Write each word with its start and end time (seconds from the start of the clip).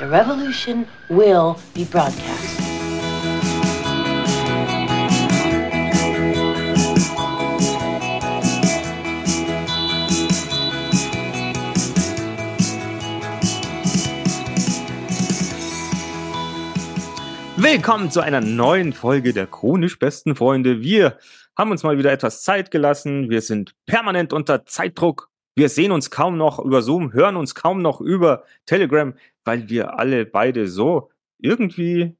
The 0.00 0.06
revolution 0.06 0.86
will 1.10 1.56
be 1.74 1.84
broadcast. 1.84 2.58
Willkommen 17.58 18.10
zu 18.10 18.20
einer 18.22 18.40
neuen 18.40 18.94
Folge 18.94 19.34
der 19.34 19.46
chronisch 19.46 19.98
besten 19.98 20.34
Freunde. 20.34 20.80
Wir 20.80 21.18
haben 21.58 21.72
uns 21.72 21.82
mal 21.82 21.98
wieder 21.98 22.10
etwas 22.10 22.42
Zeit 22.42 22.70
gelassen. 22.70 23.28
Wir 23.28 23.42
sind 23.42 23.74
permanent 23.84 24.32
unter 24.32 24.64
Zeitdruck. 24.64 25.28
Wir 25.56 25.68
sehen 25.68 25.92
uns 25.92 26.10
kaum 26.10 26.38
noch 26.38 26.58
über 26.58 26.80
Zoom, 26.80 27.12
hören 27.12 27.36
uns 27.36 27.54
kaum 27.54 27.82
noch 27.82 28.00
über 28.00 28.44
Telegram, 28.64 29.12
weil 29.44 29.68
wir 29.68 29.98
alle 29.98 30.26
beide 30.26 30.68
so 30.68 31.10
irgendwie, 31.38 32.16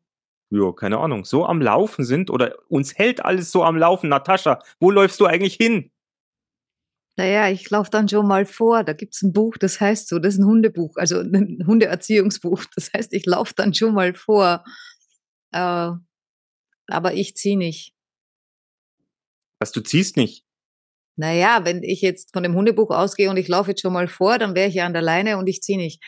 ja, 0.51 0.73
keine 0.73 0.99
Ahnung, 0.99 1.25
so 1.25 1.47
am 1.47 1.61
Laufen 1.61 2.05
sind 2.05 2.31
oder 2.31 2.57
uns 2.69 2.97
hält 2.97 3.25
alles 3.25 3.51
so 3.53 3.63
am 3.65 3.77
Laufen. 3.77 4.09
Natascha, 4.09 4.61
wo 4.79 4.91
läufst 4.91 5.21
du 5.21 5.27
eigentlich 5.27 5.55
hin? 5.55 5.91
Naja, 7.17 7.51
ich 7.51 7.69
laufe 7.69 7.91
dann 7.91 8.09
schon 8.09 8.27
mal 8.27 8.47
vor. 8.47 8.83
Da 8.83 8.95
gibt 8.95 9.15
es 9.15 9.23
ein 9.23 9.33
Buch, 9.33 9.57
das 9.59 9.81
heißt 9.81 10.09
so, 10.09 10.19
das 10.19 10.35
ist 10.35 10.41
ein 10.41 10.47
Hundebuch, 10.47 10.97
also 10.97 11.21
ein 11.21 11.65
Hundeerziehungsbuch. 11.67 12.65
Das 12.75 12.93
heißt, 12.93 13.13
ich 13.13 13.27
laufe 13.27 13.53
dann 13.55 13.75
schon 13.75 13.95
mal 13.95 14.15
vor. 14.15 14.65
Äh, 15.53 15.91
aber 16.87 17.15
ich 17.15 17.37
ziehe 17.37 17.59
nicht. 17.59 17.95
Was, 19.61 19.73
du 19.73 19.83
ziehst 19.83 20.17
nicht? 20.17 20.45
Naja, 21.17 21.61
wenn 21.65 21.83
ich 21.83 22.01
jetzt 22.01 22.33
von 22.33 22.43
dem 22.43 22.55
Hundebuch 22.55 22.91
ausgehe 22.91 23.29
und 23.29 23.37
ich 23.37 23.49
laufe 23.49 23.73
jetzt 23.73 23.83
schon 23.83 23.93
mal 23.93 24.09
vor, 24.09 24.39
dann 24.39 24.55
wäre 24.55 24.69
ich 24.69 24.77
ja 24.77 24.87
an 24.87 24.95
der 24.95 25.03
Leine 25.03 25.37
und 25.37 25.47
ich 25.49 25.61
ziehe 25.61 25.77
nicht. 25.77 26.03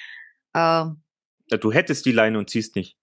Äh, 0.54 0.84
ja, 1.52 1.58
du 1.60 1.72
hättest 1.72 2.06
die 2.06 2.12
Leine 2.12 2.38
und 2.38 2.50
ziehst 2.50 2.76
nicht. 2.76 2.96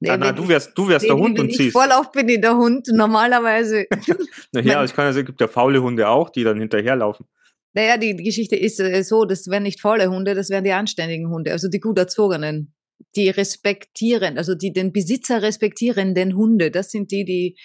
Nee, 0.00 0.10
ah, 0.10 0.16
na, 0.16 0.32
du 0.32 0.46
wärst, 0.46 0.76
du 0.78 0.88
wärst 0.88 1.06
der 1.06 1.16
wenn, 1.16 1.22
Hund 1.22 1.38
wenn 1.38 1.46
und 1.46 1.54
ziehst. 1.54 1.72
Vorlauf 1.72 2.12
bin 2.12 2.28
ich 2.28 2.40
der 2.40 2.56
Hund, 2.56 2.86
normalerweise. 2.92 3.86
Naja, 4.52 4.82
es 4.84 4.94
kann 4.94 5.06
also, 5.06 5.20
es 5.20 5.26
gibt 5.26 5.40
ja 5.40 5.48
faule 5.48 5.82
Hunde 5.82 6.08
auch, 6.08 6.30
die 6.30 6.44
dann 6.44 6.58
hinterherlaufen. 6.58 7.26
Naja, 7.74 7.96
die 7.96 8.16
die 8.16 8.22
Geschichte 8.24 8.56
ist 8.56 8.80
äh, 8.80 9.02
so, 9.02 9.24
das 9.24 9.48
wären 9.48 9.64
nicht 9.64 9.80
faule 9.80 10.08
Hunde, 10.08 10.34
das 10.34 10.50
wären 10.50 10.64
die 10.64 10.72
anständigen 10.72 11.28
Hunde, 11.28 11.52
also 11.52 11.68
die 11.68 11.80
gut 11.80 11.98
erzogenen, 11.98 12.74
die 13.16 13.28
respektieren, 13.28 14.38
also 14.38 14.54
die 14.54 14.72
den 14.72 14.92
Besitzer 14.92 15.42
respektierenden 15.42 16.36
Hunde. 16.36 16.70
Das 16.70 16.90
sind 16.90 17.10
die, 17.10 17.24
die, 17.24 17.56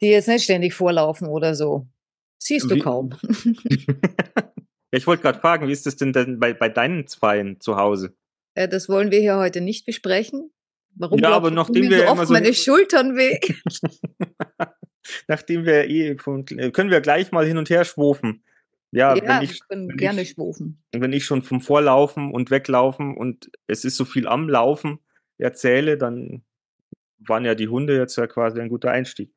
die 0.00 0.08
jetzt 0.08 0.28
nicht 0.28 0.44
ständig 0.44 0.74
vorlaufen 0.74 1.28
oder 1.28 1.54
so. 1.54 1.86
Siehst 2.38 2.70
du 2.70 2.76
Wie- 2.76 2.80
kaum. 2.80 3.10
Ich 4.96 5.06
wollte 5.06 5.22
gerade 5.22 5.38
fragen, 5.40 5.68
wie 5.68 5.72
ist 5.72 5.86
das 5.86 5.96
denn, 5.96 6.12
denn 6.12 6.38
bei, 6.38 6.52
bei 6.54 6.68
deinen 6.68 7.06
Zweien 7.06 7.60
zu 7.60 7.76
Hause? 7.76 8.14
Äh, 8.54 8.68
Das 8.68 8.88
wollen 8.88 9.10
wir 9.10 9.20
hier 9.20 9.36
heute 9.36 9.60
nicht 9.60 9.86
besprechen. 9.86 10.50
Warum 10.96 11.18
Ja, 11.18 11.30
aber 11.30 11.50
nachdem 11.50 11.90
wir 11.90 11.98
so 12.06 12.06
oft 12.06 12.26
so- 12.28 12.32
meine 12.32 12.54
Schultern 12.54 13.16
weh? 13.16 13.38
Nachdem 15.28 15.64
wir 15.66 15.88
eh 15.88 16.16
von, 16.18 16.44
äh, 16.56 16.70
können 16.70 16.90
wir 16.90 17.00
gleich 17.00 17.32
mal 17.32 17.46
hin 17.46 17.58
und 17.58 17.68
her 17.70 17.84
schwufen. 17.84 18.42
Ja, 18.90 19.14
Ja, 19.16 19.22
wenn 19.22 19.40
wir 19.40 19.50
ich, 19.50 19.68
können 19.68 19.88
wenn 19.88 19.96
gerne 19.96 20.22
ich- 20.22 20.30
schwufen. 20.30 20.82
wenn 20.92 21.12
ich 21.12 21.24
schon 21.24 21.42
vom 21.42 21.60
Vorlaufen 21.60 22.30
und 22.32 22.50
Weglaufen 22.50 23.16
und 23.16 23.50
es 23.66 23.84
ist 23.84 23.96
so 23.96 24.04
viel 24.04 24.28
am 24.28 24.48
Laufen 24.48 25.00
erzähle, 25.36 25.98
dann 25.98 26.44
waren 27.18 27.44
ja 27.44 27.54
die 27.56 27.68
Hunde 27.68 27.96
jetzt 27.98 28.16
ja 28.16 28.26
quasi 28.28 28.60
ein 28.60 28.68
guter 28.68 28.92
Einstieg. 28.92 29.33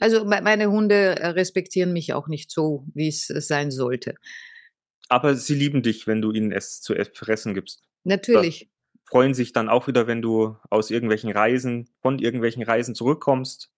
Also 0.00 0.24
me- 0.24 0.42
meine 0.42 0.70
Hunde 0.70 1.16
äh, 1.18 1.28
respektieren 1.28 1.92
mich 1.92 2.12
auch 2.12 2.28
nicht 2.28 2.50
so, 2.50 2.86
wie 2.94 3.08
es 3.08 3.30
äh, 3.30 3.40
sein 3.40 3.70
sollte. 3.70 4.14
Aber 5.08 5.34
sie 5.34 5.54
lieben 5.54 5.82
dich, 5.82 6.06
wenn 6.06 6.22
du 6.22 6.32
ihnen 6.32 6.50
es 6.50 6.80
zu 6.80 6.94
fressen 7.12 7.54
gibst. 7.54 7.82
Natürlich. 8.04 8.70
Freuen 9.06 9.34
sich 9.34 9.52
dann 9.52 9.68
auch 9.68 9.86
wieder, 9.86 10.06
wenn 10.06 10.22
du 10.22 10.56
aus 10.70 10.90
irgendwelchen 10.90 11.30
Reisen, 11.30 11.90
von 12.00 12.18
irgendwelchen 12.18 12.62
Reisen 12.62 12.94
zurückkommst. 12.94 13.70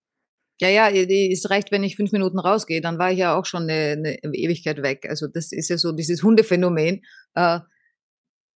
Ja, 0.58 0.68
ja, 0.68 0.88
es 0.88 1.50
reicht, 1.50 1.70
wenn 1.70 1.84
ich 1.84 1.96
fünf 1.96 2.12
Minuten 2.12 2.38
rausgehe, 2.38 2.80
dann 2.80 2.98
war 2.98 3.12
ich 3.12 3.18
ja 3.18 3.36
auch 3.36 3.44
schon 3.44 3.64
eine, 3.64 4.18
eine 4.22 4.34
Ewigkeit 4.34 4.82
weg. 4.82 5.06
Also 5.08 5.26
das 5.26 5.52
ist 5.52 5.68
ja 5.68 5.76
so 5.76 5.92
dieses 5.92 6.22
Hundephänomen, 6.22 7.02
äh, 7.34 7.60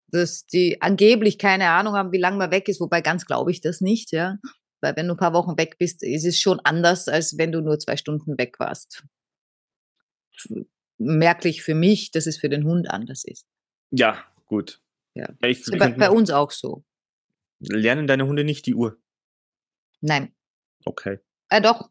dass 0.08 0.46
die 0.46 0.80
angeblich 0.80 1.38
keine 1.38 1.68
Ahnung 1.70 1.94
haben, 1.94 2.12
wie 2.12 2.18
lange 2.18 2.38
man 2.38 2.50
weg 2.50 2.68
ist, 2.68 2.80
wobei 2.80 3.00
ganz 3.00 3.26
glaube 3.26 3.50
ich 3.50 3.60
das 3.60 3.80
nicht, 3.80 4.12
ja. 4.12 4.36
Weil 4.80 4.96
wenn 4.96 5.06
du 5.08 5.14
ein 5.14 5.18
paar 5.18 5.34
Wochen 5.34 5.58
weg 5.58 5.76
bist, 5.78 6.02
ist 6.02 6.24
es 6.24 6.40
schon 6.40 6.60
anders, 6.60 7.08
als 7.08 7.36
wenn 7.38 7.52
du 7.52 7.60
nur 7.60 7.78
zwei 7.78 7.96
Stunden 7.96 8.38
weg 8.38 8.58
warst. 8.58 9.04
Merklich 10.98 11.62
für 11.62 11.74
mich, 11.74 12.10
dass 12.10 12.26
es 12.26 12.38
für 12.38 12.48
den 12.48 12.64
Hund 12.64 12.90
anders 12.90 13.24
ist. 13.24 13.46
Ja, 13.90 14.24
gut. 14.46 14.80
Ja. 15.14 15.28
Ich, 15.42 15.64
Bei, 15.78 15.90
bei 15.90 16.10
uns 16.10 16.30
auch 16.30 16.50
so. 16.50 16.84
lernen 17.58 18.06
deine 18.06 18.26
Hunde 18.26 18.44
nicht 18.44 18.66
die 18.66 18.74
Uhr. 18.74 18.98
Nein. 20.00 20.34
Okay. 20.84 21.18
Äh, 21.50 21.60
doch. 21.60 21.90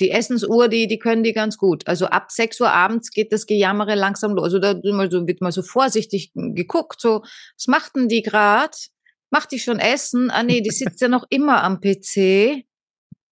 Die 0.00 0.10
Essensuhr, 0.10 0.68
die, 0.68 0.88
die 0.88 0.98
können 0.98 1.22
die 1.22 1.32
ganz 1.32 1.56
gut. 1.56 1.86
Also 1.86 2.06
ab 2.06 2.30
6 2.30 2.60
Uhr 2.60 2.70
abends 2.70 3.10
geht 3.10 3.32
das 3.32 3.46
Gejammere 3.46 3.94
langsam 3.94 4.34
los. 4.34 4.44
Also 4.44 4.58
da 4.58 4.74
wird 4.74 4.94
mal 4.94 5.10
so, 5.10 5.26
wird 5.26 5.40
mal 5.40 5.52
so 5.52 5.62
vorsichtig 5.62 6.32
geguckt, 6.34 7.00
so, 7.00 7.22
was 7.22 7.66
macht 7.66 7.96
denn 7.96 8.08
die 8.08 8.22
grad? 8.22 8.88
Macht 9.36 9.52
die 9.52 9.58
schon 9.58 9.78
Essen? 9.78 10.30
Ah 10.30 10.42
nee, 10.42 10.62
die 10.62 10.70
sitzt 10.70 10.98
ja 11.02 11.08
noch 11.08 11.26
immer 11.28 11.62
am 11.62 11.78
PC. 11.78 12.64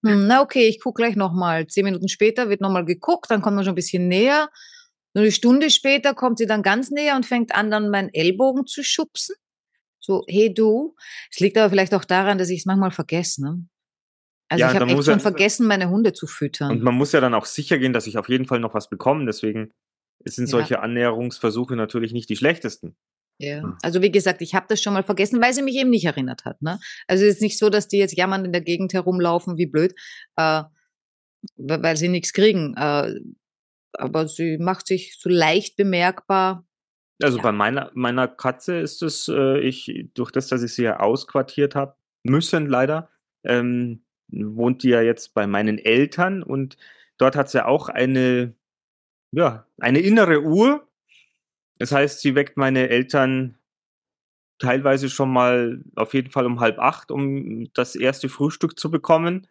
Hm, 0.05 0.27
na 0.27 0.43
okay, 0.43 0.69
ich 0.69 0.79
guck 0.79 0.97
gleich 0.97 1.17
nochmal. 1.17 1.67
Zehn 1.67 1.85
Minuten 1.87 2.09
später 2.09 2.51
wird 2.51 2.61
nochmal 2.61 2.85
geguckt, 2.85 3.31
dann 3.31 3.41
kommt 3.41 3.57
man 3.57 3.65
schon 3.65 3.73
ein 3.73 3.75
bisschen 3.77 4.07
näher. 4.07 4.51
So 5.15 5.23
eine 5.23 5.33
Stunde 5.33 5.71
später 5.71 6.13
kommt 6.13 6.37
sie 6.37 6.45
dann 6.47 6.63
ganz 6.63 6.91
näher 6.91 7.17
und 7.17 7.25
fängt 7.25 7.55
an, 7.55 7.71
dann 7.71 7.89
meinen 7.89 8.11
Ellbogen 8.13 8.67
zu 8.67 8.83
schubsen. 8.83 9.35
So, 9.99 10.25
hey 10.29 10.53
du. 10.53 10.95
Es 11.33 11.41
liegt 11.41 11.57
aber 11.57 11.71
vielleicht 11.71 11.95
auch 11.95 12.05
daran, 12.05 12.37
dass 12.37 12.51
ich 12.51 12.59
es 12.61 12.67
manchmal 12.67 12.91
vergesse. 12.91 13.43
Ne? 13.43 13.65
Also 14.51 14.61
Ja, 14.61 14.73
ich 14.73 14.79
habe 14.79 14.91
echt 14.91 15.05
schon 15.05 15.15
er- 15.15 15.21
vergessen, 15.21 15.67
meine 15.67 15.89
Hunde 15.89 16.13
zu 16.13 16.27
füttern. 16.27 16.71
Und 16.71 16.83
man 16.83 16.95
muss 16.97 17.13
ja 17.13 17.23
dann 17.23 17.33
auch 17.33 17.47
sicher 17.47 17.79
gehen, 17.79 17.95
dass 17.95 18.07
ich 18.07 18.19
auf 18.19 18.29
jeden 18.29 18.45
Fall 18.45 18.61
noch 18.61 18.75
was 18.75 18.91
bekomme. 18.91 19.25
Deswegen 19.25 19.71
sind 20.27 20.45
Ja. 20.45 20.51
solche 20.51 20.81
Annäherungsversuche 20.81 21.77
natürlich 21.77 22.13
nicht 22.13 22.29
die 22.29 22.37
schlechtesten. 22.37 22.95
Ja. 23.39 23.63
Hm. 23.63 23.77
Also 23.83 24.03
wie 24.03 24.13
gesagt, 24.13 24.43
ich 24.43 24.55
habe 24.55 24.67
das 24.69 24.83
schon 24.83 24.93
mal 24.95 25.03
vergessen, 25.03 25.41
weil 25.43 25.53
sie 25.53 25.63
mich 25.63 25.77
eben 25.77 25.91
nicht 25.91 26.05
erinnert 26.05 26.45
hat. 26.45 26.63
Ne? 26.63 26.79
Also 27.09 27.25
es 27.25 27.37
ist 27.37 27.43
nicht 27.43 27.59
so, 27.59 27.69
dass 27.71 27.89
die 27.89 27.99
jetzt 27.99 28.17
jammernd 28.17 28.47
in 28.47 28.53
der 28.53 28.63
Gegend 28.63 28.93
herumlaufen, 28.95 29.57
wie 29.57 29.67
blöd, 29.67 29.95
äh, 30.37 30.63
weil 31.57 31.83
weil 31.83 31.97
sie 31.97 32.09
nichts 32.09 32.33
kriegen. 32.33 32.75
Äh, 32.77 33.15
aber 33.97 34.29
sie 34.29 34.59
macht 34.59 34.87
sich 34.87 35.17
so 35.19 35.29
leicht 35.29 35.77
bemerkbar. 35.77 36.67
Also 37.23 37.39
Ja. 37.39 37.43
bei 37.45 37.53
meiner, 37.53 37.91
meiner 37.95 38.27
Katze 38.29 38.79
ist 38.81 39.03
es, 39.03 39.29
äh, 39.29 39.59
ich, 39.61 40.09
durch 40.15 40.31
das, 40.33 40.49
dass 40.49 40.63
ich 40.63 40.75
sie 40.75 40.83
ja 40.85 40.99
ausquartiert 41.01 41.75
habe, 41.75 41.97
müssen 42.25 42.67
leider, 42.67 43.11
ähm, 43.45 44.05
wohnt 44.29 44.83
die 44.83 44.89
ja 44.89 45.01
jetzt 45.01 45.35
bei 45.35 45.47
meinen 45.47 45.79
Eltern 45.79 46.43
und 46.43 46.77
dort 47.19 47.37
hat 47.37 47.51
sie 47.51 47.65
auch 47.65 47.89
eine, 47.89 48.55
ja, 49.33 49.67
eine 49.79 50.01
innere 50.01 50.43
Uhr. 50.43 50.89
Das 51.79 51.93
heißt, 51.93 52.21
sie 52.21 52.35
weckt 52.35 52.57
meine 52.57 52.89
Eltern 52.89 53.59
teilweise 54.59 55.11
schon 55.11 55.33
mal 55.33 55.83
auf 55.97 56.15
jeden 56.15 56.31
Fall 56.31 56.47
um 56.47 56.61
halb 56.61 56.79
acht, 56.79 57.11
um 57.11 57.73
das 57.75 57.97
erste 57.97 58.29
Frühstück 58.29 58.79
zu 58.79 58.91
bekommen. 58.91 59.49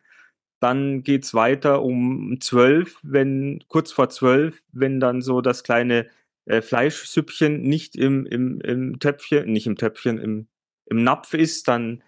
Dann 0.61 1.03
geht's 1.03 1.33
weiter 1.33 1.81
um 1.81 2.39
zwölf, 2.39 2.99
wenn 3.03 3.63
kurz 3.67 3.91
vor 3.91 4.09
zwölf, 4.09 4.63
wenn 4.71 4.99
dann 4.99 5.21
so 5.21 5.41
das 5.41 5.63
kleine 5.63 6.09
äh, 6.45 6.61
Fleischsüppchen 6.61 7.61
nicht 7.61 7.95
im, 7.95 8.25
im, 8.25 8.61
im 8.61 8.99
Töpfchen, 8.99 9.51
nicht 9.51 9.67
im 9.67 9.75
Töpfchen, 9.75 10.17
im, 10.17 10.47
im 10.85 11.03
Napf 11.03 11.33
ist, 11.33 11.67
dann, 11.67 12.01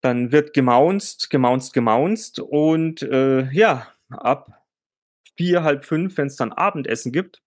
dann 0.00 0.32
wird 0.32 0.54
gemaunzt, 0.54 1.28
gemaunzt, 1.28 1.74
gemaunzt 1.74 2.40
und 2.40 3.02
äh, 3.02 3.50
ja, 3.52 3.88
ab 4.08 4.64
vier, 5.36 5.62
halb 5.64 5.84
fünf, 5.84 6.16
wenn 6.16 6.28
es 6.28 6.36
dann 6.36 6.52
Abendessen 6.52 7.12
gibt, 7.12 7.42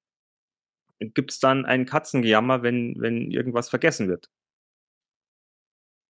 gibt's 1.00 1.40
dann 1.40 1.66
ein 1.66 1.86
Katzengejammer, 1.86 2.64
wenn, 2.64 2.96
wenn 3.00 3.32
irgendwas 3.32 3.70
vergessen 3.70 4.08
wird. 4.08 4.30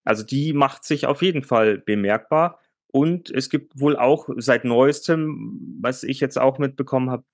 Also 0.03 0.23
die 0.23 0.53
macht 0.53 0.85
sich 0.85 1.05
auf 1.05 1.21
jeden 1.21 1.43
Fall 1.43 1.77
bemerkbar. 1.77 2.59
Und 2.87 3.29
es 3.29 3.49
gibt 3.49 3.79
wohl 3.79 3.97
auch 3.97 4.29
seit 4.37 4.63
neuestem, 4.63 5.77
was 5.81 6.03
ich 6.03 6.21
jetzt 6.21 6.39
auch 6.39 6.59
mitbekommen 6.59 7.09
habe, 7.09 7.25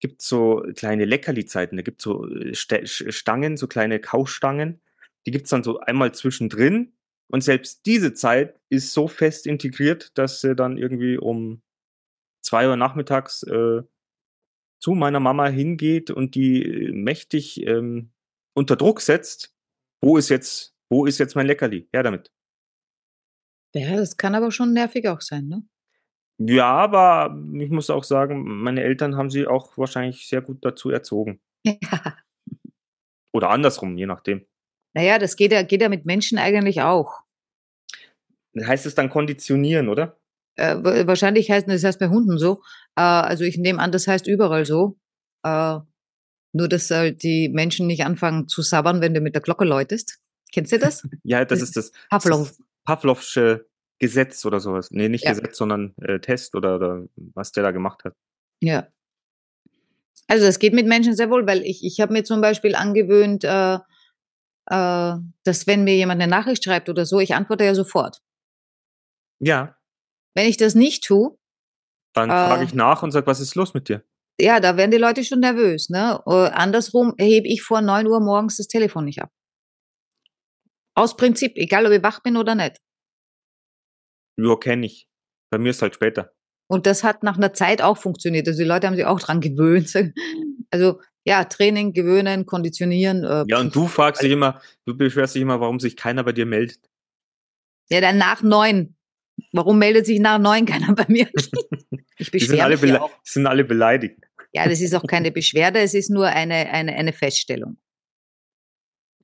gibt 0.00 0.22
so 0.22 0.64
kleine 0.74 1.04
Leckerli-Zeiten. 1.04 1.76
Da 1.76 1.82
gibt 1.82 2.02
so 2.02 2.26
äh, 2.26 2.54
St 2.54 2.88
Stangen, 2.88 3.56
so 3.56 3.68
kleine 3.68 4.00
Kaustangen. 4.00 4.80
Die 5.26 5.30
gibt's 5.30 5.50
dann 5.50 5.62
so 5.62 5.78
einmal 5.80 6.12
zwischendrin. 6.12 6.94
Und 7.28 7.42
selbst 7.42 7.86
diese 7.86 8.12
Zeit 8.12 8.58
ist 8.68 8.92
so 8.92 9.08
fest 9.08 9.46
integriert, 9.46 10.16
dass 10.18 10.40
sie 10.40 10.56
dann 10.56 10.76
irgendwie 10.76 11.18
um 11.18 11.62
zwei 12.42 12.68
Uhr 12.68 12.76
nachmittags 12.76 13.42
äh, 13.44 13.82
zu 14.82 14.92
meiner 14.92 15.20
Mama 15.20 15.46
hingeht 15.46 16.10
und 16.10 16.34
die 16.34 16.62
äh, 16.62 16.92
mächtig 16.92 17.64
ähm, 17.64 18.10
unter 18.54 18.76
Druck 18.76 19.00
setzt. 19.00 19.54
Wo 20.00 20.16
ist 20.16 20.28
jetzt, 20.28 20.74
wo 20.90 21.06
ist 21.06 21.18
jetzt 21.18 21.36
mein 21.36 21.46
Leckerli? 21.46 21.88
Her 21.92 22.02
damit. 22.02 22.32
Ja, 23.74 23.96
das 23.96 24.16
kann 24.16 24.34
aber 24.34 24.50
schon 24.50 24.72
nervig 24.72 25.08
auch 25.08 25.20
sein, 25.20 25.46
ne? 25.46 25.62
Ja, 26.38 26.72
aber 26.72 27.38
ich 27.54 27.70
muss 27.70 27.90
auch 27.90 28.02
sagen, 28.02 28.42
meine 28.42 28.82
Eltern 28.82 29.16
haben 29.16 29.30
sie 29.30 29.46
auch 29.46 29.78
wahrscheinlich 29.78 30.26
sehr 30.26 30.42
gut 30.42 30.64
dazu 30.64 30.90
erzogen. 30.90 31.40
Ja. 31.64 32.16
Oder 33.34 33.48
andersrum, 33.48 33.96
je 33.96 34.04
nachdem. 34.04 34.44
Naja, 34.92 35.18
das 35.18 35.36
geht 35.36 35.52
ja, 35.52 35.62
geht 35.62 35.80
ja 35.80 35.88
mit 35.88 36.04
Menschen 36.04 36.36
eigentlich 36.36 36.82
auch. 36.82 37.22
Heißt 38.60 38.84
es 38.84 38.94
dann 38.94 39.08
konditionieren, 39.08 39.88
oder? 39.88 40.20
Äh, 40.56 41.06
wahrscheinlich 41.06 41.50
heißt 41.50 41.68
das 41.68 41.84
heißt 41.84 41.98
bei 41.98 42.08
Hunden 42.08 42.38
so. 42.38 42.62
Äh, 42.96 43.02
also 43.02 43.44
ich 43.44 43.58
nehme 43.58 43.80
an, 43.80 43.92
das 43.92 44.06
heißt 44.06 44.26
überall 44.26 44.64
so. 44.64 44.98
Äh, 45.44 45.78
nur, 46.52 46.68
dass 46.68 46.90
halt 46.90 47.22
die 47.22 47.48
Menschen 47.48 47.86
nicht 47.86 48.04
anfangen 48.04 48.48
zu 48.48 48.62
sabbern, 48.62 49.00
wenn 49.00 49.14
du 49.14 49.20
mit 49.20 49.34
der 49.34 49.42
Glocke 49.42 49.64
läutest. 49.64 50.18
Kennst 50.52 50.72
du 50.72 50.78
das? 50.78 51.08
ja, 51.22 51.44
das, 51.44 51.60
das 51.60 51.68
ist 51.68 51.76
das. 51.76 51.92
Pavlov. 52.10 52.48
Das 52.48 52.62
Pavlovsche 52.84 53.66
Gesetz 53.98 54.44
oder 54.44 54.60
sowas. 54.60 54.90
Nee, 54.90 55.08
nicht 55.08 55.24
Ja. 55.24 55.30
Gesetz, 55.30 55.56
sondern 55.56 55.94
äh, 56.02 56.18
Test 56.18 56.54
oder, 56.54 56.76
oder 56.76 57.04
was 57.16 57.52
der 57.52 57.62
da 57.62 57.70
gemacht 57.70 58.04
hat. 58.04 58.14
Ja. 58.60 58.88
Also 60.26 60.44
das 60.44 60.58
geht 60.58 60.74
mit 60.74 60.86
Menschen 60.86 61.16
sehr 61.16 61.30
wohl, 61.30 61.46
weil 61.46 61.62
ich, 61.62 61.84
ich 61.84 62.00
habe 62.00 62.12
mir 62.12 62.24
zum 62.24 62.40
Beispiel 62.40 62.74
angewöhnt, 62.74 63.44
äh, 63.44 63.74
äh, 63.74 65.16
dass 65.44 65.66
wenn 65.66 65.84
mir 65.84 65.94
jemand 65.96 66.20
eine 66.20 66.30
Nachricht 66.30 66.64
schreibt 66.64 66.88
oder 66.88 67.06
so, 67.06 67.20
ich 67.20 67.34
antworte 67.34 67.64
ja 67.64 67.74
sofort. 67.74 68.20
Ja, 69.40 69.76
Wenn 70.34 70.48
ich 70.48 70.56
das 70.56 70.74
nicht 70.74 71.04
tue, 71.04 71.36
dann 72.14 72.30
Äh. 72.30 72.32
frage 72.32 72.64
ich 72.64 72.74
nach 72.74 73.02
und 73.02 73.10
sage, 73.12 73.26
was 73.26 73.40
ist 73.40 73.54
los 73.54 73.74
mit 73.74 73.88
dir? 73.88 74.04
ja, 74.40 74.58
da 74.60 74.76
werden 74.76 74.90
die 74.90 74.96
Leute 74.96 75.22
schon 75.24 75.38
nervös. 75.40 75.88
Ne? 75.88 76.20
Äh, 76.26 76.30
andersrum 76.48 77.14
hebe 77.18 77.46
ich 77.46 77.62
vor 77.62 77.80
9 77.80 78.06
Uhr 78.08 78.18
morgens 78.18 78.56
das 78.56 78.66
Telefon 78.66 79.04
nicht 79.04 79.22
ab. 79.22 79.30
Aus 80.96 81.16
Prinzip, 81.16 81.52
egal 81.56 81.86
ob 81.86 81.92
ich 81.92 82.02
wach 82.02 82.20
bin 82.22 82.36
oder 82.36 82.54
nicht. 82.54 82.78
Ja, 84.38 84.56
kenne 84.56 84.86
ich. 84.86 85.06
Bei 85.50 85.58
mir 85.58 85.70
ist 85.70 85.82
halt 85.82 85.94
später. 85.94 86.32
Und 86.68 86.86
das 86.86 87.04
hat 87.04 87.22
nach 87.22 87.36
einer 87.36 87.52
Zeit 87.52 87.82
auch 87.82 87.98
funktioniert. 87.98 88.48
Also 88.48 88.58
die 88.62 88.68
Leute 88.68 88.86
haben 88.86 88.96
sich 88.96 89.04
auch 89.04 89.20
dran 89.20 89.40
gewöhnt. 89.40 89.92
Also 90.74 91.02
ja, 91.26 91.44
Training, 91.44 91.92
gewöhnen, 91.92 92.46
konditionieren. 92.46 93.24
Äh, 93.24 93.44
Ja, 93.46 93.60
und 93.60 93.76
du 93.76 93.86
fragst 93.86 94.22
dich 94.22 94.32
immer, 94.32 94.58
du 94.86 94.96
beschwerst 94.96 95.34
dich 95.34 95.42
immer, 95.42 95.60
warum 95.60 95.78
sich 95.78 95.98
keiner 95.98 96.24
bei 96.24 96.32
dir 96.32 96.46
meldet. 96.46 96.80
Ja, 97.90 98.00
dann 98.00 98.16
nach 98.16 98.40
neun. 98.42 98.96
Warum 99.52 99.78
meldet 99.78 100.06
sich 100.06 100.20
nach 100.20 100.38
neun 100.38 100.66
keiner 100.66 100.94
bei 100.94 101.06
mir? 101.08 101.28
Ich 102.18 102.30
Die 102.30 102.38
sind 102.38 102.50
beschwere 102.50 102.64
alle, 102.64 102.76
mich 102.78 102.94
auch. 103.00 103.10
sind 103.24 103.46
alle 103.48 103.64
beleidigt. 103.64 104.16
Ja, 104.52 104.68
das 104.68 104.80
ist 104.80 104.94
auch 104.94 105.04
keine 105.04 105.32
Beschwerde, 105.32 105.80
es 105.80 105.92
ist 105.92 106.08
nur 106.10 106.26
eine, 106.26 106.70
eine, 106.70 106.92
eine 106.94 107.12
Feststellung. 107.12 107.78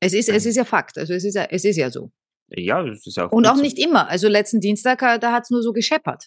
Es 0.00 0.14
ist, 0.14 0.28
es 0.28 0.46
ist 0.46 0.56
ja 0.56 0.64
Fakt, 0.64 0.98
also 0.98 1.12
es 1.14 1.24
ist 1.24 1.34
ja, 1.34 1.44
es 1.50 1.64
ist 1.64 1.76
ja 1.76 1.90
so. 1.90 2.10
Ja, 2.48 2.82
das 2.82 3.06
ist 3.06 3.18
auch 3.18 3.30
Und 3.30 3.46
auch 3.46 3.56
so. 3.56 3.62
nicht 3.62 3.78
immer. 3.78 4.08
Also 4.08 4.26
letzten 4.28 4.60
Dienstag, 4.60 5.02
äh, 5.02 5.18
da 5.18 5.32
hat's 5.32 5.50
nur 5.50 5.62
so 5.62 5.72
gescheppert. 5.72 6.26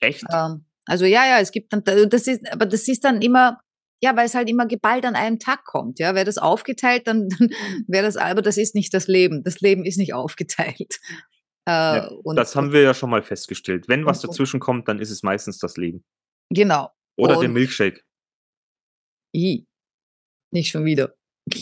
Echt? 0.00 0.24
Ähm, 0.32 0.64
also 0.86 1.04
ja, 1.04 1.24
ja, 1.26 1.38
es 1.40 1.52
gibt 1.52 1.72
dann, 1.72 1.84
das 1.84 2.26
ist, 2.26 2.50
aber 2.52 2.66
das 2.66 2.88
ist 2.88 3.04
dann 3.04 3.22
immer, 3.22 3.60
ja, 4.02 4.16
weil 4.16 4.26
es 4.26 4.34
halt 4.34 4.50
immer 4.50 4.66
geballt 4.66 5.04
an 5.04 5.14
einem 5.14 5.38
Tag 5.38 5.64
kommt. 5.64 5.98
Ja, 6.00 6.14
wäre 6.14 6.24
das 6.24 6.38
aufgeteilt, 6.38 7.06
dann, 7.06 7.28
dann 7.28 7.50
wäre 7.86 8.04
das, 8.04 8.16
aber 8.16 8.42
das 8.42 8.56
ist 8.56 8.74
nicht 8.74 8.92
das 8.92 9.06
Leben. 9.06 9.42
Das 9.44 9.60
Leben 9.60 9.84
ist 9.84 9.96
nicht 9.98 10.12
aufgeteilt. 10.12 10.98
Äh, 11.66 11.70
Ja, 11.72 12.08
und, 12.24 12.36
das 12.36 12.56
haben 12.56 12.72
wir 12.72 12.82
ja 12.82 12.94
schon 12.94 13.10
mal 13.10 13.22
festgestellt. 13.22 13.88
Wenn 13.88 14.06
was 14.06 14.20
dazwischen 14.20 14.60
kommt, 14.60 14.88
dann 14.88 14.98
ist 14.98 15.10
es 15.10 15.22
meistens 15.22 15.58
das 15.58 15.76
Leben. 15.76 16.04
Genau. 16.50 16.90
Oder 17.16 17.34
der 17.38 17.48
Und- 17.48 17.52
Milkshake. 17.54 18.02
I. 19.34 19.66
Nicht 20.50 20.70
schon 20.70 20.84
wieder. 20.84 21.14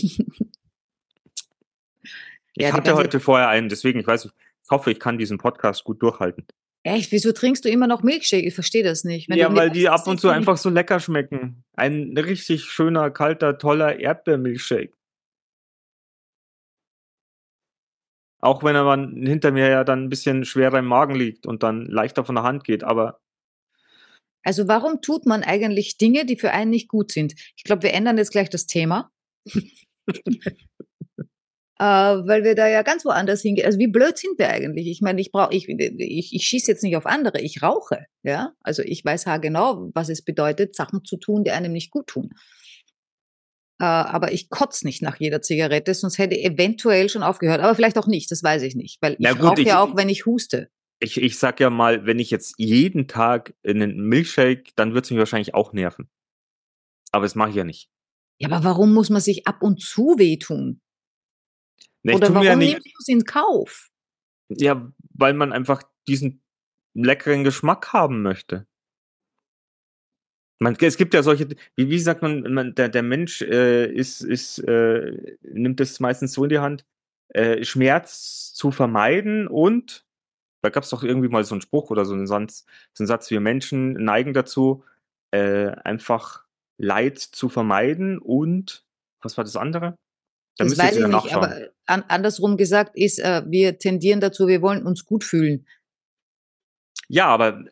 Ich 2.54 2.64
Ja, 2.64 2.72
hatte 2.72 2.96
heute 2.96 3.20
vorher 3.20 3.48
einen, 3.48 3.68
deswegen, 3.68 4.00
ich 4.00 4.06
weiß, 4.06 4.24
ich 4.24 4.70
hoffe, 4.70 4.90
ich 4.90 4.98
kann 4.98 5.16
diesen 5.16 5.38
Podcast 5.38 5.84
gut 5.84 6.02
durchhalten. 6.02 6.44
Echt, 6.82 7.12
wieso 7.12 7.30
trinkst 7.30 7.64
du 7.64 7.68
immer 7.68 7.86
noch 7.86 8.02
Milkshake? 8.02 8.44
Ich 8.46 8.54
verstehe 8.54 8.82
das 8.82 9.04
nicht. 9.04 9.28
Wenn 9.28 9.38
ja, 9.38 9.54
weil 9.54 9.70
die 9.70 9.88
ab 9.88 10.06
und 10.08 10.20
zu 10.20 10.28
einfach 10.28 10.56
so 10.56 10.68
lecker 10.70 10.98
schmecken. 10.98 11.62
Ein 11.76 12.16
richtig 12.16 12.64
schöner, 12.64 13.10
kalter, 13.10 13.58
toller 13.58 14.00
Erdbeermilchshake. 14.00 14.92
Auch 18.40 18.62
wenn 18.62 18.76
er 18.76 18.84
dann 18.84 19.26
hinter 19.26 19.50
mir 19.50 19.68
ja 19.68 19.84
dann 19.84 20.04
ein 20.04 20.08
bisschen 20.08 20.44
schwerer 20.44 20.78
im 20.78 20.86
Magen 20.86 21.14
liegt 21.14 21.46
und 21.46 21.62
dann 21.62 21.86
leichter 21.86 22.24
von 22.24 22.36
der 22.36 22.44
Hand 22.44 22.64
geht, 22.64 22.84
aber 22.84 23.20
Also 24.44 24.68
warum 24.68 25.00
tut 25.02 25.26
man 25.26 25.42
eigentlich 25.42 25.98
Dinge, 25.98 26.24
die 26.24 26.36
für 26.36 26.52
einen 26.52 26.70
nicht 26.70 26.88
gut 26.88 27.12
sind? 27.12 27.34
Ich 27.56 27.64
glaube, 27.64 27.82
wir 27.82 27.94
ändern 27.94 28.18
jetzt 28.18 28.30
gleich 28.30 28.48
das 28.48 28.66
Thema. 28.66 29.10
äh, 31.80 31.84
weil 31.84 32.44
wir 32.44 32.54
da 32.54 32.68
ja 32.68 32.82
ganz 32.82 33.04
woanders 33.04 33.42
hingehen. 33.42 33.66
Also 33.66 33.78
wie 33.78 33.86
blöd 33.86 34.18
sind 34.18 34.38
wir 34.38 34.48
eigentlich? 34.48 34.88
Ich 34.88 35.00
meine, 35.00 35.20
ich 35.20 35.30
brauche, 35.30 35.54
ich, 35.54 35.68
ich, 35.68 36.34
ich 36.34 36.44
schieße 36.44 36.70
jetzt 36.70 36.82
nicht 36.82 36.96
auf 36.96 37.06
andere, 37.06 37.40
ich 37.40 37.62
rauche. 37.62 38.06
Ja, 38.22 38.52
also 38.62 38.82
ich 38.82 39.04
weiß 39.04 39.26
haargenau, 39.26 39.90
was 39.94 40.08
es 40.08 40.22
bedeutet, 40.22 40.74
Sachen 40.74 41.04
zu 41.04 41.16
tun, 41.16 41.44
die 41.44 41.52
einem 41.52 41.72
nicht 41.72 41.90
gut 41.90 42.08
tun. 42.08 42.30
Äh, 43.80 43.84
aber 43.84 44.32
ich 44.32 44.50
kotze 44.50 44.86
nicht 44.86 45.02
nach 45.02 45.16
jeder 45.20 45.40
Zigarette, 45.42 45.94
sonst 45.94 46.18
hätte 46.18 46.34
ich 46.34 46.44
eventuell 46.44 47.08
schon 47.08 47.22
aufgehört. 47.22 47.60
Aber 47.60 47.74
vielleicht 47.74 47.98
auch 47.98 48.06
nicht, 48.08 48.30
das 48.30 48.42
weiß 48.42 48.62
ich 48.62 48.74
nicht. 48.74 48.98
Weil 49.02 49.12
ich 49.14 49.18
Na 49.20 49.32
rauche 49.32 49.62
ja 49.62 49.80
auch, 49.82 49.96
wenn 49.96 50.08
ich 50.08 50.26
huste. 50.26 50.70
ich, 51.00 51.16
ich 51.22 51.38
sag 51.38 51.60
ja 51.60 51.70
mal, 51.70 52.06
wenn 52.06 52.18
ich 52.18 52.30
jetzt 52.30 52.54
jeden 52.58 53.06
Tag 53.08 53.54
einen 53.64 53.98
Milchshake, 54.00 54.72
dann 54.76 54.94
wird 54.94 55.04
es 55.04 55.10
mich 55.10 55.18
wahrscheinlich 55.18 55.54
auch 55.54 55.72
nerven. 55.72 56.10
Aber 57.12 57.24
das 57.24 57.34
mache 57.34 57.50
ich 57.50 57.56
ja 57.56 57.64
nicht. 57.64 57.90
Ja, 58.40 58.48
aber 58.50 58.64
warum 58.64 58.94
muss 58.94 59.10
man 59.10 59.20
sich 59.20 59.46
ab 59.46 59.62
und 59.62 59.80
zu 59.82 60.16
wehtun? 60.18 60.80
Ne, 62.04 62.12
ich 62.12 62.16
Oder 62.18 62.34
warum 62.34 62.46
ja 62.46 62.56
nimmst 62.56 62.86
du 62.86 62.90
es 63.00 63.08
in 63.08 63.24
Kauf? 63.24 63.88
ja, 64.50 64.92
weil 65.14 65.34
man 65.34 65.52
einfach 65.52 65.82
diesen 66.06 66.42
leckeren 66.94 67.44
Geschmack 67.44 67.92
haben 67.92 68.22
möchte. 68.22 68.67
Man, 70.60 70.76
es 70.80 70.96
gibt 70.96 71.14
ja 71.14 71.22
solche, 71.22 71.48
wie, 71.76 71.88
wie 71.88 71.98
sagt 71.98 72.22
man, 72.22 72.52
man 72.52 72.74
der, 72.74 72.88
der 72.88 73.02
Mensch 73.02 73.42
äh, 73.42 73.86
ist, 73.86 74.22
ist, 74.22 74.58
äh, 74.58 75.36
nimmt 75.42 75.80
es 75.80 76.00
meistens 76.00 76.32
so 76.32 76.44
in 76.44 76.50
die 76.50 76.58
Hand, 76.58 76.84
äh, 77.28 77.64
Schmerz 77.64 78.52
zu 78.54 78.70
vermeiden 78.70 79.46
und 79.46 80.04
da 80.62 80.70
gab 80.70 80.82
es 80.82 80.90
doch 80.90 81.04
irgendwie 81.04 81.28
mal 81.28 81.44
so 81.44 81.54
einen 81.54 81.62
Spruch 81.62 81.90
oder 81.90 82.04
so 82.04 82.14
einen 82.14 82.26
Satz, 82.26 82.64
so 82.92 83.02
einen 83.02 83.08
Satz, 83.08 83.30
wir 83.30 83.40
Menschen 83.40 83.92
neigen 83.92 84.32
dazu, 84.34 84.82
äh, 85.30 85.68
einfach 85.84 86.44
Leid 86.78 87.18
zu 87.18 87.48
vermeiden 87.48 88.18
und 88.18 88.84
was 89.20 89.36
war 89.36 89.44
das 89.44 89.56
andere? 89.56 89.96
Da 90.56 90.64
Das 90.64 90.78
weiß 90.78 90.96
ich 90.96 91.06
nicht, 91.06 91.34
aber 91.34 91.68
an, 91.86 92.04
andersrum 92.08 92.56
gesagt 92.56 92.96
ist, 92.96 93.18
äh, 93.20 93.42
wir 93.46 93.78
tendieren 93.78 94.20
dazu, 94.20 94.48
wir 94.48 94.62
wollen 94.62 94.84
uns 94.84 95.06
gut 95.06 95.22
fühlen. 95.22 95.66
Ja, 97.08 97.26
aber 97.26 97.64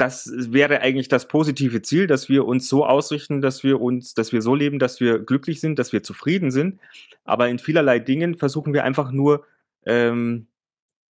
das 0.00 0.30
wäre 0.34 0.80
eigentlich 0.80 1.08
das 1.08 1.28
positive 1.28 1.82
Ziel, 1.82 2.06
dass 2.06 2.28
wir 2.28 2.46
uns 2.46 2.68
so 2.68 2.86
ausrichten, 2.86 3.42
dass 3.42 3.62
wir 3.62 3.80
uns, 3.80 4.14
dass 4.14 4.32
wir 4.32 4.40
so 4.40 4.54
leben, 4.54 4.78
dass 4.78 5.00
wir 5.00 5.18
glücklich 5.18 5.60
sind, 5.60 5.78
dass 5.78 5.92
wir 5.92 6.02
zufrieden 6.02 6.50
sind. 6.50 6.80
Aber 7.24 7.48
in 7.48 7.58
vielerlei 7.58 7.98
Dingen 7.98 8.34
versuchen 8.36 8.72
wir 8.72 8.84
einfach 8.84 9.12
nur 9.12 9.46
ähm, 9.84 10.46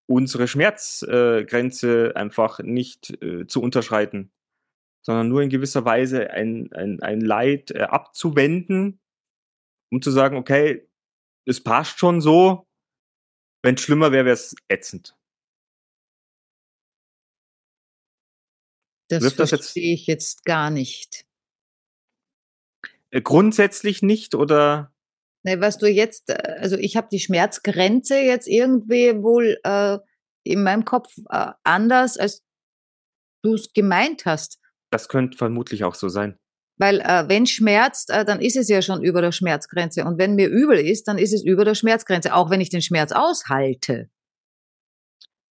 unsere 0.06 0.48
Schmerzgrenze 0.48 2.08
äh, 2.08 2.14
einfach 2.14 2.58
nicht 2.58 3.22
äh, 3.22 3.46
zu 3.46 3.62
unterschreiten, 3.62 4.32
sondern 5.02 5.28
nur 5.28 5.42
in 5.42 5.50
gewisser 5.50 5.84
Weise 5.84 6.30
ein, 6.30 6.72
ein, 6.72 7.00
ein 7.00 7.20
Leid 7.20 7.70
äh, 7.70 7.82
abzuwenden, 7.82 8.98
um 9.92 10.02
zu 10.02 10.10
sagen, 10.10 10.36
okay, 10.36 10.88
es 11.46 11.62
passt 11.62 12.00
schon 12.00 12.20
so. 12.20 12.66
Wenn 13.62 13.76
es 13.76 13.82
schlimmer 13.82 14.10
wäre, 14.10 14.24
wäre 14.24 14.34
es 14.34 14.56
ätzend. 14.68 15.14
Das 19.10 19.22
Wirft 19.22 19.38
das 19.40 19.50
jetzt- 19.50 19.64
verstehe 19.64 19.94
ich 19.94 20.06
jetzt 20.06 20.44
gar 20.44 20.70
nicht. 20.70 21.26
Äh, 23.10 23.20
grundsätzlich 23.20 24.02
nicht 24.02 24.34
oder 24.34 24.92
Ne, 25.42 25.58
was 25.58 25.78
du 25.78 25.86
jetzt, 25.88 26.28
äh, 26.28 26.34
also 26.58 26.76
ich 26.76 26.96
habe 26.96 27.08
die 27.10 27.18
Schmerzgrenze 27.18 28.18
jetzt 28.18 28.46
irgendwie 28.46 29.22
wohl 29.22 29.58
äh, 29.64 29.98
in 30.44 30.62
meinem 30.62 30.84
Kopf 30.84 31.16
äh, 31.30 31.52
anders, 31.64 32.18
als 32.18 32.44
du 33.42 33.54
es 33.54 33.72
gemeint 33.72 34.26
hast. 34.26 34.58
das 34.90 35.08
könnte 35.08 35.38
vermutlich 35.38 35.82
auch 35.84 35.94
so 35.94 36.08
sein. 36.10 36.36
Weil 36.78 37.00
äh, 37.00 37.26
wenn 37.28 37.46
schmerzt, 37.46 38.10
äh, 38.10 38.24
dann 38.24 38.40
ist 38.40 38.56
es 38.56 38.68
ja 38.68 38.82
schon 38.82 39.02
über 39.02 39.22
der 39.22 39.32
Schmerzgrenze. 39.32 40.04
Und 40.04 40.18
wenn 40.18 40.34
mir 40.34 40.48
übel 40.48 40.78
ist, 40.78 41.08
dann 41.08 41.16
ist 41.18 41.32
es 41.32 41.42
über 41.42 41.64
der 41.64 41.74
Schmerzgrenze, 41.74 42.34
auch 42.34 42.50
wenn 42.50 42.60
ich 42.60 42.68
den 42.70 42.82
Schmerz 42.82 43.10
aushalte. 43.12 44.10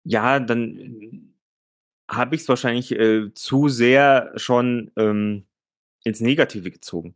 Ja, 0.03 0.39
dann 0.39 1.28
habe 2.09 2.35
ich 2.35 2.41
es 2.41 2.49
wahrscheinlich 2.49 2.91
äh, 2.91 3.33
zu 3.33 3.69
sehr 3.69 4.33
schon 4.35 4.91
ähm, 4.97 5.45
ins 6.03 6.19
Negative 6.21 6.71
gezogen. 6.71 7.15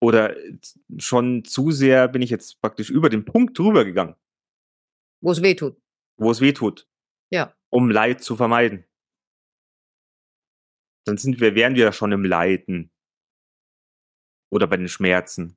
Oder 0.00 0.36
äh, 0.36 0.58
schon 0.98 1.44
zu 1.44 1.70
sehr 1.70 2.08
bin 2.08 2.22
ich 2.22 2.30
jetzt 2.30 2.60
praktisch 2.60 2.90
über 2.90 3.08
den 3.08 3.24
Punkt 3.24 3.58
drüber 3.58 3.84
gegangen, 3.84 4.16
Wo 5.20 5.30
es 5.32 5.42
weh 5.42 5.54
tut. 5.54 5.76
wo 6.16 6.30
es 6.30 6.40
weh 6.40 6.52
tut, 6.52 6.88
Ja. 7.30 7.54
um 7.70 7.90
Leid 7.90 8.22
zu 8.22 8.36
vermeiden. 8.36 8.84
Dann 11.06 11.16
sind 11.16 11.40
wir, 11.40 11.54
wären 11.54 11.74
wir 11.74 11.84
ja 11.86 11.92
schon 11.92 12.12
im 12.12 12.24
Leiden. 12.24 12.90
Oder 14.50 14.66
bei 14.66 14.76
den 14.76 14.88
Schmerzen. 14.88 15.56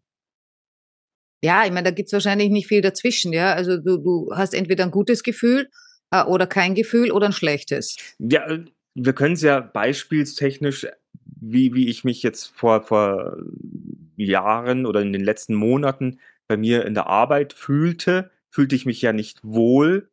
Ja, 1.43 1.65
ich 1.65 1.71
meine, 1.71 1.86
da 1.89 1.91
gibt's 1.91 2.13
wahrscheinlich 2.13 2.50
nicht 2.50 2.67
viel 2.67 2.81
dazwischen, 2.81 3.33
ja. 3.33 3.53
Also 3.53 3.77
du, 3.77 3.98
du 3.98 4.31
hast 4.36 4.53
entweder 4.53 4.83
ein 4.83 4.91
gutes 4.91 5.24
Gefühl 5.24 5.69
oder 6.12 6.48
kein 6.48 6.75
Gefühl 6.75 7.12
oder 7.12 7.27
ein 7.27 7.34
schlechtes. 7.34 7.98
Ja, 8.20 8.48
äh, 8.48 8.65
wir 8.94 9.13
können 9.13 9.36
es 9.36 9.41
ja 9.41 9.60
beispielstechnisch, 9.60 10.88
wie, 11.25 11.74
wie 11.74 11.89
ich 11.89 12.03
mich 12.03 12.24
jetzt 12.24 12.48
vor, 12.48 12.82
vor, 12.82 13.38
Jahren 14.25 14.86
oder 14.86 15.01
in 15.01 15.13
den 15.13 15.24
letzten 15.24 15.56
Monaten 15.56 16.20
bei 16.48 16.58
mir 16.58 16.86
in 16.86 16.94
der 16.94 17.08
Arbeit 17.08 17.53
fühlte, 17.53 18.32
fühlte 18.50 18.75
ich 18.75 18.86
mich 18.86 19.01
ja 19.01 19.13
nicht 19.13 19.44
wohl. 19.44 20.10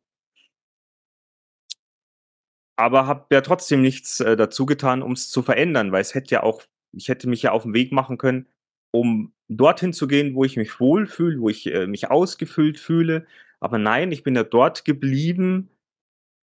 Aber 2.77 3.07
habe 3.07 3.25
ja 3.31 3.41
trotzdem 3.41 3.81
nichts 3.81 4.21
äh, 4.21 4.37
dazu 4.37 4.65
getan, 4.65 5.01
um 5.01 5.11
es 5.11 5.29
zu 5.29 5.41
verändern, 5.41 5.91
weil 5.91 6.01
es 6.01 6.15
hätte 6.15 6.35
ja 6.35 6.43
auch, 6.43 6.63
ich 6.93 7.09
hätte 7.09 7.27
mich 7.27 7.41
ja 7.41 7.51
auf 7.51 7.63
den 7.63 7.73
Weg 7.73 7.91
machen 7.91 8.17
können, 8.17 8.47
um 8.91 9.33
dorthin 9.49 9.91
zu 9.91 10.07
gehen, 10.07 10.33
wo 10.33 10.45
ich 10.45 10.55
mich 10.55 10.79
wohlfühle, 10.79 11.41
wo 11.41 11.49
ich 11.49 11.67
äh, 11.67 11.87
mich 11.87 12.09
ausgefüllt 12.09 12.79
fühle. 12.79 13.25
Aber 13.59 13.77
nein, 13.77 14.13
ich 14.13 14.23
bin 14.23 14.35
ja 14.35 14.43
dort 14.43 14.85
geblieben, 14.85 15.69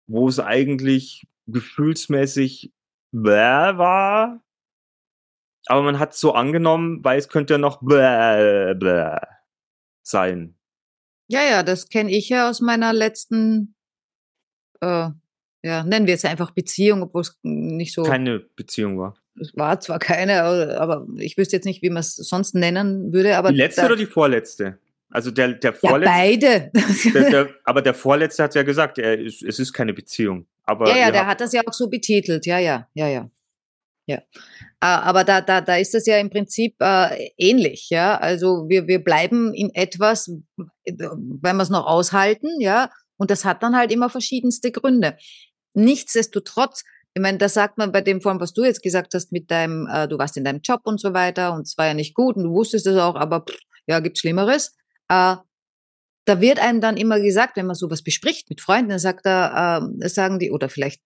wo 0.08 0.28
es 0.28 0.40
eigentlich 0.40 1.28
gefühlsmäßig 1.48 2.72
bäh 3.12 3.78
war. 3.78 4.44
Aber 5.68 5.82
man 5.82 6.00
hat 6.00 6.14
so 6.14 6.34
angenommen, 6.34 7.04
weil 7.04 7.18
es 7.18 7.30
könnte 7.30 7.54
ja 7.54 7.58
noch 7.58 7.82
bäh, 7.82 8.74
bäh 8.76 9.18
sein. 10.02 10.56
Ja, 11.28 11.42
ja, 11.44 11.64
das 11.64 11.90
kenne 11.90 12.12
ich 12.12 12.30
ja 12.30 12.50
aus 12.50 12.60
meiner 12.60 12.94
letzten, 12.94 13.76
äh, 14.82 15.10
ja, 15.64 15.84
nennen 15.84 16.06
wir 16.06 16.14
es 16.14 16.26
einfach 16.26 16.52
Beziehung, 16.52 17.04
obwohl 17.04 17.22
es 17.22 17.40
nicht 17.44 17.94
so. 17.94 18.04
Keine 18.04 18.40
Beziehung 18.40 19.00
war. 19.00 19.16
Es 19.40 19.56
war 19.56 19.80
zwar 19.80 20.00
keine, 20.00 20.44
aber 20.78 21.08
ich 21.18 21.38
wüsste 21.38 21.56
jetzt 21.56 21.66
nicht, 21.66 21.82
wie 21.82 21.90
man 21.90 22.02
es 22.02 22.16
sonst 22.16 22.54
nennen 22.54 23.14
würde. 23.14 23.38
Aber 23.38 23.52
die 23.52 23.58
letzte 23.58 23.82
da, 23.82 23.88
oder 23.88 23.96
die 23.96 24.06
vorletzte? 24.06 24.78
Also 25.14 25.30
der, 25.30 25.54
der 25.54 25.72
ja, 25.72 25.90
vorletzte. 25.90 26.12
beide. 26.12 26.72
Der, 27.14 27.30
der, 27.30 27.50
aber 27.64 27.84
der 27.84 27.94
vorletzte 27.94 28.44
hat 28.44 28.56
ja 28.56 28.64
gesagt, 28.64 28.98
er, 28.98 29.20
es 29.20 29.42
ist 29.42 29.72
keine 29.72 29.94
Beziehung. 29.94 30.48
Aber 30.64 30.90
ja, 30.90 30.98
ja, 30.98 31.12
der 31.12 31.28
hat 31.28 31.40
das 31.40 31.54
ja 31.54 31.62
auch 31.68 31.74
so 31.74 31.88
betitelt. 31.88 32.48
Ja, 32.48 32.58
ja, 32.58 32.88
ja, 32.96 33.08
ja. 33.08 33.30
Ja. 34.06 34.18
Äh, 34.18 34.22
Aber 34.82 35.24
da, 35.24 35.40
da, 35.40 35.62
da 35.62 35.78
ist 35.78 35.94
das 35.94 36.06
ja 36.08 36.18
im 36.18 36.30
Prinzip 36.30 36.76
äh, 36.80 37.30
ähnlich, 37.38 37.90
ja. 37.90 38.18
Also 38.18 38.68
wir, 38.68 38.88
wir 38.88 39.04
bleiben 39.04 39.54
in 39.54 39.74
etwas, 39.74 40.32
wenn 40.86 41.56
wir 41.56 41.64
es 41.64 41.70
noch 41.70 41.86
aushalten, 41.86 42.60
ja. 42.60 42.90
Und 43.16 43.30
das 43.30 43.46
hat 43.46 43.62
dann 43.62 43.78
halt 43.78 43.92
immer 43.92 44.10
verschiedenste 44.10 44.72
Gründe. 44.72 45.16
Nichtsdestotrotz, 45.74 46.84
ich 47.14 47.22
meine, 47.22 47.38
da 47.38 47.48
sagt 47.48 47.78
man 47.78 47.92
bei 47.92 48.02
dem 48.02 48.20
Form, 48.20 48.40
was 48.40 48.54
du 48.54 48.64
jetzt 48.64 48.82
gesagt 48.82 49.14
hast, 49.14 49.32
mit 49.32 49.52
deinem, 49.52 49.88
äh, 49.88 50.08
du 50.08 50.18
warst 50.18 50.36
in 50.38 50.44
deinem 50.44 50.62
Job 50.62 50.82
und 50.84 51.00
so 51.00 51.14
weiter 51.14 51.54
und 51.54 51.62
es 51.62 51.78
war 51.78 51.86
ja 51.86 51.94
nicht 51.94 52.16
gut 52.16 52.36
und 52.36 52.44
du 52.44 52.52
wusstest 52.52 52.88
es 52.88 52.98
auch, 52.98 53.16
aber 53.16 53.42
pff, 53.42 53.58
ja, 53.88 54.00
gibt's 54.00 54.22
Schlimmeres. 54.22 54.76
Äh, 55.10 55.38
da 56.26 56.40
wird 56.42 56.60
einem 56.60 56.82
dann 56.82 56.98
immer 56.98 57.20
gesagt, 57.20 57.58
wenn 57.58 57.66
man 57.66 57.76
sowas 57.76 58.02
bespricht 58.02 58.50
mit 58.50 58.62
Freunden, 58.62 58.90
dann 58.90 59.00
sagt 59.00 59.26
er, 59.26 59.90
äh, 60.02 60.10
sagen 60.10 60.40
die, 60.40 60.52
oder 60.52 60.70
vielleicht, 60.70 61.02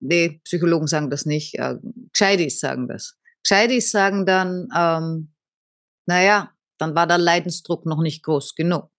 nee, 0.00 0.40
Psychologen 0.44 0.86
sagen 0.86 1.10
das 1.10 1.24
nicht, 1.24 1.58
äh, 1.58 1.76
Gescheitis 2.12 2.60
sagen 2.60 2.88
das. 2.88 3.16
Gescheitis 3.42 3.90
sagen 3.90 4.26
dann, 4.26 4.68
ähm, 4.76 5.34
naja, 6.06 6.52
dann 6.78 6.94
war 6.94 7.06
der 7.06 7.18
Leidensdruck 7.18 7.86
noch 7.86 8.02
nicht 8.02 8.22
groß 8.22 8.54
genug. 8.54 8.90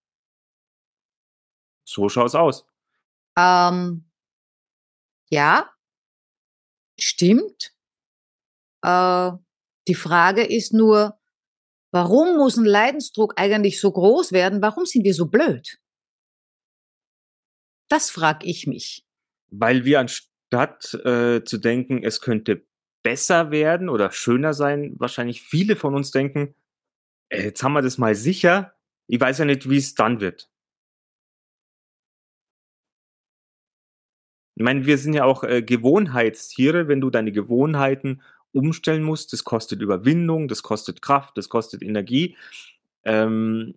So 1.87 2.09
schaut's 2.09 2.35
aus. 2.35 2.65
Ähm, 3.37 4.09
ja, 5.29 5.71
stimmt. 6.99 7.73
Äh, 8.83 9.31
die 9.87 9.95
Frage 9.95 10.43
ist 10.43 10.73
nur, 10.73 11.18
warum 11.91 12.37
muss 12.37 12.57
ein 12.57 12.65
Leidensdruck 12.65 13.33
eigentlich 13.37 13.79
so 13.79 13.91
groß 13.91 14.31
werden? 14.31 14.61
Warum 14.61 14.85
sind 14.85 15.03
wir 15.03 15.13
so 15.13 15.27
blöd? 15.27 15.79
Das 17.89 18.11
frage 18.11 18.45
ich 18.45 18.67
mich. 18.67 19.05
Weil 19.49 19.83
wir 19.85 19.99
anstatt 19.99 20.93
äh, 21.05 21.43
zu 21.43 21.57
denken, 21.57 22.03
es 22.03 22.21
könnte 22.21 22.65
besser 23.03 23.51
werden 23.51 23.89
oder 23.89 24.11
schöner 24.11 24.53
sein, 24.53 24.93
wahrscheinlich 24.97 25.41
viele 25.41 25.75
von 25.75 25.95
uns 25.95 26.11
denken, 26.11 26.53
äh, 27.29 27.43
jetzt 27.45 27.63
haben 27.63 27.73
wir 27.73 27.81
das 27.81 27.97
mal 27.97 28.15
sicher. 28.15 28.75
Ich 29.07 29.19
weiß 29.19 29.39
ja 29.39 29.45
nicht, 29.45 29.69
wie 29.69 29.77
es 29.77 29.95
dann 29.95 30.19
wird. 30.19 30.49
Ich 34.55 34.63
meine, 34.63 34.85
wir 34.85 34.97
sind 34.97 35.13
ja 35.13 35.23
auch 35.23 35.43
äh, 35.43 35.61
Gewohnheitstiere. 35.63 36.87
Wenn 36.87 36.99
du 36.99 37.09
deine 37.09 37.31
Gewohnheiten 37.31 38.21
umstellen 38.53 39.03
musst, 39.03 39.33
das 39.33 39.43
kostet 39.43 39.81
Überwindung, 39.81 40.47
das 40.47 40.63
kostet 40.63 41.01
Kraft, 41.01 41.37
das 41.37 41.49
kostet 41.49 41.83
Energie. 41.83 42.35
Ähm, 43.03 43.75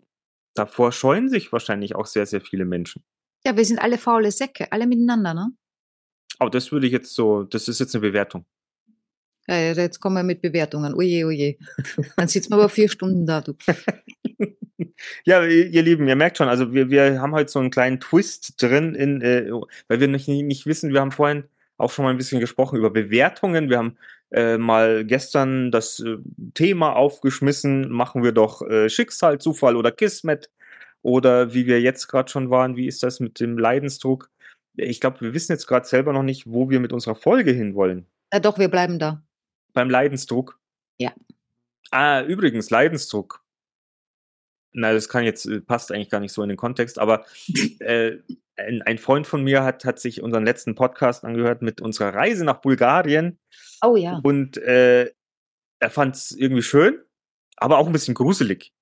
davor 0.55 0.93
scheuen 0.93 1.29
sich 1.29 1.53
wahrscheinlich 1.53 1.95
auch 1.95 2.07
sehr, 2.07 2.27
sehr 2.27 2.41
viele 2.41 2.65
Menschen. 2.65 3.03
Ja, 3.45 3.57
wir 3.57 3.65
sind 3.65 3.81
alle 3.81 3.99
faule 3.99 4.31
Säcke, 4.31 4.71
alle 4.71 4.87
miteinander, 4.87 5.35
ne? 5.35 5.53
Aber 6.39 6.51
das 6.51 6.73
würde 6.73 6.87
ich 6.87 6.93
jetzt 6.93 7.15
so, 7.15 7.45
das 7.45 7.69
ist 7.69 7.81
jetzt 7.81 7.95
eine 7.95 8.03
Bewertung. 8.03 8.45
Ja, 9.49 9.73
jetzt 9.73 10.01
kommen 10.01 10.17
wir 10.17 10.23
mit 10.23 10.41
Bewertungen. 10.41 10.95
Oje, 10.95 11.27
oje. 11.27 11.57
Dann 12.17 12.29
sitzen 12.29 12.51
wir 12.51 12.57
aber 12.57 12.69
vier 12.69 12.89
Stunden 12.89 13.27
da, 13.27 13.41
du. 13.41 13.55
Ja, 15.25 15.45
ihr 15.45 15.69
ihr 15.69 15.83
Lieben, 15.83 16.09
ihr 16.09 16.17
merkt 16.17 16.39
schon, 16.39 16.49
also 16.49 16.73
wir, 16.73 16.91
wir 16.91 17.21
haben 17.21 17.33
heute 17.33 17.51
so 17.51 17.59
einen 17.59 17.71
kleinen 17.71 18.01
Twist 18.01 18.61
drin, 18.61 18.95
in, 18.95 19.21
äh, 19.21 19.51
weil 19.89 20.01
wir 20.01 20.09
nicht, 20.09 20.29
nicht 20.29 20.67
wissen, 20.67 20.93
wir 20.93 21.01
haben 21.01 21.13
vorhin 21.13 21.45
auch 21.77 21.91
schon 21.91 22.05
mal 22.05 22.11
ein 22.11 22.17
bisschen 22.17 22.41
gesprochen 22.41 22.79
über 22.79 22.91
Bewertungen. 22.91 23.69
Wir 23.69 23.79
haben 23.79 23.97
äh, 24.33 24.59
mal 24.59 25.05
gestern 25.05 25.71
das 25.71 26.01
äh, 26.01 26.17
Thema 26.55 26.95
aufgeschmissen, 26.97 27.91
machen 27.91 28.23
wir 28.23 28.33
doch 28.33 28.63
äh, 28.63 28.89
Schicksal, 28.89 29.39
Zufall 29.39 29.77
oder 29.77 29.93
Kismet 29.93 30.51
oder 31.03 31.53
wie 31.53 31.67
wir 31.67 31.81
jetzt 31.81 32.09
gerade 32.09 32.31
schon 32.31 32.51
waren, 32.51 32.77
wie 32.77 32.87
ist 32.87 33.03
das 33.03 33.21
mit 33.21 33.41
dem 33.41 33.59
Leidensdruck? 33.59 34.31
Ich 34.77 35.01
glaube, 35.01 35.21
wir 35.21 35.35
wissen 35.35 35.53
jetzt 35.53 35.67
gerade 35.67 35.87
selber 35.87 36.13
noch 36.13 36.23
nicht, 36.23 36.51
wo 36.51 36.71
wir 36.71 36.81
mit 36.81 36.93
unserer 36.93 37.15
Folge 37.15 37.53
hinwollen. 37.53 38.07
Ja, 38.33 38.41
doch, 38.41 38.59
wir 38.59 38.69
bleiben 38.69 38.99
da. 38.99 39.23
Beim 39.75 39.91
Leidensdruck. 39.91 40.59
Ja. 40.99 41.13
Ah, 41.91 42.23
übrigens, 42.23 42.71
Leidensdruck. 42.71 43.43
Na, 44.73 44.95
das 44.95 45.11
kann 45.11 45.25
jetzt, 45.25 45.45
äh, 45.45 45.61
passt 45.61 45.93
eigentlich 45.93 46.09
gar 46.09 46.21
nicht 46.21 46.33
so 46.33 46.43
in 46.43 46.49
den 46.49 46.57
Kontext, 46.57 46.99
aber 46.99 47.27
äh, 47.81 48.19
ein, 48.57 48.83
ein 48.83 48.99
Freund 48.99 49.27
von 49.27 49.43
mir 49.43 49.65
hat, 49.65 49.85
hat 49.85 49.99
sich 49.99 50.23
unseren 50.23 50.45
letzten 50.45 50.75
Podcast 50.75 51.25
angehört 51.25 51.63
mit 51.63 51.81
unserer 51.81 52.15
Reise 52.15 52.45
nach 52.45 52.61
Bulgarien 52.61 53.39
Oh 53.83 53.97
ja. 53.97 54.21
und 54.23 54.59
äh, 54.59 55.11
er 55.81 55.91
fand 55.91 56.15
es 56.17 56.31
irgendwie 56.33 56.63
schön, 56.63 57.01
aber 57.57 57.79
auch 57.79 57.87
ein 57.87 57.93
bisschen 57.93 58.15
gruselig. 58.15 58.73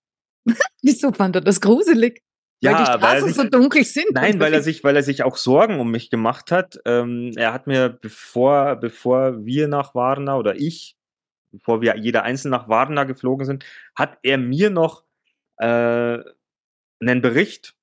Wieso 0.83 1.13
fand 1.13 1.37
er 1.37 1.43
das 1.43 1.61
gruselig? 1.61 2.23
weil 2.63 2.75
die 2.75 2.79
weil 2.79 2.89
er 2.89 2.99
Straßen 2.99 3.29
sich, 3.29 3.37
so 3.37 3.45
dunkel 3.45 3.85
sind. 3.85 4.13
Nein, 4.13 4.39
weil 4.39 4.53
er 4.53 4.63
sich, 4.63 4.85
weil 4.85 4.97
er 4.97 5.03
sich 5.03 5.23
auch 5.23 5.37
Sorgen 5.37 5.81
um 5.81 5.91
mich 5.91 6.11
gemacht 6.11 6.51
hat. 6.53 6.79
Ähm, 6.85 7.33
er 7.37 7.53
hat 7.53 7.67
mir, 7.67 7.89
bevor, 7.89 8.77
bevor 8.77 9.45
wir 9.45 9.69
nach 9.69 9.95
Varna 9.95 10.37
oder 10.37 10.57
ich, 10.57 10.97
bevor 11.53 11.81
wir 11.81 11.97
jeder 11.97 12.23
einzeln 12.23 12.51
nach 12.51 12.69
Varna 12.69 13.05
geflogen 13.05 13.47
sind, 13.47 13.65
hat 13.95 14.19
er 14.23 14.39
mir 14.39 14.71
noch 14.71 15.05
äh, 15.57 16.19
einen 17.01 17.23
Bericht 17.23 17.75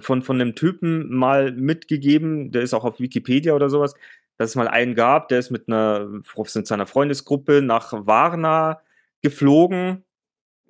von, 0.00 0.22
von 0.22 0.40
einem 0.40 0.54
Typen 0.54 1.14
mal 1.14 1.52
mitgegeben, 1.52 2.50
der 2.52 2.62
ist 2.62 2.74
auch 2.74 2.84
auf 2.84 3.00
Wikipedia 3.00 3.54
oder 3.54 3.70
sowas, 3.70 3.94
dass 4.36 4.50
es 4.50 4.56
mal 4.56 4.68
einen 4.68 4.94
gab, 4.94 5.28
der 5.28 5.38
ist 5.40 5.50
mit 5.50 5.68
einer, 5.68 6.08
mit 6.08 6.66
seiner 6.66 6.86
Freundesgruppe 6.86 7.60
nach 7.62 7.92
Varna 8.06 8.80
geflogen, 9.22 10.04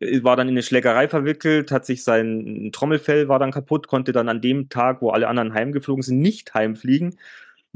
äh, 0.00 0.22
war 0.24 0.36
dann 0.36 0.48
in 0.48 0.54
eine 0.54 0.62
Schlägerei 0.62 1.08
verwickelt, 1.08 1.70
hat 1.70 1.86
sich 1.86 2.04
sein 2.04 2.70
Trommelfell 2.72 3.28
war 3.28 3.38
dann 3.38 3.52
kaputt, 3.52 3.86
konnte 3.86 4.12
dann 4.12 4.28
an 4.28 4.40
dem 4.40 4.68
Tag, 4.68 5.02
wo 5.02 5.10
alle 5.10 5.28
anderen 5.28 5.54
heimgeflogen 5.54 6.02
sind, 6.02 6.20
nicht 6.20 6.54
heimfliegen, 6.54 7.18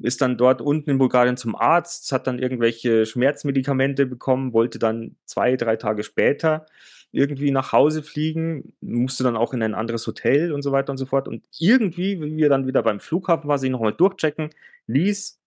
ist 0.03 0.23
dann 0.23 0.39
dort 0.39 0.61
unten 0.63 0.91
in 0.91 0.99
Bulgarien 0.99 1.37
zum 1.37 1.55
Arzt, 1.55 2.11
hat 2.13 2.27
dann 2.27 2.39
irgendwelche 2.39 3.07
Schmerzmedikamente 3.07 4.07
bekommen, 4.07 4.53
wollte 4.53 4.79
dann 4.79 5.17
zwei, 5.27 5.57
drei 5.57 5.77
Tage 5.77 6.03
später 6.05 6.67
irgendwie 7.13 7.51
nach 7.51 7.73
Hause 7.73 8.03
fliegen, 8.03 8.73
musste 8.81 9.23
dann 9.23 9.37
auch 9.37 9.53
in 9.53 9.63
ein 9.63 9.75
anderes 9.75 10.07
Hotel 10.07 10.53
und 10.53 10.63
so 10.63 10.73
weiter 10.73 10.91
und 10.93 10.99
so 10.99 11.07
fort. 11.07 11.29
Und 11.29 11.45
irgendwie, 11.59 12.21
wie 12.21 12.37
wir 12.37 12.49
dann 12.49 12.67
wieder 12.67 12.83
beim 12.83 13.01
Flughafen 13.01 13.49
war, 13.49 13.59
sich 13.59 13.71
nochmal 13.71 13.93
durchchecken 13.93 14.49
ließ, 14.87 15.39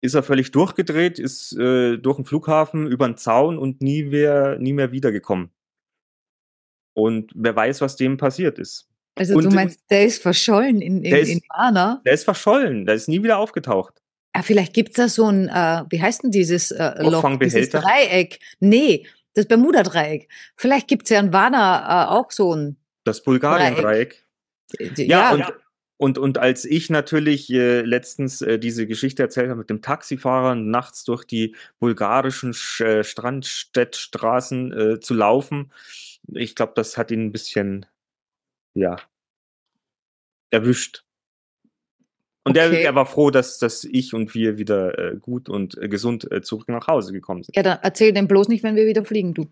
ist 0.00 0.14
er 0.14 0.22
völlig 0.22 0.50
durchgedreht, 0.52 1.18
ist 1.18 1.52
äh, 1.58 1.96
durch 1.98 2.16
den 2.16 2.24
Flughafen 2.24 2.86
über 2.86 3.06
den 3.08 3.16
Zaun 3.16 3.58
und 3.58 3.82
nie 3.82 4.04
mehr, 4.04 4.58
nie 4.58 4.72
mehr 4.72 4.92
wiedergekommen. 4.92 5.50
Und 6.94 7.30
wer 7.34 7.54
weiß, 7.54 7.80
was 7.80 7.96
dem 7.96 8.16
passiert 8.16 8.58
ist. 8.58 8.88
Also 9.16 9.34
Und- 9.36 9.44
du 9.44 9.50
meinst, 9.50 9.80
der 9.90 10.04
ist 10.06 10.22
verschollen 10.22 10.80
in, 10.80 11.02
in, 11.04 11.10
Der 11.10 11.20
ist- 11.20 11.28
in 11.28 11.40
Varna? 11.48 12.00
Der 12.04 12.12
ist 12.12 12.24
verschollen, 12.24 12.86
der 12.86 12.94
ist 12.94 13.08
nie 13.08 13.22
wieder 13.22 13.38
aufgetaucht. 13.38 14.00
Ah, 14.32 14.42
vielleicht 14.42 14.74
gibt's 14.74 14.96
da 14.96 15.08
so 15.08 15.26
ein, 15.26 15.48
äh, 15.48 15.84
wie 15.90 16.00
heißt 16.00 16.22
denn 16.22 16.30
dieses 16.30 16.70
äh, 16.70 17.02
Loch? 17.02 17.38
Dieses? 17.38 17.70
Dreieck. 17.70 18.38
Nee, 18.60 19.06
das 19.38 19.46
Bermuda-Dreieck. 19.46 20.28
Vielleicht 20.54 20.88
gibt's 20.88 21.10
ja 21.10 21.20
in 21.20 21.32
Varna 21.32 22.04
äh, 22.04 22.08
auch 22.08 22.30
so 22.30 22.54
ein. 22.54 22.76
Das 23.04 23.22
Bulgarien-Dreieck. 23.22 24.26
äh, 24.78 25.04
Ja, 25.04 25.32
und, 25.32 25.44
und, 25.96 26.18
und 26.18 26.38
als 26.38 26.64
ich 26.64 26.90
natürlich 26.90 27.50
äh, 27.50 27.82
letztens 27.82 28.42
äh, 28.42 28.58
diese 28.58 28.86
Geschichte 28.86 29.22
erzählt 29.22 29.48
habe 29.48 29.60
mit 29.60 29.70
dem 29.70 29.82
Taxifahrer 29.82 30.54
nachts 30.54 31.04
durch 31.04 31.24
die 31.24 31.54
bulgarischen 31.78 32.52
Sch 32.52 32.80
äh, 32.80 33.04
Strandstädtstraßen 33.04 34.72
äh, 34.72 35.00
zu 35.00 35.14
laufen, 35.14 35.72
ich 36.32 36.54
glaube, 36.54 36.72
das 36.76 36.98
hat 36.98 37.10
ihn 37.10 37.26
ein 37.26 37.32
bisschen, 37.32 37.86
ja, 38.74 38.96
erwischt. 40.50 41.04
Und 42.48 42.56
er, 42.56 42.68
Okay. 42.68 42.82
er 42.82 42.94
war 42.94 43.06
froh, 43.06 43.30
dass, 43.30 43.58
dass 43.58 43.84
ich 43.84 44.14
und 44.14 44.34
wir 44.34 44.58
wieder 44.58 44.98
äh, 44.98 45.16
gut 45.16 45.48
und 45.48 45.76
äh, 45.78 45.88
gesund 45.88 46.30
äh, 46.30 46.42
zurück 46.42 46.68
nach 46.68 46.86
Hause 46.86 47.12
gekommen 47.12 47.42
sind. 47.42 47.56
Ja, 47.56 47.62
dann 47.62 47.78
erzähl 47.82 48.12
dem 48.12 48.28
bloß 48.28 48.48
nicht, 48.48 48.62
wenn 48.62 48.76
wir 48.76 48.86
wieder 48.86 49.04
fliegen, 49.04 49.34
du. 49.34 49.46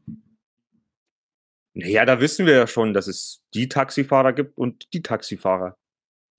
Naja, 1.75 2.05
da 2.07 2.21
wissen 2.21 2.47
wir 2.47 2.55
ja 2.55 2.67
schon, 2.67 2.95
dass 2.95 3.07
es 3.07 3.43
die 3.55 3.69
Taxifahrer 3.69 4.33
gibt 4.33 4.57
und 4.57 4.93
die 4.95 5.03
Taxifahrer. 5.03 5.77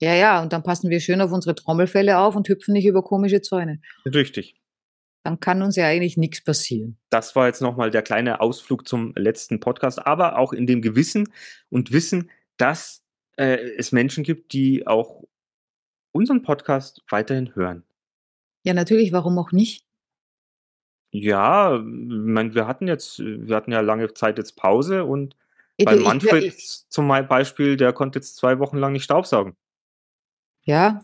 Ja, 0.00 0.14
ja, 0.14 0.42
und 0.42 0.52
dann 0.52 0.62
passen 0.62 0.90
wir 0.90 1.00
schön 1.00 1.20
auf 1.20 1.32
unsere 1.32 1.54
Trommelfälle 1.54 2.18
auf 2.18 2.36
und 2.36 2.48
hüpfen 2.48 2.72
nicht 2.72 2.86
über 2.86 3.02
komische 3.02 3.40
Zäune. 3.40 3.80
Richtig. 4.04 4.56
Dann 5.24 5.40
kann 5.40 5.62
uns 5.62 5.76
ja 5.76 5.86
eigentlich 5.86 6.16
nichts 6.16 6.42
passieren. 6.42 6.98
Das 7.10 7.34
war 7.36 7.46
jetzt 7.46 7.60
nochmal 7.60 7.90
der 7.90 8.02
kleine 8.02 8.40
Ausflug 8.40 8.86
zum 8.88 9.12
letzten 9.16 9.60
Podcast, 9.60 10.04
aber 10.04 10.38
auch 10.38 10.52
in 10.52 10.66
dem 10.66 10.82
Gewissen 10.82 11.28
und 11.68 11.92
Wissen, 11.92 12.30
dass 12.56 13.02
äh, 13.36 13.58
es 13.76 13.92
Menschen 13.92 14.24
gibt, 14.24 14.52
die 14.52 14.86
auch 14.86 15.24
unseren 16.12 16.42
Podcast 16.42 17.02
weiterhin 17.08 17.54
hören. 17.54 17.84
Ja, 18.64 18.74
natürlich, 18.74 19.12
warum 19.12 19.38
auch 19.38 19.52
nicht? 19.52 19.84
Ja, 21.10 21.76
ich 21.76 21.82
mein, 21.84 22.54
wir 22.54 22.66
hatten 22.66 22.86
jetzt, 22.86 23.18
wir 23.18 23.56
hatten 23.56 23.72
ja 23.72 23.80
lange 23.80 24.12
Zeit 24.14 24.38
jetzt 24.38 24.56
Pause 24.56 25.04
und 25.04 25.36
Ey, 25.78 25.86
bei 25.86 25.92
du, 25.92 26.00
ich, 26.00 26.04
Manfred 26.04 26.44
ich, 26.44 26.84
zum 26.88 27.08
Beispiel, 27.08 27.76
der 27.76 27.92
konnte 27.92 28.18
jetzt 28.18 28.36
zwei 28.36 28.58
Wochen 28.58 28.76
lang 28.76 28.92
nicht 28.92 29.04
staubsaugen. 29.04 29.56
ja, 30.64 31.02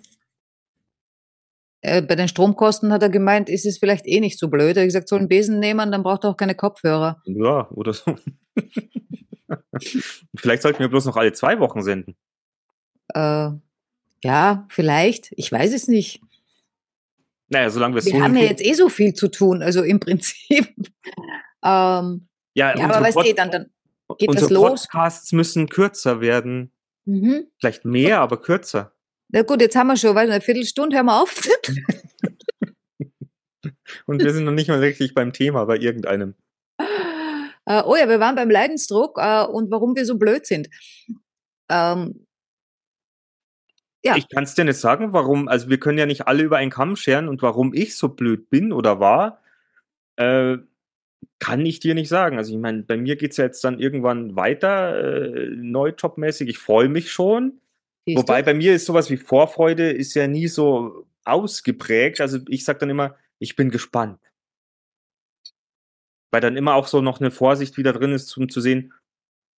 äh, 1.84 2.00
bei 2.00 2.14
den 2.14 2.28
Stromkosten 2.28 2.94
hat 2.94 3.02
er 3.02 3.10
gemeint, 3.10 3.50
ist 3.50 3.66
es 3.66 3.76
vielleicht 3.76 4.06
eh 4.06 4.18
nicht 4.18 4.38
so 4.38 4.48
blöd. 4.48 4.74
Er 4.74 4.82
hat 4.82 4.88
gesagt, 4.88 5.06
soll 5.06 5.18
einen 5.18 5.28
Besen 5.28 5.58
nehmen, 5.58 5.92
dann 5.92 6.02
braucht 6.02 6.24
er 6.24 6.30
auch 6.30 6.36
keine 6.38 6.54
Kopfhörer. 6.54 7.20
Ja, 7.26 7.68
oder 7.72 7.92
so. 7.92 8.16
Vielleicht 10.34 10.62
sollten 10.62 10.78
wir 10.78 10.88
bloß 10.88 11.04
noch 11.04 11.18
alle 11.18 11.34
zwei 11.34 11.60
Wochen 11.60 11.82
senden. 11.82 12.16
Äh, 13.12 13.50
ja, 14.24 14.66
vielleicht. 14.68 15.32
Ich 15.36 15.52
weiß 15.52 15.72
es 15.72 15.86
nicht. 15.86 16.20
Naja, 17.48 17.68
solange 17.70 17.94
wir 17.94 17.98
es 17.98 18.06
Wir 18.06 18.22
haben 18.22 18.36
ja 18.36 18.44
jetzt 18.44 18.64
eh 18.64 18.72
so 18.72 18.88
viel 18.88 19.12
zu 19.14 19.28
tun, 19.28 19.62
also 19.62 19.82
im 19.82 20.00
Prinzip. 20.00 20.74
ähm, 21.62 22.26
Ja, 22.54 22.76
ja, 22.76 22.84
aber 22.84 23.02
weißt 23.02 23.18
du, 23.18 23.34
dann, 23.34 23.50
dann 23.50 23.70
geht 24.18 24.30
das 24.30 24.42
unsere 24.42 24.54
los. 24.54 24.82
Podcasts 24.82 25.32
müssen 25.32 25.68
kürzer 25.68 26.20
werden. 26.20 26.72
Mhm. 27.04 27.46
Vielleicht 27.58 27.84
mehr, 27.84 28.20
aber 28.20 28.40
kürzer. 28.40 28.92
Na 29.28 29.42
gut, 29.42 29.60
jetzt 29.60 29.76
haben 29.76 29.88
wir 29.88 29.96
schon, 29.96 30.14
weil 30.14 30.30
eine 30.30 30.40
Viertelstunde 30.40 30.96
hören 30.96 31.06
wir 31.06 31.20
auf. 31.20 31.34
Und 34.06 34.22
wir 34.22 34.32
sind 34.32 34.44
noch 34.44 34.52
nicht 34.52 34.68
mal 34.68 34.78
richtig 34.78 35.14
beim 35.14 35.32
Thema 35.32 35.64
bei 35.66 35.76
irgendeinem. 35.76 36.34
Äh, 37.66 37.82
oh 37.84 37.96
ja, 37.96 38.08
wir 38.08 38.20
waren 38.20 38.36
beim 38.36 38.50
Leidensdruck 38.50 39.18
äh, 39.18 39.44
und 39.44 39.70
warum 39.70 39.96
wir 39.96 40.04
so 40.04 40.18
blöd 40.18 40.44
sind. 40.44 40.68
Ähm, 41.70 42.26
Ja. 44.04 44.16
Ich 44.16 44.28
kann 44.28 44.44
es 44.44 44.54
dir 44.54 44.64
nicht 44.64 44.78
sagen, 44.78 45.12
warum. 45.12 45.48
Also, 45.48 45.70
wir 45.70 45.80
können 45.80 45.98
ja 45.98 46.06
nicht 46.06 46.26
alle 46.28 46.42
über 46.42 46.58
einen 46.58 46.70
Kamm 46.70 46.96
scheren 46.96 47.28
und 47.28 47.42
warum 47.42 47.72
ich 47.72 47.96
so 47.96 48.08
blöd 48.08 48.50
bin 48.50 48.72
oder 48.72 49.00
war, 49.00 49.40
äh, 50.16 50.58
kann 51.38 51.64
ich 51.64 51.80
dir 51.80 51.94
nicht 51.94 52.08
sagen. 52.08 52.36
Also, 52.36 52.52
ich 52.52 52.60
meine, 52.60 52.82
bei 52.82 52.96
mir 52.96 53.16
geht 53.16 53.32
es 53.32 53.38
ja 53.38 53.44
jetzt 53.44 53.64
dann 53.64 53.80
irgendwann 53.80 54.36
weiter, 54.36 55.24
äh, 55.24 55.48
neu 55.56 55.92
jobmäßig. 55.96 56.48
Ich 56.48 56.58
freue 56.58 56.88
mich 56.88 57.10
schon. 57.12 57.60
siehst 58.06 58.18
Wobei 58.18 58.42
bei 58.42 58.54
mir 58.54 58.74
ist 58.74 58.86
sowas 58.86 59.10
wie 59.10 59.16
Vorfreude 59.16 59.90
ist 59.90 60.14
ja 60.14 60.26
nie 60.26 60.48
so 60.48 61.06
ausgeprägt. 61.24 62.20
Also 62.20 62.38
ich 62.48 62.64
sage 62.64 62.80
dann 62.80 62.90
immer, 62.90 63.16
ich 63.38 63.56
bin 63.56 63.70
gespannt. 63.70 64.20
Weil 66.30 66.40
dann 66.40 66.56
immer 66.56 66.74
auch 66.74 66.86
so 66.86 67.00
noch 67.00 67.20
eine 67.20 67.30
Vorsicht 67.30 67.76
wieder 67.76 67.92
drin 67.92 68.12
ist, 68.12 68.36
um 68.36 68.48
zu 68.48 68.60
sehen, 68.60 68.92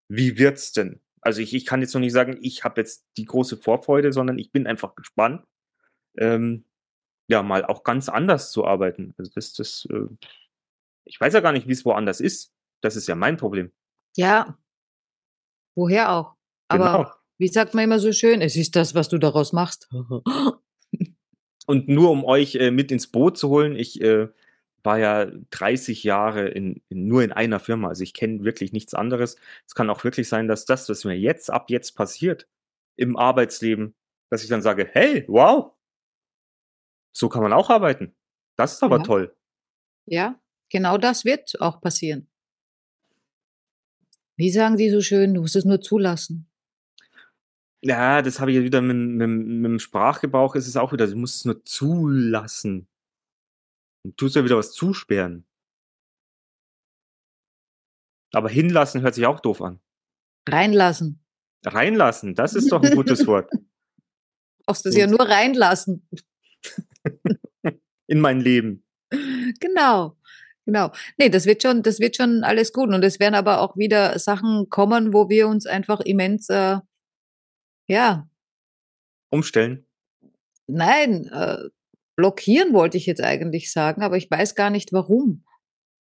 wie 0.09 0.37
wird's 0.37 0.71
denn? 0.71 0.99
Also 1.25 1.41
ich, 1.41 1.53
ich 1.55 1.65
kann 1.65 1.81
jetzt 1.81 1.93
noch 1.93 2.01
nicht 2.01 2.13
sagen, 2.13 2.37
ich 2.41 2.63
habe 2.63 2.79
jetzt 2.79 3.05
die 3.17 3.25
große 3.25 3.57
Vorfreude, 3.57 4.13
sondern 4.13 4.37
ich 4.37 4.51
bin 4.51 4.67
einfach 4.67 4.95
gespannt, 4.95 5.43
ähm, 6.17 6.65
ja, 7.27 7.41
mal 7.41 7.65
auch 7.65 7.83
ganz 7.83 8.09
anders 8.09 8.51
zu 8.51 8.65
arbeiten. 8.65 9.15
Also 9.17 9.31
das, 9.33 9.53
das, 9.53 9.87
äh, 9.89 10.07
ich 11.03 11.19
weiß 11.19 11.33
ja 11.33 11.39
gar 11.39 11.51
nicht, 11.51 11.67
wie 11.67 11.71
es 11.71 11.83
woanders 11.83 12.19
ist. 12.21 12.53
Das 12.81 12.95
ist 12.95 13.07
ja 13.07 13.15
mein 13.15 13.37
Problem. 13.37 13.71
Ja. 14.15 14.57
Woher 15.75 16.11
auch? 16.11 16.35
Aber 16.67 16.97
Genau. 16.97 17.11
wie 17.39 17.47
sagt 17.47 17.73
man 17.73 17.85
immer 17.85 17.99
so 17.99 18.11
schön, 18.11 18.41
es 18.41 18.55
ist 18.55 18.75
das, 18.75 18.93
was 18.93 19.09
du 19.09 19.17
daraus 19.17 19.51
machst. 19.51 19.89
Und 21.67 21.87
nur 21.87 22.11
um 22.11 22.23
euch 22.23 22.55
äh, 22.55 22.69
mit 22.69 22.91
ins 22.91 23.07
Boot 23.07 23.37
zu 23.39 23.49
holen, 23.49 23.75
ich 23.75 23.99
äh, 24.01 24.27
war 24.85 24.97
ja 24.99 25.27
30 25.51 26.03
Jahre 26.03 26.47
in, 26.49 26.81
in, 26.89 27.07
nur 27.07 27.23
in 27.23 27.31
einer 27.31 27.59
Firma. 27.59 27.89
Also 27.89 28.03
ich 28.03 28.13
kenne 28.13 28.43
wirklich 28.43 28.71
nichts 28.73 28.93
anderes. 28.93 29.35
Es 29.67 29.75
kann 29.75 29.89
auch 29.89 30.03
wirklich 30.03 30.29
sein, 30.29 30.47
dass 30.47 30.65
das, 30.65 30.87
was 30.89 31.03
mir 31.05 31.17
jetzt 31.17 31.49
ab 31.49 31.69
jetzt 31.69 31.93
passiert 31.95 32.47
im 32.95 33.17
Arbeitsleben, 33.17 33.95
dass 34.29 34.43
ich 34.43 34.49
dann 34.49 34.61
sage, 34.61 34.87
hey, 34.91 35.25
wow, 35.27 35.73
so 37.11 37.29
kann 37.29 37.41
man 37.43 37.53
auch 37.53 37.69
arbeiten. 37.69 38.15
Das 38.57 38.73
ist 38.73 38.83
aber 38.83 38.97
Ja. 38.97 39.03
toll. 39.03 39.35
Ja, 40.05 40.39
genau 40.69 40.97
das 40.97 41.25
wird 41.25 41.59
auch 41.61 41.81
passieren. 41.81 42.27
Wie 44.37 44.51
sagen 44.51 44.77
die 44.77 44.89
so 44.89 45.01
schön, 45.01 45.33
du 45.33 45.41
musst 45.41 45.55
es 45.55 45.65
nur 45.65 45.81
zulassen. 45.81 46.47
Ja, 47.81 48.21
das 48.21 48.39
habe 48.39 48.51
ich 48.51 48.57
ja 48.57 48.63
wieder 48.63 48.81
mit, 48.81 48.95
mit, 48.97 49.29
mit 49.29 49.65
dem 49.71 49.79
Sprachgebrauch 49.79 50.55
ist 50.55 50.67
es 50.67 50.75
auch 50.75 50.91
wieder, 50.91 51.07
du 51.07 51.15
musst 51.15 51.37
es 51.37 51.45
nur 51.45 51.63
zulassen. 51.63 52.87
Und 54.05 54.17
tust 54.17 54.35
ja 54.35 54.43
wieder 54.43 54.55
was 54.55 54.71
zusperren. 54.71 55.47
Aber 58.33 58.49
hinlassen 58.49 59.01
hört 59.01 59.15
sich 59.15 59.25
auch 59.25 59.39
doof 59.39 59.63
an. 59.63 59.79
Reinlassen. 60.47 61.25
Reinlassen, 61.65 62.35
das 62.35 62.53
ist 62.53 62.71
doch 62.71 62.83
ein 62.83 62.91
gutes 62.95 63.25
Wort. 63.25 63.49
Brauchst 64.63 64.85
es 64.85 64.95
ja 64.95 65.07
nur 65.07 65.21
reinlassen. 65.21 66.07
In 68.05 68.19
mein 68.19 68.41
Leben. 68.41 68.85
Genau. 69.59 70.15
Genau. 70.67 70.91
Nee, 71.17 71.29
das 71.29 71.47
wird 71.47 71.63
schon, 71.63 71.81
das 71.81 71.99
wird 71.99 72.15
schon 72.15 72.43
alles 72.43 72.73
gut. 72.73 72.89
Und 72.89 73.03
es 73.03 73.19
werden 73.19 73.33
aber 73.33 73.59
auch 73.59 73.75
wieder 73.75 74.19
Sachen 74.19 74.69
kommen, 74.69 75.13
wo 75.13 75.29
wir 75.29 75.47
uns 75.47 75.65
einfach 75.65 75.99
immens, 76.01 76.47
äh, 76.49 76.77
ja, 77.87 78.29
Umstellen. 79.31 79.87
nein, 80.67 81.25
äh, 81.25 81.69
blockieren 82.15 82.73
wollte 82.73 82.97
ich 82.97 83.05
jetzt 83.05 83.23
eigentlich 83.23 83.71
sagen, 83.71 84.03
aber 84.03 84.17
ich 84.17 84.29
weiß 84.29 84.55
gar 84.55 84.69
nicht 84.69 84.93
warum. 84.93 85.43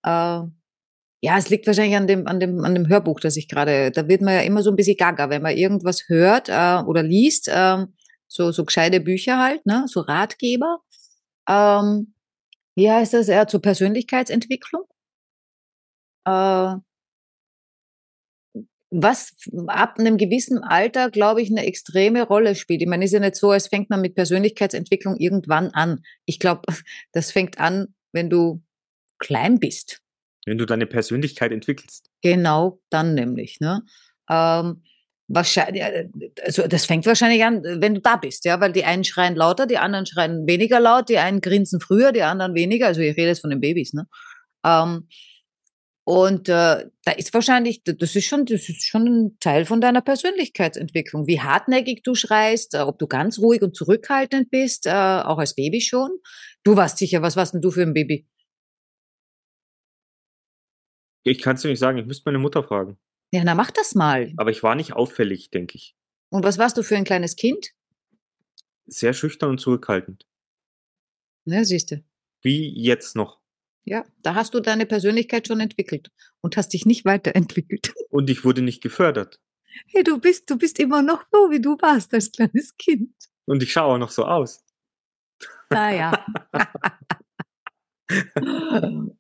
Äh, 0.05 0.43
ja, 1.25 1.39
es 1.39 1.49
liegt 1.49 1.67
wahrscheinlich 1.67 1.97
an 1.97 2.07
dem, 2.07 2.27
an 2.27 2.39
dem, 2.39 2.65
an 2.65 2.75
dem 2.75 2.89
Hörbuch, 2.89 3.19
das 3.21 3.37
ich 3.37 3.49
gerade, 3.49 3.91
da 3.91 4.09
wird 4.09 4.21
man 4.21 4.35
ja 4.35 4.41
immer 4.43 4.63
so 4.63 4.71
ein 4.71 4.77
bisschen 4.77 4.97
gaga, 4.97 5.31
wenn 5.31 5.43
man 5.43 5.57
irgendwas 5.57 6.09
hört 6.09 6.49
äh, 6.51 6.83
oder 6.87 7.03
liest, 7.03 7.49
äh, 7.49 7.87
so, 8.29 8.53
so 8.53 8.65
gescheite 8.65 9.01
Bücher 9.01 9.39
halt, 9.39 9.65
ne, 9.67 9.87
so 9.89 10.01
Ratgeber. 10.01 10.81
Ähm, 11.49 12.15
wie 12.77 12.91
heißt 12.91 13.15
das? 13.15 13.29
Ja, 13.29 13.47
zur 13.47 13.63
Persönlichkeitsentwicklung. 13.63 14.85
Äh, 16.27 16.77
was 18.91 19.35
ab 19.67 19.99
einem 19.99 20.17
gewissen 20.17 20.59
Alter, 20.63 21.11
glaube 21.11 21.43
ich, 21.43 21.51
eine 21.51 21.67
extreme 21.67 22.23
Rolle 22.23 22.55
spielt. 22.55 22.83
Ich 22.83 22.89
meine, 22.89 23.05
ist 23.05 23.13
ja 23.13 23.21
nicht 23.21 23.37
so, 23.37 23.51
als 23.51 23.69
fängt 23.69 23.91
man 23.91 24.01
mit 24.01 24.15
Persönlichkeitsentwicklung 24.15 25.17
irgendwann 25.17 25.71
an. 25.71 26.03
Ich 26.27 26.39
glaube, 26.39 26.63
das 27.13 27.31
fängt 27.31 27.59
an, 27.59 27.95
wenn 28.13 28.31
du 28.31 28.63
klein 29.19 29.59
bist. 29.59 30.01
Wenn 30.47 30.59
du 30.59 30.67
deine 30.67 30.87
Persönlichkeit 30.87 31.53
entwickelst. 31.53 32.11
Genau 32.23 32.81
dann 32.91 33.15
nämlich. 33.15 33.61
Ne? 33.61 33.83
Ähm, 34.31 34.83
wahrscheinlich, 35.29 35.83
also 36.45 36.67
das 36.69 36.85
fängt 36.85 37.07
wahrscheinlich 37.07 37.45
an, 37.45 37.63
wenn 37.65 37.95
du 37.95 38.01
da 38.01 38.17
bist, 38.17 38.45
ja, 38.45 38.61
weil 38.61 38.73
die 38.73 38.85
einen 38.85 39.05
schreien 39.05 39.35
lauter, 39.35 39.67
die 39.67 39.79
anderen 39.79 40.07
schreien 40.07 40.47
weniger 40.47 40.81
laut, 40.81 41.09
die 41.09 41.19
einen 41.19 41.41
grinsen 41.41 41.81
früher, 41.81 42.13
die 42.13 42.23
anderen 42.23 42.55
weniger. 42.55 42.87
Also 42.87 43.01
ich 43.01 43.17
rede 43.17 43.29
jetzt 43.29 43.41
von 43.41 43.51
den 43.51 43.61
Babys, 43.61 43.95
ne? 43.95 44.07
Ähm, 44.65 45.09
und 46.05 46.51
äh, 46.51 46.91
da 47.05 47.13
ist 47.17 47.33
wahrscheinlich, 47.33 47.83
das 47.83 48.15
ist 48.15 48.27
schon, 48.27 48.45
das 48.45 48.69
ist 48.69 48.85
schon 48.85 49.07
ein 49.07 49.37
Teil 49.41 49.65
von 49.65 49.81
deiner 49.81 50.03
Persönlichkeitsentwicklung, 50.03 51.27
wie 51.27 51.41
hartnäckig 51.41 52.03
du 52.03 52.15
schreist, 52.15 52.75
äh, 52.75 52.81
ob 52.81 52.99
du 52.99 53.07
ganz 53.07 53.39
ruhig 53.39 53.63
und 53.63 53.75
zurückhaltend 53.75 54.51
bist, 54.51 54.87
äh, 54.87 54.91
auch 54.91 55.39
als 55.39 55.55
Baby 55.55 55.81
schon. 55.81 56.11
Du 56.63 56.77
warst 56.77 56.99
sicher, 56.99 57.23
was 57.23 57.37
warst 57.37 57.55
denn 57.55 57.63
du 57.63 57.71
für 57.71 57.83
ein 57.83 57.95
Baby? 57.95 58.29
Ich 61.23 61.41
kann 61.41 61.57
es 61.57 61.63
dir 61.63 61.69
nicht 61.69 61.79
sagen, 61.79 61.97
ich 61.97 62.05
müsste 62.05 62.25
meine 62.27 62.39
Mutter 62.39 62.63
fragen. 62.63 62.99
Ja, 63.33 63.43
na 63.43 63.55
mach 63.55 63.71
das 63.71 63.95
mal. 63.95 64.35
Aber 64.37 64.51
ich 64.51 64.63
war 64.63 64.75
nicht 64.75 64.93
auffällig, 64.93 65.51
denke 65.51 65.77
ich. 65.77 65.97
Und 66.29 66.45
was 66.45 66.59
warst 66.59 66.77
du 66.77 66.83
für 66.83 66.97
ein 66.97 67.05
kleines 67.05 67.37
Kind? 67.37 67.71
Sehr 68.85 69.15
schüchtern 69.15 69.51
und 69.51 69.59
zurückhaltend. 69.59 70.27
Ne, 71.47 71.65
siehst 71.65 71.93
du. 71.93 72.05
Wie 72.43 72.69
jetzt 72.79 73.17
noch. 73.17 73.41
Ja, 73.85 74.05
da 74.23 74.35
hast 74.35 74.55
du 74.55 74.61
deine 74.61 74.87
Persönlichkeit 74.87 75.47
schon 75.47 75.61
entwickelt 75.61 76.11
und 76.41 76.57
hast 76.57 76.71
dich 76.71 76.87
nicht 76.87 77.05
weiterentwickelt. 77.05 77.93
Und 78.11 78.31
ich 78.31 78.45
wurde 78.45 78.63
nicht 78.63 78.83
gefördert. 78.83 79.41
Hey, 79.89 80.05
du 80.05 80.21
bist, 80.21 80.49
du 80.49 80.57
bist 80.57 80.79
immer 80.79 81.03
noch 81.03 81.25
so, 81.33 81.51
wie 81.51 81.61
du 81.61 81.77
warst 81.81 82.15
als 82.15 82.31
kleines 82.31 82.77
Kind. 82.77 83.13
Und 83.45 83.61
ich 83.63 83.73
schaue 83.73 83.95
auch 83.95 83.99
noch 83.99 84.11
so 84.11 84.25
aus. 84.25 84.65
Naja. 85.69 86.25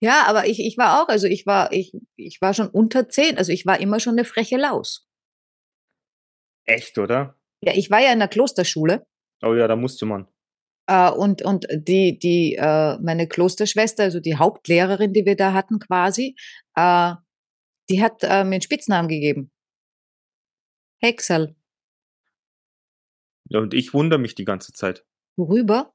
ja, 0.00 0.24
aber 0.26 0.46
ich, 0.46 0.60
ich 0.60 0.76
war 0.76 1.02
auch, 1.02 1.08
also 1.08 1.26
ich 1.26 1.46
war, 1.46 1.72
ich, 1.72 1.94
ich 2.16 2.42
war 2.42 2.52
schon 2.52 2.68
unter 2.68 3.08
zehn, 3.08 3.38
also 3.38 3.52
ich 3.52 3.64
war 3.64 3.80
immer 3.80 4.00
schon 4.00 4.12
eine 4.12 4.26
freche 4.26 4.58
Laus. 4.58 5.08
Echt, 6.66 6.98
oder? 6.98 7.38
Ja, 7.62 7.72
ich 7.74 7.90
war 7.90 8.00
ja 8.00 8.12
in 8.12 8.18
der 8.18 8.28
Klosterschule 8.28 9.06
Oh 9.42 9.54
ja, 9.54 9.68
da 9.68 9.76
musste 9.76 10.06
man. 10.06 10.26
Äh, 10.88 11.10
und, 11.10 11.42
und 11.42 11.66
die, 11.70 12.18
die, 12.18 12.56
äh, 12.56 12.98
meine 12.98 13.28
Klosterschwester, 13.28 14.04
also 14.04 14.20
die 14.20 14.36
Hauptlehrerin, 14.36 15.12
die 15.12 15.26
wir 15.26 15.36
da 15.36 15.52
hatten 15.52 15.78
quasi, 15.78 16.34
äh, 16.74 17.14
Die 17.90 18.02
hat 18.02 18.22
äh, 18.22 18.44
mir 18.44 18.56
einen 18.56 18.62
Spitznamen 18.62 19.08
gegeben. 19.08 19.50
Hexal. 21.00 21.54
Ja, 23.50 23.60
und 23.60 23.72
ich 23.72 23.94
wundere 23.94 24.18
mich 24.18 24.34
die 24.34 24.44
ganze 24.44 24.72
Zeit, 24.72 25.06
Worüber? 25.36 25.94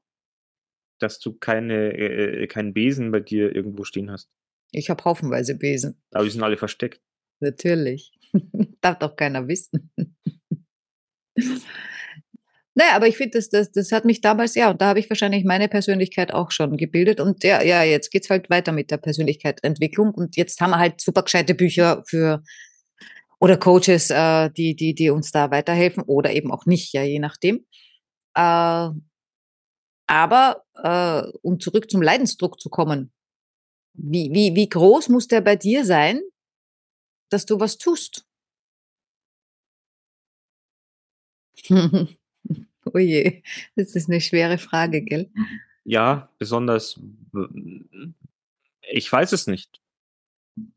dass 0.98 1.18
du 1.18 1.34
keine, 1.34 1.92
äh, 1.92 2.44
äh, 2.44 2.46
keinen 2.46 2.72
Besen 2.72 3.10
bei 3.10 3.20
dir 3.20 3.54
irgendwo 3.54 3.84
stehen 3.84 4.10
hast. 4.10 4.30
Ich 4.72 4.90
habe 4.90 5.04
haufenweise 5.04 5.56
Besen. 5.56 6.00
Aber 6.12 6.24
die 6.24 6.30
sind 6.30 6.42
alle 6.42 6.56
versteckt. 6.56 7.00
Natürlich. 7.40 8.12
Darf 8.80 8.98
doch 8.98 9.14
keiner 9.14 9.46
wissen. 9.46 9.92
Naja, 12.76 12.96
aber 12.96 13.06
ich 13.06 13.16
finde, 13.16 13.38
das, 13.38 13.48
das, 13.50 13.70
das 13.70 13.92
hat 13.92 14.04
mich 14.04 14.20
damals, 14.20 14.56
ja, 14.56 14.70
und 14.70 14.80
da 14.80 14.86
habe 14.86 14.98
ich 14.98 15.08
wahrscheinlich 15.08 15.44
meine 15.44 15.68
Persönlichkeit 15.68 16.34
auch 16.34 16.50
schon 16.50 16.76
gebildet. 16.76 17.20
Und 17.20 17.44
ja, 17.44 17.62
ja, 17.62 17.84
jetzt 17.84 18.10
geht's 18.10 18.30
halt 18.30 18.50
weiter 18.50 18.72
mit 18.72 18.90
der 18.90 18.96
Persönlichkeitsentwicklung. 18.96 20.12
Und 20.12 20.36
jetzt 20.36 20.60
haben 20.60 20.70
wir 20.70 20.78
halt 20.78 21.00
super 21.00 21.22
gescheite 21.22 21.54
Bücher 21.54 22.02
für 22.06 22.42
oder 23.40 23.56
Coaches, 23.58 24.10
äh, 24.10 24.50
die, 24.50 24.74
die, 24.74 24.94
die 24.94 25.10
uns 25.10 25.30
da 25.30 25.50
weiterhelfen 25.50 26.02
oder 26.04 26.32
eben 26.32 26.50
auch 26.50 26.66
nicht, 26.66 26.92
ja, 26.94 27.02
je 27.04 27.20
nachdem. 27.20 27.66
Äh, 28.34 28.90
aber 30.06 30.64
äh, 30.82 31.22
um 31.42 31.60
zurück 31.60 31.90
zum 31.90 32.02
Leidensdruck 32.02 32.60
zu 32.60 32.70
kommen, 32.70 33.12
wie, 33.94 34.30
wie, 34.32 34.54
wie 34.56 34.68
groß 34.68 35.08
muss 35.10 35.28
der 35.28 35.40
bei 35.42 35.56
dir 35.56 35.84
sein, 35.84 36.20
dass 37.30 37.46
du 37.46 37.60
was 37.60 37.78
tust? 37.78 38.26
oh 42.92 42.98
je, 42.98 43.42
das 43.76 43.94
ist 43.94 44.08
eine 44.08 44.20
schwere 44.20 44.58
Frage, 44.58 45.02
gell? 45.02 45.30
Ja, 45.84 46.30
besonders, 46.38 47.00
ich 48.82 49.10
weiß 49.10 49.32
es 49.32 49.46
nicht. 49.46 49.80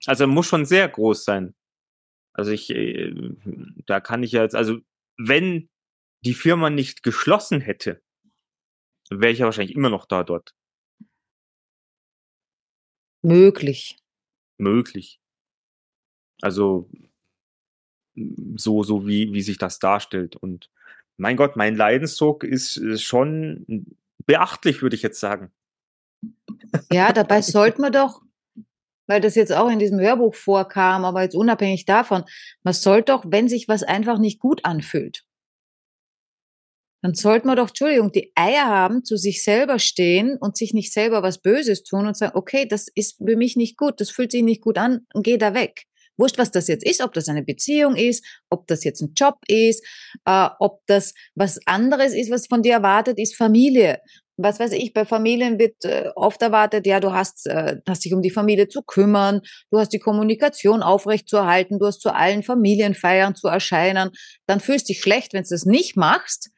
Also 0.06 0.24
er 0.24 0.28
muss 0.28 0.48
schon 0.48 0.66
sehr 0.66 0.88
groß 0.88 1.24
sein. 1.24 1.54
Also 2.34 2.52
ich, 2.52 2.70
äh, 2.70 3.14
da 3.86 4.00
kann 4.00 4.24
ich 4.24 4.32
ja 4.32 4.44
jetzt, 4.44 4.56
also 4.56 4.80
wenn 5.18 5.70
die 6.24 6.34
Firma 6.34 6.70
nicht 6.70 7.04
geschlossen 7.04 7.62
hätte, 7.62 8.02
wäre 9.10 9.32
ich 9.32 9.40
ja 9.40 9.46
wahrscheinlich 9.46 9.76
immer 9.76 9.90
noch 9.90 10.06
da 10.06 10.24
dort. 10.24 10.54
Möglich. 13.24 13.98
Möglich. 14.58 15.20
Also 16.42 16.90
so, 18.56 18.84
so 18.84 19.08
wie, 19.08 19.34
wie 19.34 19.42
sich 19.42 19.58
das 19.58 19.80
darstellt. 19.80 20.36
Und 20.36 20.70
mein 21.18 21.36
Gott, 21.36 21.56
mein 21.56 21.76
Leidensdruck 21.76 22.44
ist 22.44 22.78
äh, 22.78 22.98
schon 22.98 23.98
beachtlich, 24.26 24.82
würde 24.82 24.96
ich 24.96 25.02
jetzt 25.02 25.20
sagen. 25.20 25.52
Ja, 26.92 27.14
dabei 27.14 27.42
sollte 27.42 27.82
man 27.82 27.92
doch, 27.92 28.22
weil 29.08 29.22
das 29.22 29.36
jetzt 29.36 29.54
auch 29.54 29.70
in 29.70 29.80
diesem 29.80 30.00
Hörbuch 30.00 30.36
vorkam, 30.36 31.06
aber 31.06 31.22
jetzt 31.24 31.36
unabhängig 31.36 31.86
davon, 31.86 32.24
man 32.64 32.74
sollte 32.74 33.14
doch, 33.14 33.26
wenn 33.28 33.48
sich 33.48 33.68
was 33.68 33.84
einfach 33.84 34.20
nicht 34.20 34.40
gut 34.40 34.66
anfühlt, 34.66 35.24
dann 37.02 37.14
sollte 37.14 37.48
man 37.48 37.58
doch, 37.58 37.70
Entschuldigung, 37.70 38.12
die 38.12 38.32
Eier 38.36 38.66
haben, 38.66 39.04
zu 39.04 39.18
sich 39.18 39.44
selber 39.44 39.80
stehen 39.80 40.36
und 40.38 40.58
sich 40.58 40.74
nicht 40.74 40.92
selber 40.92 41.24
was 41.24 41.42
Böses 41.42 41.84
tun 41.84 42.08
und 42.08 42.18
sagen, 42.18 42.36
okay, 42.36 42.68
das 42.68 42.88
ist 42.88 43.18
für 43.18 43.38
mich 43.38 43.56
nicht 43.56 43.78
gut, 43.78 44.02
das 44.02 44.10
fühlt 44.10 44.32
sich 44.32 44.44
nicht 44.44 44.62
gut 44.62 44.78
an 44.78 45.06
geh 45.14 45.38
da 45.38 45.54
weg. 45.54 45.86
Wurscht, 46.18 46.38
was 46.38 46.52
das 46.52 46.68
jetzt 46.68 46.86
ist, 46.86 47.02
ob 47.02 47.14
das 47.14 47.30
eine 47.30 47.44
Beziehung 47.44 47.96
ist, 47.96 48.26
ob 48.50 48.68
das 48.68 48.84
jetzt 48.84 49.02
ein 49.02 49.14
Job 49.16 49.38
ist, 49.48 49.84
äh, 50.26 50.50
ob 50.60 50.82
das 50.88 51.14
was 51.36 51.60
anderes 51.66 52.14
ist, 52.14 52.32
was 52.32 52.48
von 52.48 52.62
dir 52.62 52.74
erwartet 52.74 53.20
ist, 53.20 53.36
Familie. 53.36 54.00
Was 54.40 54.60
weiß 54.60 54.74
ich, 54.74 54.94
bei 54.94 55.04
Familien 55.04 55.58
wird 55.58 55.84
äh, 55.84 56.10
oft 56.16 56.42
erwartet, 56.44 56.86
ja, 56.86 57.00
du 57.00 57.12
hast, 57.12 57.48
äh, 57.48 57.78
hast 57.88 58.06
dich 58.06 58.14
um 58.14 58.22
die 58.22 58.30
Familie 58.30 58.68
zu 58.68 58.84
kümmern, 58.84 59.42
du 59.72 59.80
hast 59.80 59.94
die 59.94 60.00
Kommunikation 60.00 60.84
aufrechtzuerhalten, 60.84 61.80
du 61.80 61.88
hast 61.88 62.02
zu 62.02 62.14
allen 62.14 62.44
Familienfeiern 62.44 63.34
zu 63.34 63.48
erscheinen. 63.48 64.12
Dann 64.46 64.60
fühlst 64.60 64.90
dich 64.90 65.02
schlecht, 65.02 65.34
wenn 65.34 65.42
du 65.42 65.50
das 65.50 65.66
nicht 65.66 65.98
machst. 65.98 66.52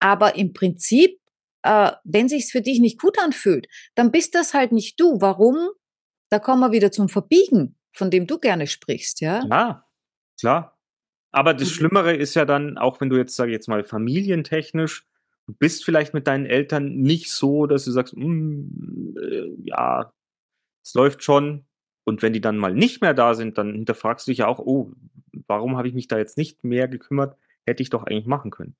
Aber 0.00 0.36
im 0.36 0.54
Prinzip, 0.54 1.18
äh, 1.64 1.92
wenn 2.04 2.30
sich's 2.30 2.50
für 2.50 2.62
dich 2.62 2.80
nicht 2.80 2.98
gut 2.98 3.18
anfühlt, 3.18 3.66
dann 3.94 4.10
bist 4.10 4.34
das 4.34 4.54
halt 4.54 4.72
nicht 4.72 4.98
du. 4.98 5.20
Warum? 5.20 5.68
Da 6.30 6.38
kommen 6.38 6.60
wir 6.60 6.72
wieder 6.72 6.90
zum 6.90 7.10
Verbiegen, 7.10 7.76
von 7.92 8.10
dem 8.10 8.26
du 8.26 8.38
gerne 8.38 8.66
sprichst, 8.66 9.20
ja? 9.20 9.44
Ja, 9.50 9.84
klar. 10.40 10.78
Aber 11.32 11.54
das 11.54 11.70
Mhm. 11.70 11.74
Schlimmere 11.74 12.14
ist 12.16 12.34
ja 12.34 12.44
dann, 12.44 12.78
auch 12.78 13.00
wenn 13.00 13.10
du 13.10 13.16
jetzt, 13.16 13.36
sage 13.36 13.50
ich 13.52 13.54
jetzt 13.54 13.68
mal, 13.68 13.84
familientechnisch, 13.84 15.06
du 15.46 15.54
bist 15.54 15.84
vielleicht 15.84 16.14
mit 16.14 16.26
deinen 16.26 16.46
Eltern 16.46 16.96
nicht 16.96 17.30
so, 17.32 17.66
dass 17.66 17.84
du 17.84 17.90
sagst, 17.92 18.16
"Mm, 18.16 19.16
äh, 19.20 19.50
ja, 19.64 20.12
es 20.84 20.94
läuft 20.94 21.22
schon. 21.24 21.66
Und 22.04 22.22
wenn 22.22 22.32
die 22.32 22.40
dann 22.40 22.58
mal 22.58 22.74
nicht 22.74 23.02
mehr 23.02 23.14
da 23.14 23.34
sind, 23.34 23.58
dann 23.58 23.74
hinterfragst 23.74 24.26
du 24.26 24.32
dich 24.32 24.38
ja 24.38 24.48
auch, 24.48 24.58
oh, 24.60 24.92
warum 25.48 25.76
habe 25.76 25.88
ich 25.88 25.94
mich 25.94 26.08
da 26.08 26.18
jetzt 26.18 26.38
nicht 26.38 26.64
mehr 26.64 26.88
gekümmert? 26.88 27.36
Hätte 27.66 27.82
ich 27.82 27.90
doch 27.90 28.04
eigentlich 28.04 28.26
machen 28.26 28.50
können. 28.50 28.76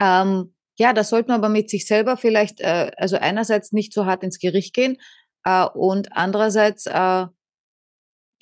Ähm, 0.00 0.54
ja, 0.78 0.92
da 0.92 1.04
sollte 1.04 1.28
man 1.28 1.38
aber 1.40 1.48
mit 1.48 1.70
sich 1.70 1.86
selber 1.86 2.16
vielleicht, 2.16 2.60
äh, 2.60 2.90
also 2.96 3.16
einerseits 3.16 3.72
nicht 3.72 3.92
so 3.92 4.06
hart 4.06 4.22
ins 4.24 4.38
Gericht 4.38 4.74
gehen 4.74 4.98
äh, 5.44 5.64
und 5.66 6.12
andererseits 6.16 6.86
äh, 6.86 7.26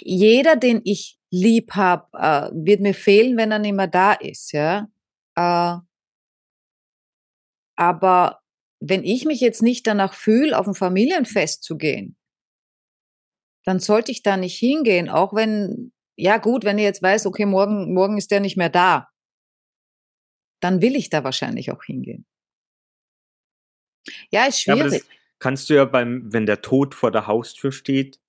jeder, 0.04 0.56
den 0.56 0.80
ich 0.84 1.18
lieb 1.30 1.72
habe, 1.72 2.06
äh, 2.14 2.50
wird 2.52 2.80
mir 2.80 2.94
fehlen, 2.94 3.36
wenn 3.36 3.52
er 3.52 3.58
nicht 3.58 3.74
mehr 3.74 3.86
da 3.86 4.12
ist, 4.12 4.52
ja. 4.52 4.88
Äh, 5.36 5.78
aber 7.76 8.40
wenn 8.80 9.04
ich 9.04 9.24
mich 9.24 9.40
jetzt 9.40 9.62
nicht 9.62 9.86
danach 9.86 10.14
fühle, 10.14 10.58
auf 10.58 10.66
ein 10.66 10.74
Familienfest 10.74 11.62
zu 11.62 11.76
gehen, 11.76 12.16
dann 13.64 13.78
sollte 13.78 14.10
ich 14.10 14.22
da 14.22 14.36
nicht 14.36 14.58
hingehen, 14.58 15.08
auch 15.08 15.34
wenn, 15.34 15.92
ja 16.16 16.38
gut, 16.38 16.64
wenn 16.64 16.78
ich 16.78 16.84
jetzt 16.84 17.02
weiß, 17.02 17.26
okay, 17.26 17.46
morgen, 17.46 17.92
morgen 17.94 18.16
ist 18.18 18.30
der 18.30 18.40
nicht 18.40 18.56
mehr 18.56 18.70
da, 18.70 19.08
dann 20.60 20.82
will 20.82 20.96
ich 20.96 21.10
da 21.10 21.24
wahrscheinlich 21.24 21.70
auch 21.70 21.84
hingehen. 21.84 22.26
Ja, 24.30 24.46
ist 24.46 24.64
Ja, 24.66 24.74
schwierig. 24.76 25.02
das 25.02 25.08
kannst 25.38 25.70
du 25.70 25.74
ja 25.74 25.84
beim, 25.84 26.32
wenn 26.32 26.46
der 26.46 26.62
Tod 26.62 26.94
vor 26.94 27.10
der 27.10 27.26
Haustür 27.26 27.72
steht, 27.72 28.19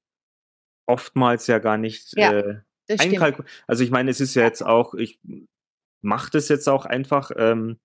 oftmals 0.92 1.48
ja 1.48 1.60
gar 1.60 1.78
nicht 1.78 2.14
Ja, 2.18 2.32
äh, 2.32 2.60
einkalkulieren. 2.90 3.52
Also 3.68 3.84
ich 3.84 3.92
meine, 3.92 4.12
es 4.12 4.20
ist 4.20 4.36
ja 4.36 4.44
jetzt 4.44 4.62
auch, 4.62 4.94
ich 4.94 5.20
mache 6.02 6.32
das 6.32 6.50
jetzt 6.50 6.68
auch 6.68 6.86
einfach, 6.86 7.32
ähm, 7.36 7.80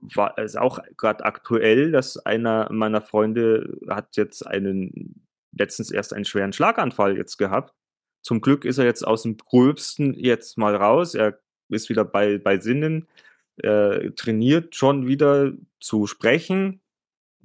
war 0.00 0.38
ist 0.38 0.58
auch 0.58 0.80
gerade 0.96 1.24
aktuell, 1.24 1.92
dass 1.92 2.16
einer 2.18 2.68
meiner 2.72 3.02
Freunde 3.02 3.78
hat 3.88 4.16
jetzt 4.16 4.46
einen 4.46 5.26
letztens 5.52 5.90
erst 5.90 6.12
einen 6.12 6.24
schweren 6.24 6.52
Schlaganfall 6.52 7.16
jetzt 7.16 7.36
gehabt. 7.36 7.74
Zum 8.22 8.40
Glück 8.40 8.64
ist 8.64 8.78
er 8.78 8.84
jetzt 8.84 9.06
aus 9.06 9.22
dem 9.22 9.36
Gröbsten 9.36 10.14
jetzt 10.14 10.58
mal 10.58 10.74
raus. 10.74 11.14
Er 11.14 11.38
ist 11.68 11.88
wieder 11.88 12.04
bei, 12.04 12.38
bei 12.38 12.58
Sinnen, 12.58 13.08
äh, 13.56 14.10
trainiert 14.12 14.74
schon 14.74 15.06
wieder 15.06 15.52
zu 15.80 16.06
sprechen. 16.06 16.80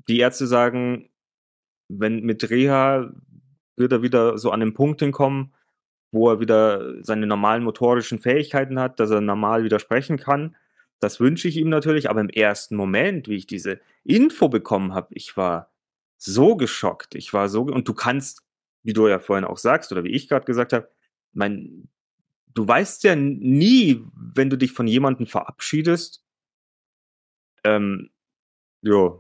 Die 0.08 0.20
Ärzte 0.20 0.48
sagen, 0.48 1.10
wenn 1.90 2.22
mit 2.22 2.50
Reha 2.50 3.12
wird 3.78 3.92
er 3.92 4.02
wieder 4.02 4.38
so 4.38 4.52
an 4.52 4.60
den 4.60 4.74
Punkt 4.74 5.02
hinkommen, 5.02 5.54
wo 6.12 6.30
er 6.30 6.40
wieder 6.40 7.04
seine 7.04 7.28
normalen 7.28 7.64
motorischen 7.64 8.20
Fähigkeiten 8.20 8.80
hat, 8.80 9.00
dass 9.00 9.10
er 9.10 9.22
normal 9.22 9.64
wieder 9.64 9.80
sprechen 9.80 10.18
kann. 10.18 10.56
Das 11.00 11.20
wünsche 11.20 11.48
ich 11.48 11.58
ihm 11.58 11.70
natürlich, 11.70 12.10
aber 12.10 12.22
im 12.22 12.30
ersten 12.30 12.76
Moment, 12.76 13.28
wie 13.28 13.36
ich 13.36 13.48
diese 13.48 13.80
Info 14.04 14.50
bekommen 14.50 14.94
habe, 14.94 15.14
ich 15.14 15.36
war 15.36 15.72
so 16.18 16.56
geschockt. 16.56 17.16
Ich 17.16 17.34
war 17.34 17.50
so, 17.50 17.64
und 17.64 17.88
du 17.88 17.94
kannst, 17.94 18.44
wie 18.84 18.94
du 18.94 19.08
ja 19.08 19.20
vorhin 19.20 19.46
auch 19.46 19.58
sagst, 19.58 19.92
oder 19.92 20.04
wie 20.04 20.12
ich 20.12 20.30
gerade 20.30 20.46
gesagt 20.46 20.74
habe, 20.74 20.90
mein, 21.34 21.90
du 22.54 22.68
weißt 22.68 23.04
ja 23.04 23.16
nie, 23.16 24.02
wenn 24.16 24.50
du 24.50 24.58
dich 24.58 24.72
von 24.72 24.88
jemandem 24.88 25.28
verabschiedest, 25.28 26.24
ähm, 27.66 28.10
ja, 28.82 29.18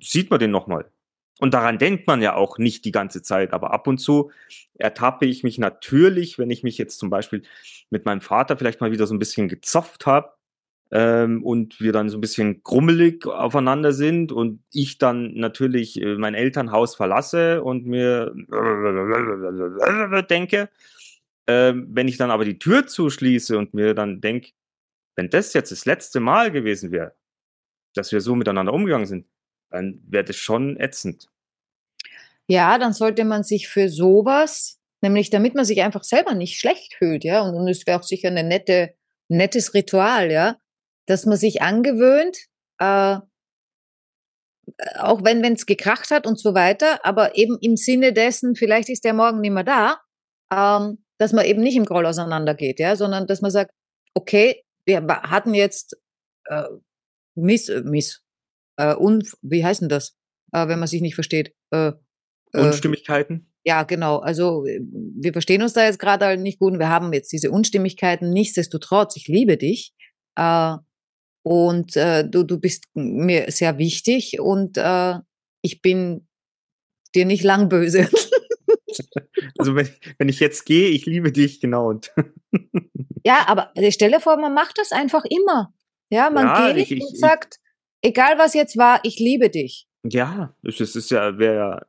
sieht 0.00 0.30
man 0.30 0.40
den 0.40 0.50
nochmal. 0.50 0.90
Und 1.38 1.52
daran 1.52 1.78
denkt 1.78 2.06
man 2.06 2.22
ja 2.22 2.34
auch 2.34 2.58
nicht 2.58 2.84
die 2.84 2.92
ganze 2.92 3.22
Zeit, 3.22 3.52
aber 3.52 3.72
ab 3.72 3.86
und 3.86 3.98
zu 3.98 4.30
ertappe 4.74 5.26
ich 5.26 5.42
mich 5.42 5.58
natürlich, 5.58 6.38
wenn 6.38 6.50
ich 6.50 6.62
mich 6.62 6.78
jetzt 6.78 6.98
zum 6.98 7.10
Beispiel 7.10 7.42
mit 7.90 8.06
meinem 8.06 8.22
Vater 8.22 8.56
vielleicht 8.56 8.80
mal 8.80 8.92
wieder 8.92 9.06
so 9.06 9.14
ein 9.14 9.18
bisschen 9.18 9.48
gezopft 9.48 10.06
habe 10.06 10.32
ähm, 10.90 11.42
und 11.44 11.80
wir 11.80 11.92
dann 11.92 12.08
so 12.08 12.16
ein 12.16 12.22
bisschen 12.22 12.62
grummelig 12.62 13.26
aufeinander 13.26 13.92
sind 13.92 14.32
und 14.32 14.62
ich 14.72 14.98
dann 14.98 15.34
natürlich 15.34 16.00
äh, 16.00 16.16
mein 16.16 16.34
Elternhaus 16.34 16.94
verlasse 16.94 17.62
und 17.62 17.86
mir 17.86 18.34
denke, 20.30 20.70
ähm, 21.46 21.88
wenn 21.90 22.08
ich 22.08 22.16
dann 22.16 22.30
aber 22.30 22.44
die 22.44 22.58
Tür 22.58 22.86
zuschließe 22.86 23.58
und 23.58 23.74
mir 23.74 23.94
dann 23.94 24.20
denke, 24.20 24.52
wenn 25.16 25.30
das 25.30 25.52
jetzt 25.52 25.70
das 25.70 25.84
letzte 25.84 26.20
Mal 26.20 26.50
gewesen 26.50 26.92
wäre, 26.92 27.14
dass 27.94 28.12
wir 28.12 28.20
so 28.20 28.34
miteinander 28.34 28.72
umgegangen 28.72 29.06
sind, 29.06 29.26
dann 29.76 30.02
wäre 30.08 30.24
das 30.24 30.36
schon 30.36 30.78
ätzend. 30.78 31.28
Ja, 32.48 32.78
dann 32.78 32.92
sollte 32.92 33.24
man 33.24 33.42
sich 33.42 33.68
für 33.68 33.88
sowas, 33.88 34.80
nämlich 35.02 35.30
damit 35.30 35.54
man 35.54 35.64
sich 35.64 35.82
einfach 35.82 36.04
selber 36.04 36.34
nicht 36.34 36.58
schlecht 36.58 36.94
fühlt, 36.94 37.24
ja, 37.24 37.42
und, 37.42 37.54
und 37.54 37.68
es 37.68 37.86
wäre 37.86 37.98
auch 37.98 38.04
sicher 38.04 38.28
eine 38.28 38.44
nette, 38.44 38.94
nettes 39.28 39.74
Ritual, 39.74 40.30
ja, 40.30 40.56
dass 41.06 41.26
man 41.26 41.36
sich 41.36 41.62
angewöhnt, 41.62 42.36
äh, 42.78 43.18
auch 44.98 45.24
wenn 45.24 45.42
wenn 45.42 45.54
es 45.54 45.66
gekracht 45.66 46.10
hat 46.10 46.26
und 46.26 46.38
so 46.38 46.54
weiter, 46.54 47.04
aber 47.04 47.36
eben 47.36 47.58
im 47.60 47.76
Sinne 47.76 48.12
dessen, 48.12 48.56
vielleicht 48.56 48.88
ist 48.88 49.04
der 49.04 49.14
morgen 49.14 49.40
nicht 49.40 49.52
mehr 49.52 49.64
da, 49.64 50.00
ähm, 50.52 51.04
dass 51.18 51.32
man 51.32 51.44
eben 51.44 51.62
nicht 51.62 51.76
im 51.76 51.84
Groll 51.84 52.06
auseinandergeht, 52.06 52.78
ja, 52.80 52.96
sondern 52.96 53.26
dass 53.26 53.40
man 53.40 53.50
sagt, 53.50 53.70
okay, 54.14 54.62
wir 54.84 55.04
hatten 55.06 55.54
jetzt 55.54 55.96
äh, 56.46 56.64
Miss, 57.36 57.68
äh, 57.68 57.82
Miss, 57.82 58.22
äh, 58.76 58.94
un, 58.94 59.22
wie 59.42 59.64
heißt 59.64 59.82
denn 59.82 59.88
das, 59.88 60.16
äh, 60.52 60.68
wenn 60.68 60.78
man 60.78 60.88
sich 60.88 61.00
nicht 61.00 61.14
versteht? 61.14 61.54
Äh, 61.70 61.92
äh, 62.52 62.60
Unstimmigkeiten? 62.60 63.52
Ja, 63.64 63.82
genau. 63.82 64.18
Also 64.18 64.64
wir 64.64 65.32
verstehen 65.32 65.62
uns 65.62 65.72
da 65.72 65.84
jetzt 65.84 65.98
gerade 65.98 66.24
halt 66.24 66.40
nicht 66.40 66.58
gut. 66.58 66.72
Und 66.72 66.78
wir 66.78 66.88
haben 66.88 67.12
jetzt 67.12 67.32
diese 67.32 67.50
Unstimmigkeiten. 67.50 68.30
Nichtsdestotrotz, 68.30 69.16
ich 69.16 69.26
liebe 69.26 69.56
dich. 69.56 69.92
Äh, 70.36 70.76
und 71.42 71.96
äh, 71.96 72.28
du, 72.28 72.42
du 72.42 72.58
bist 72.58 72.84
mir 72.94 73.50
sehr 73.50 73.78
wichtig 73.78 74.40
und 74.40 74.78
äh, 74.78 75.14
ich 75.62 75.82
bin 75.82 76.26
dir 77.14 77.24
nicht 77.24 77.44
lang 77.44 77.68
böse. 77.68 78.08
Also 79.58 79.74
wenn, 79.74 79.88
wenn 80.18 80.28
ich 80.28 80.40
jetzt 80.40 80.64
gehe, 80.64 80.88
ich 80.88 81.04
liebe 81.06 81.30
dich, 81.32 81.60
genau. 81.60 81.88
Und 81.88 82.12
ja, 83.24 83.44
aber 83.46 83.72
stelle 83.90 84.20
vor, 84.20 84.38
man 84.38 84.54
macht 84.54 84.78
das 84.78 84.92
einfach 84.92 85.24
immer. 85.24 85.74
Ja, 86.10 86.30
man 86.30 86.46
ja, 86.46 86.72
geht 86.72 86.76
ich, 86.82 86.92
ich, 86.92 87.02
und 87.02 87.18
sagt, 87.18 87.58
egal 88.06 88.38
was 88.38 88.54
jetzt 88.54 88.76
war, 88.76 89.00
ich 89.02 89.18
liebe 89.18 89.50
dich. 89.50 89.86
Ja, 90.04 90.54
es 90.62 90.80
ist 90.80 91.10
ja, 91.10 91.38
wäre 91.38 91.56
ja, 91.56 91.82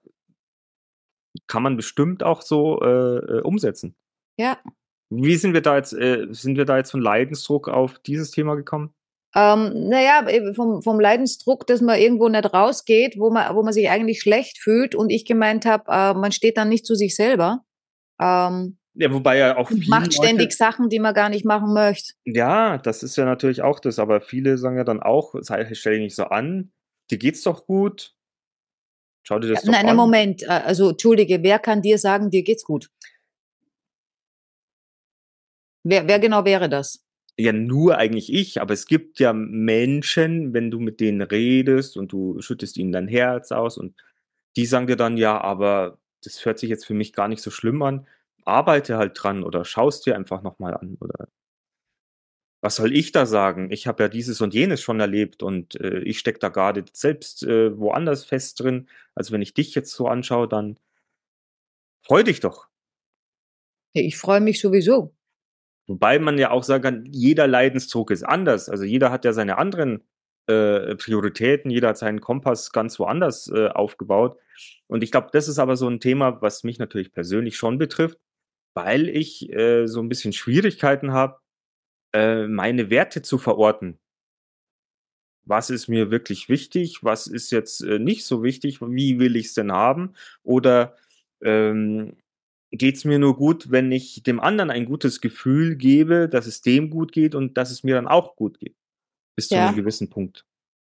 kann 1.48 1.64
man 1.64 1.78
bestimmt 1.78 2.24
auch 2.24 2.42
so 2.42 2.82
äh, 2.82 3.18
äh, 3.18 3.42
umsetzen. 3.42 3.96
Ja. 4.40 4.58
Wie 5.10 5.36
sind 5.36 5.54
wir 5.54 5.62
da 5.62 5.78
jetzt, 5.78 5.94
äh, 5.94 6.28
sind 6.32 6.58
wir 6.58 6.66
da 6.66 6.78
jetzt 6.78 6.92
von 6.92 7.02
Leidensdruck 7.02 7.70
auf 7.70 8.00
dieses 8.00 8.32
Thema 8.32 8.56
gekommen? 8.56 8.94
Ähm, 9.36 9.90
naja, 9.90 10.26
vom, 10.56 10.82
vom 10.82 11.00
Leidensdruck, 11.00 11.68
dass 11.68 11.82
man 11.82 12.00
irgendwo 12.00 12.28
nicht 12.28 12.54
rausgeht, 12.54 13.18
wo 13.20 13.30
man, 13.30 13.56
wo 13.56 13.62
man 13.62 13.74
sich 13.74 13.90
eigentlich 13.90 14.22
schlecht 14.22 14.58
fühlt 14.58 14.96
und 14.96 15.12
ich 15.12 15.26
gemeint 15.26 15.66
habe, 15.66 15.84
äh, 15.90 16.14
man 16.14 16.32
steht 16.32 16.58
dann 16.58 16.70
nicht 16.70 16.86
zu 16.86 16.96
sich 16.96 17.16
selber. 17.16 17.64
Ähm, 18.20 18.77
ja, 18.98 19.14
wobei 19.14 19.38
ja 19.38 19.58
auch 19.58 19.70
viele 19.70 19.88
macht 19.88 20.14
ständig 20.14 20.48
Leute, 20.48 20.56
Sachen, 20.56 20.90
die 20.90 21.00
man 21.00 21.14
gar 21.14 21.30
nicht 21.30 21.46
machen 21.46 21.74
möchte. 21.74 22.14
Ja, 22.26 22.78
das 22.78 23.04
ist 23.04 23.16
ja 23.16 23.26
natürlich 23.26 23.62
auch 23.62 23.80
das, 23.80 24.00
aber 24.00 24.22
viele 24.22 24.58
sagen 24.58 24.78
ja 24.78 24.84
dann 24.84 25.02
auch, 25.02 25.36
stell 25.44 25.66
dich 25.66 25.86
nicht 26.02 26.16
so 26.16 26.26
an, 26.26 26.72
dir 27.12 27.18
geht's 27.18 27.44
doch 27.44 27.66
gut. 27.66 28.14
Schau 29.24 29.40
dir 29.40 29.50
das 29.50 29.64
ja, 29.64 29.66
doch 29.66 29.72
nein, 29.72 29.82
an. 29.82 29.86
Nein, 29.88 29.96
Moment, 29.96 30.44
äh, 30.44 30.48
also 30.48 30.90
entschuldige, 30.90 31.44
wer 31.44 31.60
kann 31.60 31.82
dir 31.82 31.98
sagen, 31.98 32.30
dir 32.30 32.44
geht's 32.44 32.64
gut? 32.64 32.90
Wer, 35.84 36.08
wer 36.08 36.20
genau 36.20 36.44
wäre 36.46 36.70
das? 36.70 37.08
ja 37.38 37.54
nur 37.54 37.98
eigentlich 37.98 38.34
ich, 38.34 38.62
aber 38.62 38.74
es 38.74 38.88
gibt 38.88 39.20
ja 39.20 39.32
Menschen, 39.32 40.54
wenn 40.54 40.72
du 40.72 40.80
mit 40.80 41.00
denen 41.00 41.22
redest 41.22 41.96
und 41.96 42.12
du 42.12 42.42
schüttest 42.42 42.78
ihnen 42.78 42.92
dein 42.92 43.08
Herz 43.08 43.52
aus 43.52 43.78
und 43.78 43.96
die 44.56 44.66
sagen 44.66 44.88
dir 44.88 44.96
dann, 44.96 45.18
ja, 45.18 45.40
aber 45.40 46.00
das 46.24 46.44
hört 46.46 46.58
sich 46.58 46.70
jetzt 46.70 46.86
für 46.86 46.96
mich 46.96 47.14
gar 47.14 47.28
nicht 47.28 47.44
so 47.44 47.52
schlimm 47.52 47.82
an, 47.84 48.08
arbeite 48.48 48.98
halt 48.98 49.22
dran 49.22 49.44
oder 49.44 49.66
schaust 49.66 50.06
dir 50.06 50.16
einfach 50.16 50.42
nochmal 50.42 50.76
an 50.76 50.98
oder 51.00 51.28
was 52.62 52.76
soll 52.76 52.94
ich 52.94 53.12
da 53.12 53.26
sagen? 53.26 53.72
Ich 53.72 53.86
habe 53.86 54.04
ja 54.04 54.10
dieses 54.10 54.42
und 54.42 54.54
jenes 54.54 54.82
schon 54.82 55.00
erlebt 55.00 55.44
und 55.44 55.80
äh, 55.80 56.00
ich 56.00 56.20
stecke 56.20 56.40
da 56.40 56.50
gerade 56.50 56.84
selbst 56.92 57.44
äh, 57.44 57.78
woanders 57.78 58.26
fest 58.26 58.60
drin. 58.60 58.90
Also 59.14 59.32
wenn 59.32 59.44
ich 59.44 59.54
dich 59.54 59.76
jetzt 59.76 59.94
so 59.94 60.08
anschaue, 60.08 60.48
dann 60.48 60.80
freu 62.02 62.24
dich 62.24 62.40
doch. 62.40 62.68
Ich 63.94 64.18
freue 64.18 64.42
mich 64.42 64.60
sowieso. 64.60 65.14
Wobei 65.88 66.20
man 66.20 66.38
ja 66.38 66.52
auch 66.52 66.64
sagen 66.64 66.84
kann, 66.84 67.06
jeder 67.06 67.48
Leidensdruck 67.48 68.12
ist 68.12 68.24
anders. 68.24 68.70
Also 68.70 68.84
jeder 68.84 69.12
hat 69.12 69.24
ja 69.24 69.34
seine 69.34 69.58
anderen 69.58 70.04
äh, 70.48 70.96
Prioritäten, 70.96 71.70
jeder 71.72 71.90
hat 71.90 71.98
seinen 71.98 72.22
Kompass 72.22 72.72
ganz 72.72 73.00
woanders 73.00 73.50
äh, 73.50 73.68
aufgebaut. 73.68 74.38
Und 74.88 75.04
ich 75.04 75.12
glaube, 75.12 75.30
das 75.32 75.48
ist 75.48 75.60
aber 75.60 75.78
so 75.78 75.88
ein 75.88 76.00
Thema, 76.00 76.42
was 76.42 76.64
mich 76.64 76.80
natürlich 76.80 77.14
persönlich 77.14 77.56
schon 77.56 77.78
betrifft, 77.78 78.18
weil 78.78 79.10
ich 79.10 79.52
äh, 79.52 79.88
so 79.88 80.00
ein 80.00 80.08
bisschen 80.08 80.34
Schwierigkeiten 80.34 81.12
habe, 81.12 81.40
äh, 82.14 82.46
meine 82.46 82.92
Werte 82.92 83.24
zu 83.24 83.40
verorten. 83.40 83.98
Was 85.46 85.72
ist 85.72 85.88
mir 85.88 86.12
wirklich 86.12 86.48
wichtig? 86.48 87.04
Was 87.04 87.26
ist 87.26 87.50
jetzt 87.50 87.82
äh, 87.82 87.98
nicht 87.98 88.24
so 88.24 88.44
wichtig? 88.44 88.80
Wie 88.80 89.18
will 89.18 89.36
ich 89.36 89.48
es 89.48 89.54
denn 89.56 89.72
haben? 89.72 90.14
Oder 90.44 90.96
ähm, 91.42 92.18
geht 92.70 92.98
es 92.98 93.04
mir 93.04 93.18
nur 93.18 93.36
gut, 93.36 93.72
wenn 93.72 93.92
ich 93.92 94.22
dem 94.22 94.40
anderen 94.40 94.70
ein 94.70 94.86
gutes 94.86 95.22
Gefühl 95.22 95.76
gebe, 95.76 96.30
dass 96.30 96.46
es 96.46 96.62
dem 96.62 96.92
gut 96.92 97.12
geht 97.12 97.34
und 97.34 97.58
dass 97.58 97.72
es 97.72 97.84
mir 97.84 97.96
dann 97.96 98.08
auch 98.08 98.36
gut 98.36 98.60
geht. 98.60 98.76
Bis 99.36 99.50
ja. 99.50 99.58
zu 99.58 99.64
einem 99.64 99.76
gewissen 99.76 100.12
Punkt. 100.12 100.46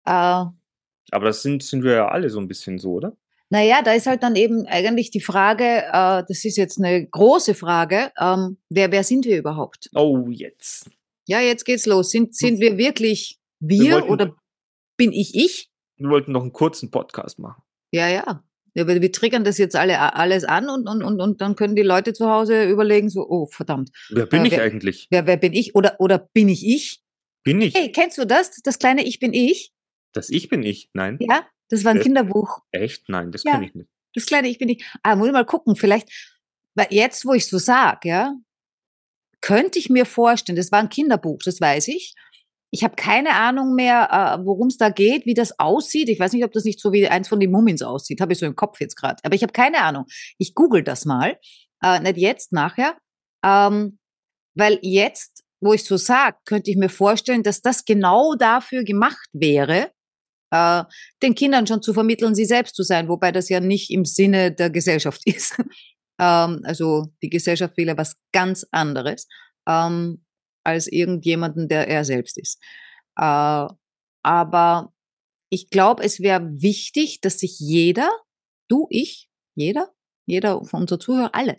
Uh, 0.07 0.53
Aber 1.09 1.25
das 1.25 1.41
sind, 1.41 1.63
sind 1.63 1.83
wir 1.83 1.93
ja 1.93 2.07
alle 2.09 2.29
so 2.29 2.39
ein 2.39 2.47
bisschen 2.47 2.77
so, 2.77 2.93
oder? 2.93 3.17
Naja, 3.51 3.81
da 3.81 3.91
ist 3.91 4.07
halt 4.07 4.23
dann 4.23 4.37
eben 4.37 4.65
eigentlich 4.65 5.11
die 5.11 5.19
Frage, 5.19 5.83
äh, 5.91 6.23
das 6.25 6.45
ist 6.45 6.55
jetzt 6.55 6.79
eine 6.79 7.05
große 7.05 7.53
Frage, 7.53 8.09
ähm, 8.17 8.57
wer, 8.69 8.93
wer 8.93 9.03
sind 9.03 9.25
wir 9.25 9.37
überhaupt? 9.37 9.89
Oh, 9.93 10.29
jetzt. 10.29 10.89
Ja, 11.27 11.41
jetzt 11.41 11.65
geht's 11.65 11.85
los. 11.85 12.11
Sind, 12.11 12.33
sind 12.33 12.61
wir 12.61 12.77
wirklich 12.77 13.39
wir, 13.59 13.81
wir 13.81 13.91
wollten, 13.93 14.09
oder 14.09 14.35
bin 14.95 15.11
ich 15.11 15.35
ich? 15.35 15.69
Wir 15.97 16.09
wollten 16.09 16.31
noch 16.31 16.43
einen 16.43 16.53
kurzen 16.53 16.91
Podcast 16.91 17.39
machen. 17.39 17.61
Ja, 17.91 18.07
ja. 18.07 18.41
Ja, 18.73 18.87
wir, 18.87 19.01
wir 19.01 19.11
triggern 19.11 19.43
das 19.43 19.57
jetzt 19.57 19.75
alle 19.75 19.99
alles 19.99 20.45
an 20.45 20.69
und, 20.69 20.87
und, 20.87 21.03
und, 21.03 21.19
und 21.19 21.41
dann 21.41 21.55
können 21.57 21.75
die 21.75 21.81
Leute 21.81 22.13
zu 22.13 22.29
Hause 22.29 22.63
überlegen, 22.63 23.09
so, 23.09 23.27
oh, 23.27 23.47
verdammt. 23.47 23.91
Wer 24.09 24.27
bin 24.27 24.45
äh, 24.45 24.47
ich 24.47 24.61
eigentlich? 24.61 25.07
Wer, 25.09 25.27
wer 25.27 25.35
bin 25.35 25.51
ich? 25.51 25.75
Oder, 25.75 25.99
oder 25.99 26.19
bin 26.19 26.47
ich 26.47 26.65
ich? 26.65 27.01
Bin 27.43 27.59
ich. 27.59 27.75
Hey, 27.75 27.91
kennst 27.91 28.17
du 28.17 28.25
das? 28.25 28.61
Das 28.63 28.79
kleine 28.79 29.03
Ich 29.03 29.19
bin 29.19 29.33
ich? 29.33 29.73
Das 30.13 30.29
Ich 30.29 30.47
bin 30.47 30.63
ich? 30.63 30.89
Nein. 30.93 31.17
Ja, 31.19 31.45
das 31.71 31.85
war 31.85 31.91
ein 31.91 31.97
das, 31.97 32.03
Kinderbuch. 32.05 32.59
Echt? 32.71 33.07
Nein, 33.07 33.31
das 33.31 33.43
ja, 33.43 33.53
kenne 33.53 33.65
ich 33.65 33.73
nicht. 33.73 33.89
Das 34.13 34.25
kleine 34.25 34.49
Ich 34.49 34.59
bin 34.59 34.69
ich. 34.69 34.85
Ah, 35.03 35.15
muss 35.15 35.27
ich 35.27 35.33
mal 35.33 35.45
gucken, 35.45 35.75
vielleicht, 35.75 36.09
weil 36.75 36.87
jetzt, 36.89 37.25
wo 37.25 37.33
ich 37.33 37.47
so 37.47 37.57
sag, 37.57 38.03
ja, 38.05 38.35
könnte 39.39 39.79
ich 39.79 39.89
mir 39.89 40.05
vorstellen, 40.05 40.57
das 40.57 40.71
war 40.71 40.79
ein 40.79 40.89
Kinderbuch, 40.89 41.39
das 41.43 41.61
weiß 41.61 41.87
ich. 41.87 42.13
Ich 42.71 42.83
habe 42.83 42.95
keine 42.95 43.35
Ahnung 43.35 43.73
mehr, 43.73 44.09
äh, 44.11 44.45
worum 44.45 44.67
es 44.67 44.77
da 44.77 44.89
geht, 44.89 45.25
wie 45.25 45.33
das 45.33 45.59
aussieht. 45.59 46.09
Ich 46.09 46.19
weiß 46.19 46.33
nicht, 46.33 46.43
ob 46.43 46.51
das 46.51 46.65
nicht 46.65 46.79
so 46.79 46.91
wie 46.91 47.07
eins 47.07 47.27
von 47.27 47.39
den 47.39 47.51
Mummins 47.51 47.81
aussieht. 47.81 48.21
Habe 48.21 48.33
ich 48.33 48.39
so 48.39 48.45
im 48.45 48.55
Kopf 48.55 48.79
jetzt 48.79 48.95
gerade. 48.95 49.21
Aber 49.23 49.35
ich 49.35 49.43
habe 49.43 49.51
keine 49.51 49.81
Ahnung. 49.81 50.05
Ich 50.37 50.55
google 50.55 50.83
das 50.83 51.05
mal. 51.05 51.37
Äh, 51.81 51.99
nicht 52.01 52.17
jetzt, 52.17 52.53
nachher. 52.53 52.97
Ähm, 53.43 53.97
weil 54.55 54.79
jetzt, 54.81 55.43
wo 55.59 55.73
ich 55.73 55.83
so 55.83 55.97
sage, 55.97 56.37
könnte 56.45 56.71
ich 56.71 56.77
mir 56.77 56.89
vorstellen, 56.89 57.43
dass 57.43 57.61
das 57.61 57.83
genau 57.83 58.35
dafür 58.35 58.83
gemacht 58.83 59.27
wäre, 59.33 59.91
äh, 60.51 60.83
den 61.21 61.35
Kindern 61.35 61.67
schon 61.67 61.81
zu 61.81 61.93
vermitteln, 61.93 62.35
sie 62.35 62.45
selbst 62.45 62.75
zu 62.75 62.83
sein, 62.83 63.07
wobei 63.07 63.31
das 63.31 63.49
ja 63.49 63.59
nicht 63.59 63.89
im 63.89 64.05
Sinne 64.05 64.51
der 64.51 64.69
Gesellschaft 64.69 65.21
ist. 65.25 65.55
ähm, 66.19 66.61
also 66.63 67.07
die 67.21 67.29
Gesellschaft 67.29 67.77
will 67.77 67.87
ja 67.87 67.97
was 67.97 68.15
ganz 68.31 68.65
anderes. 68.71 69.27
Ähm, 69.67 70.23
als 70.63 70.87
irgendjemanden, 70.87 71.67
der 71.67 71.87
er 71.87 72.05
selbst 72.05 72.37
ist. 72.37 72.59
Äh, 73.17 73.67
aber 74.23 74.93
ich 75.49 75.69
glaube, 75.69 76.03
es 76.03 76.19
wäre 76.19 76.47
wichtig, 76.61 77.21
dass 77.21 77.39
sich 77.39 77.59
jeder, 77.59 78.09
du, 78.67 78.87
ich, 78.89 79.29
jeder, 79.55 79.91
jeder 80.25 80.63
von 80.63 80.81
unseren 80.81 80.99
Zuhörern, 80.99 81.31
alle, 81.33 81.55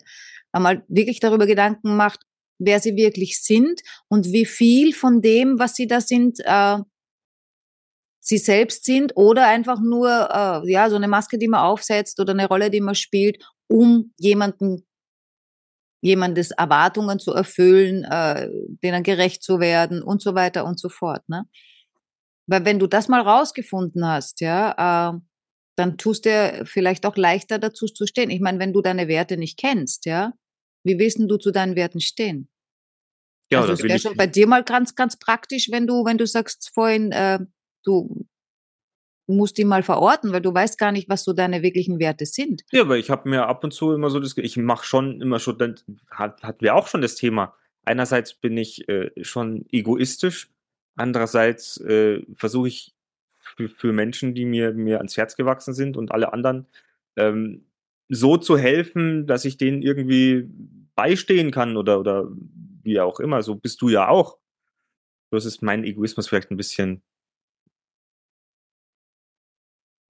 einmal 0.51 0.83
wirklich 0.87 1.19
darüber 1.19 1.45
Gedanken 1.45 1.95
macht, 1.95 2.21
wer 2.59 2.79
sie 2.79 2.95
wirklich 2.95 3.41
sind 3.41 3.81
und 4.07 4.31
wie 4.31 4.45
viel 4.45 4.93
von 4.93 5.21
dem, 5.21 5.59
was 5.59 5.75
sie 5.75 5.87
da 5.87 6.01
sind, 6.01 6.39
äh, 6.39 6.77
sie 8.23 8.37
selbst 8.37 8.85
sind 8.85 9.15
oder 9.15 9.47
einfach 9.47 9.79
nur 9.81 10.09
äh, 10.09 10.71
ja 10.71 10.89
so 10.89 10.95
eine 10.95 11.07
Maske, 11.07 11.37
die 11.37 11.49
man 11.49 11.59
aufsetzt 11.59 12.19
oder 12.19 12.31
eine 12.31 12.47
Rolle, 12.47 12.71
die 12.71 12.81
man 12.81 12.95
spielt, 12.95 13.43
um 13.67 14.13
jemanden 14.17 14.87
jemandes 16.01 16.51
Erwartungen 16.51 17.19
zu 17.19 17.33
erfüllen, 17.33 18.03
äh, 18.03 18.49
denen 18.83 19.03
gerecht 19.03 19.43
zu 19.43 19.59
werden 19.59 20.01
und 20.01 20.21
so 20.21 20.35
weiter 20.35 20.65
und 20.65 20.79
so 20.79 20.89
fort. 20.89 21.27
Ne? 21.29 21.45
Weil 22.45 22.65
wenn 22.65 22.79
du 22.79 22.87
das 22.87 23.07
mal 23.07 23.21
rausgefunden 23.21 24.05
hast, 24.05 24.41
ja, 24.41 25.13
äh, 25.13 25.19
dann 25.75 25.97
tust 25.97 26.25
dir 26.25 26.63
vielleicht 26.65 27.05
auch 27.05 27.15
leichter 27.15 27.57
dazu 27.57 27.87
zu 27.87 28.05
stehen. 28.05 28.29
Ich 28.29 28.41
meine, 28.41 28.59
wenn 28.59 28.73
du 28.73 28.81
deine 28.81 29.07
Werte 29.07 29.37
nicht 29.37 29.57
kennst, 29.57 30.05
ja, 30.05 30.33
wie 30.83 30.99
willst 30.99 31.19
du 31.19 31.37
zu 31.37 31.51
deinen 31.51 31.75
Werten 31.75 32.01
stehen? 32.01 32.49
Ja, 33.49 33.61
also 33.61 33.73
es 33.73 33.83
wäre 33.83 33.99
schon 33.99 34.17
bei 34.17 34.27
dir 34.27 34.47
mal 34.47 34.63
ganz, 34.63 34.95
ganz 34.95 35.17
praktisch, 35.17 35.69
wenn 35.71 35.87
du, 35.87 36.05
wenn 36.05 36.17
du 36.17 36.27
sagst 36.27 36.71
vorhin, 36.73 37.11
äh, 37.11 37.39
du 37.83 38.25
musst 39.27 39.57
die 39.57 39.65
mal 39.65 39.83
verorten, 39.83 40.33
weil 40.33 40.41
du 40.41 40.53
weißt 40.53 40.77
gar 40.77 40.91
nicht, 40.91 41.09
was 41.09 41.23
so 41.23 41.33
deine 41.33 41.63
wirklichen 41.63 41.99
Werte 41.99 42.25
sind. 42.25 42.63
Ja, 42.71 42.87
weil 42.89 42.99
ich 42.99 43.09
habe 43.09 43.29
mir 43.29 43.47
ab 43.47 43.63
und 43.63 43.71
zu 43.71 43.93
immer 43.93 44.09
so 44.09 44.19
das, 44.19 44.37
ich 44.37 44.57
mache 44.57 44.85
schon 44.85 45.21
immer 45.21 45.39
schon, 45.39 45.57
dann 45.57 45.75
hat, 46.11 46.43
hatten 46.43 46.61
wir 46.61 46.75
auch 46.75 46.87
schon 46.87 47.01
das 47.01 47.15
Thema. 47.15 47.55
Einerseits 47.85 48.33
bin 48.33 48.57
ich 48.57 48.87
äh, 48.89 49.11
schon 49.21 49.65
egoistisch, 49.71 50.49
andererseits 50.95 51.77
äh, 51.81 52.21
versuche 52.35 52.67
ich 52.67 52.93
für, 53.39 53.69
für, 53.69 53.93
Menschen, 53.93 54.35
die 54.35 54.45
mir, 54.45 54.73
mir 54.73 54.97
ans 54.97 55.17
Herz 55.17 55.35
gewachsen 55.35 55.73
sind 55.73 55.97
und 55.97 56.11
alle 56.11 56.33
anderen, 56.33 56.67
ähm, 57.15 57.65
so 58.09 58.37
zu 58.37 58.57
helfen, 58.57 59.27
dass 59.27 59.45
ich 59.45 59.57
denen 59.57 59.81
irgendwie 59.81 60.49
beistehen 60.95 61.51
kann 61.51 61.77
oder, 61.77 61.99
oder 61.99 62.27
wie 62.83 62.99
auch 62.99 63.19
immer. 63.19 63.41
So 63.41 63.55
bist 63.55 63.81
du 63.81 63.89
ja 63.89 64.07
auch. 64.07 64.37
Das 65.31 65.45
ist 65.45 65.61
mein 65.61 65.83
Egoismus 65.83 66.27
vielleicht 66.27 66.51
ein 66.51 66.57
bisschen 66.57 67.01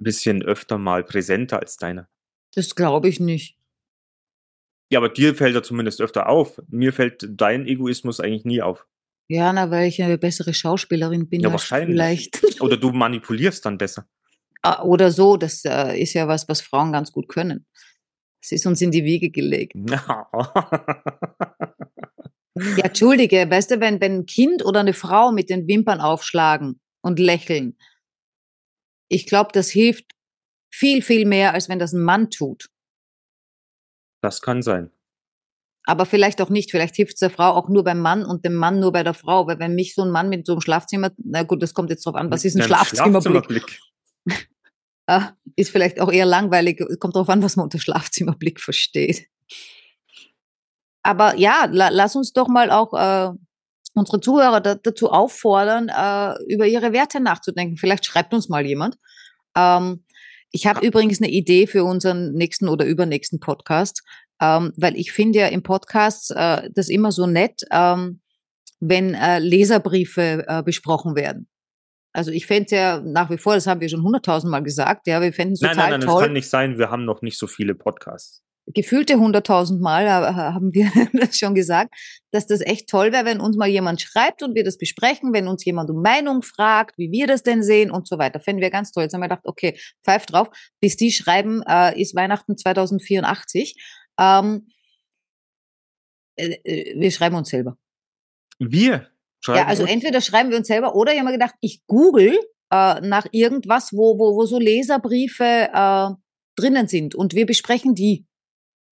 bisschen 0.03 0.43
öfter 0.43 0.77
mal 0.77 1.03
präsenter 1.03 1.59
als 1.59 1.77
deine. 1.77 2.07
Das 2.53 2.75
glaube 2.75 3.09
ich 3.09 3.19
nicht. 3.19 3.57
Ja, 4.91 4.99
aber 4.99 5.09
dir 5.09 5.33
fällt 5.33 5.55
er 5.55 5.63
zumindest 5.63 6.01
öfter 6.01 6.29
auf. 6.29 6.61
Mir 6.67 6.93
fällt 6.93 7.27
dein 7.27 7.65
Egoismus 7.65 8.19
eigentlich 8.19 8.45
nie 8.45 8.61
auf. 8.61 8.85
Ja, 9.27 9.51
na, 9.51 9.71
weil 9.71 9.87
ich 9.87 10.03
eine 10.03 10.17
bessere 10.17 10.53
Schauspielerin 10.53 11.29
bin. 11.29 11.41
Ja, 11.41 11.51
wahrscheinlich. 11.51 11.95
Vielleicht. 11.95 12.61
Oder 12.61 12.77
du 12.77 12.91
manipulierst 12.93 13.65
dann 13.65 13.77
besser. 13.77 14.05
Ah, 14.61 14.83
Oder 14.83 15.11
so, 15.11 15.35
das 15.35 15.65
äh, 15.65 15.99
ist 15.99 16.13
ja 16.13 16.27
was, 16.27 16.47
was 16.47 16.61
Frauen 16.61 16.91
ganz 16.91 17.11
gut 17.11 17.27
können. 17.27 17.65
Es 18.41 18.51
ist 18.51 18.65
uns 18.65 18.81
in 18.81 18.91
die 18.91 19.03
Wiege 19.03 19.29
gelegt. 19.29 19.73
Ja, 22.55 22.85
entschuldige, 22.85 23.49
weißt 23.49 23.71
du, 23.71 23.79
wenn, 23.79 23.99
wenn 23.99 24.19
ein 24.19 24.25
Kind 24.27 24.63
oder 24.63 24.81
eine 24.81 24.93
Frau 24.93 25.31
mit 25.31 25.49
den 25.49 25.67
Wimpern 25.67 25.99
aufschlagen 25.99 26.79
und 27.01 27.17
lächeln, 27.17 27.77
ich 29.13 29.27
glaube, 29.27 29.51
das 29.53 29.69
hilft 29.69 30.05
viel, 30.73 31.01
viel 31.01 31.25
mehr, 31.25 31.53
als 31.53 31.69
wenn 31.69 31.79
das 31.79 31.93
ein 31.93 32.01
Mann 32.01 32.29
tut. 32.29 32.69
Das 34.21 34.41
kann 34.41 34.61
sein. 34.61 34.89
Aber 35.85 36.05
vielleicht 36.05 36.41
auch 36.41 36.49
nicht. 36.49 36.71
Vielleicht 36.71 36.95
hilft 36.95 37.15
es 37.15 37.19
der 37.19 37.29
Frau 37.29 37.51
auch 37.51 37.67
nur 37.67 37.83
beim 37.83 37.99
Mann 37.99 38.25
und 38.25 38.45
dem 38.45 38.55
Mann 38.55 38.79
nur 38.79 38.91
bei 38.91 39.03
der 39.03 39.13
Frau. 39.13 39.47
Weil 39.47 39.59
wenn 39.59 39.75
mich 39.75 39.93
so 39.93 40.01
ein 40.01 40.11
Mann 40.11 40.29
mit 40.29 40.45
so 40.45 40.53
einem 40.53 40.61
Schlafzimmer, 40.61 41.11
na 41.17 41.43
gut, 41.43 41.61
das 41.61 41.73
kommt 41.73 41.89
jetzt 41.89 42.05
drauf 42.05 42.15
an, 42.15 42.31
was 42.31 42.45
ist 42.45 42.55
ein 42.55 42.63
Schlafzimmerblick? 42.63 43.69
Schlafzimmerblick. 43.69 43.79
Ah, 45.05 45.33
ist 45.57 45.69
vielleicht 45.69 45.99
auch 45.99 46.09
eher 46.09 46.25
langweilig. 46.25 46.81
Kommt 47.01 47.17
drauf 47.17 47.27
an, 47.27 47.43
was 47.43 47.57
man 47.57 47.65
unter 47.65 47.77
Schlafzimmerblick 47.77 48.61
versteht. 48.61 49.27
Aber 51.03 51.35
ja, 51.35 51.67
la, 51.69 51.89
lass 51.89 52.15
uns 52.15 52.31
doch 52.31 52.47
mal 52.47 52.71
auch 52.71 52.93
äh, 52.93 53.37
unsere 53.93 54.19
Zuhörer 54.19 54.61
da, 54.61 54.75
dazu 54.75 55.11
auffordern, 55.11 55.89
äh, 55.89 56.53
über 56.53 56.67
ihre 56.67 56.93
Werte 56.93 57.19
nachzudenken. 57.19 57.77
Vielleicht 57.77 58.05
schreibt 58.05 58.33
uns 58.33 58.49
mal 58.49 58.65
jemand. 58.65 58.97
Ähm, 59.55 60.03
ich 60.51 60.67
habe 60.67 60.85
übrigens 60.85 61.21
eine 61.21 61.31
Idee 61.31 61.67
für 61.67 61.83
unseren 61.83 62.33
nächsten 62.33 62.69
oder 62.69 62.85
übernächsten 62.85 63.39
Podcast, 63.39 64.03
ähm, 64.39 64.71
weil 64.77 64.95
ich 64.95 65.11
finde 65.11 65.39
ja 65.39 65.47
im 65.47 65.63
Podcast 65.63 66.31
äh, 66.35 66.69
das 66.73 66.89
immer 66.89 67.11
so 67.11 67.25
nett, 67.25 67.61
ähm, 67.71 68.21
wenn 68.79 69.13
äh, 69.13 69.39
Leserbriefe 69.39 70.45
äh, 70.47 70.63
besprochen 70.63 71.15
werden. 71.15 71.47
Also 72.13 72.29
ich 72.29 72.45
fände 72.45 72.65
es 72.65 72.71
ja 72.71 73.01
nach 73.01 73.31
wie 73.31 73.39
vor, 73.39 73.55
das 73.55 73.65
haben 73.65 73.81
wir 73.81 73.89
schon 73.89 74.03
hunderttausendmal 74.03 74.61
gesagt, 74.61 75.07
ja, 75.07 75.21
wir 75.21 75.33
fänden 75.33 75.53
es 75.53 75.61
Nein, 75.61 75.71
total 75.71 75.89
nein, 75.89 75.99
nein, 75.99 76.01
das 76.01 76.09
toll 76.09 76.23
kann 76.23 76.33
nicht 76.33 76.49
sein. 76.49 76.77
Wir 76.77 76.91
haben 76.91 77.05
noch 77.05 77.23
nicht 77.23 77.39
so 77.39 77.47
viele 77.47 77.73
Podcasts. 77.73 78.43
Gefühlte 78.67 79.19
hunderttausend 79.19 79.81
Mal 79.81 80.09
haben 80.09 80.73
wir 80.73 80.89
das 81.13 81.37
schon 81.37 81.53
gesagt, 81.55 81.93
dass 82.31 82.47
das 82.47 82.61
echt 82.61 82.87
toll 82.89 83.11
wäre, 83.11 83.25
wenn 83.25 83.39
uns 83.41 83.57
mal 83.57 83.67
jemand 83.67 84.01
schreibt 84.01 84.41
und 84.41 84.55
wir 84.55 84.63
das 84.63 84.77
besprechen, 84.77 85.33
wenn 85.33 85.47
uns 85.47 85.65
jemand 85.65 85.89
um 85.89 86.01
Meinung 86.01 86.41
fragt, 86.43 86.97
wie 86.97 87.11
wir 87.11 87.27
das 87.27 87.43
denn 87.43 87.61
sehen 87.63 87.91
und 87.91 88.07
so 88.07 88.17
weiter. 88.17 88.39
Fänden 88.39 88.61
wir 88.61 88.69
ganz 88.69 88.91
toll. 88.91 89.03
Jetzt 89.03 89.13
haben 89.13 89.21
wir 89.21 89.27
gedacht, 89.29 89.45
okay, 89.45 89.77
pfeift 90.05 90.31
drauf. 90.31 90.47
Bis 90.79 90.95
die 90.95 91.11
schreiben, 91.11 91.61
äh, 91.67 91.99
ist 92.01 92.15
Weihnachten 92.15 92.57
2084. 92.57 93.75
Ähm, 94.19 94.67
äh, 96.35 96.53
äh, 96.63 96.99
wir 96.99 97.11
schreiben 97.11 97.35
uns 97.35 97.49
selber. 97.49 97.77
Wir 98.59 99.09
schreiben 99.43 99.59
Ja, 99.59 99.67
also 99.67 99.83
uns- 99.83 99.91
entweder 99.91 100.21
schreiben 100.21 100.49
wir 100.51 100.57
uns 100.57 100.67
selber 100.67 100.95
oder 100.95 101.11
ich 101.11 101.19
habe 101.19 101.27
mir 101.27 101.33
gedacht, 101.33 101.55
ich 101.61 101.83
google 101.87 102.39
äh, 102.71 103.01
nach 103.01 103.27
irgendwas, 103.31 103.91
wo, 103.93 104.17
wo, 104.17 104.35
wo 104.35 104.45
so 104.45 104.57
Leserbriefe 104.59 105.69
äh, 105.73 106.09
drinnen 106.55 106.87
sind 106.87 107.13
und 107.15 107.33
wir 107.33 107.45
besprechen 107.45 107.93
die. 107.95 108.25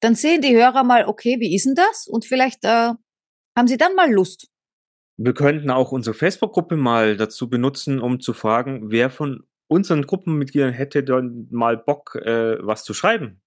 Dann 0.02 0.16
sehen 0.16 0.42
die 0.42 0.56
Hörer 0.56 0.84
mal, 0.84 1.06
okay, 1.06 1.40
wie 1.40 1.56
ist 1.56 1.66
denn 1.66 1.76
das? 1.76 2.08
Und 2.08 2.26
vielleicht 2.26 2.66
äh, 2.66 2.94
haben 3.56 3.68
sie 3.68 3.78
dann 3.78 3.96
mal 3.96 4.12
Lust. 4.12 4.48
Wir 5.18 5.34
könnten 5.34 5.70
auch 5.70 5.92
unsere 5.92 6.16
Facebook-Gruppe 6.16 6.76
mal 6.76 7.16
dazu 7.16 7.50
benutzen, 7.50 8.00
um 8.00 8.20
zu 8.20 8.34
fragen, 8.34 8.90
wer 8.90 9.10
von 9.12 9.46
unseren 9.68 10.02
Gruppenmitgliedern 10.06 10.74
hätte 10.74 11.04
dann 11.04 11.48
mal 11.52 11.78
Bock, 11.78 12.16
äh, 12.16 12.58
was 12.66 12.84
zu 12.84 12.94
schreiben. 12.94 13.42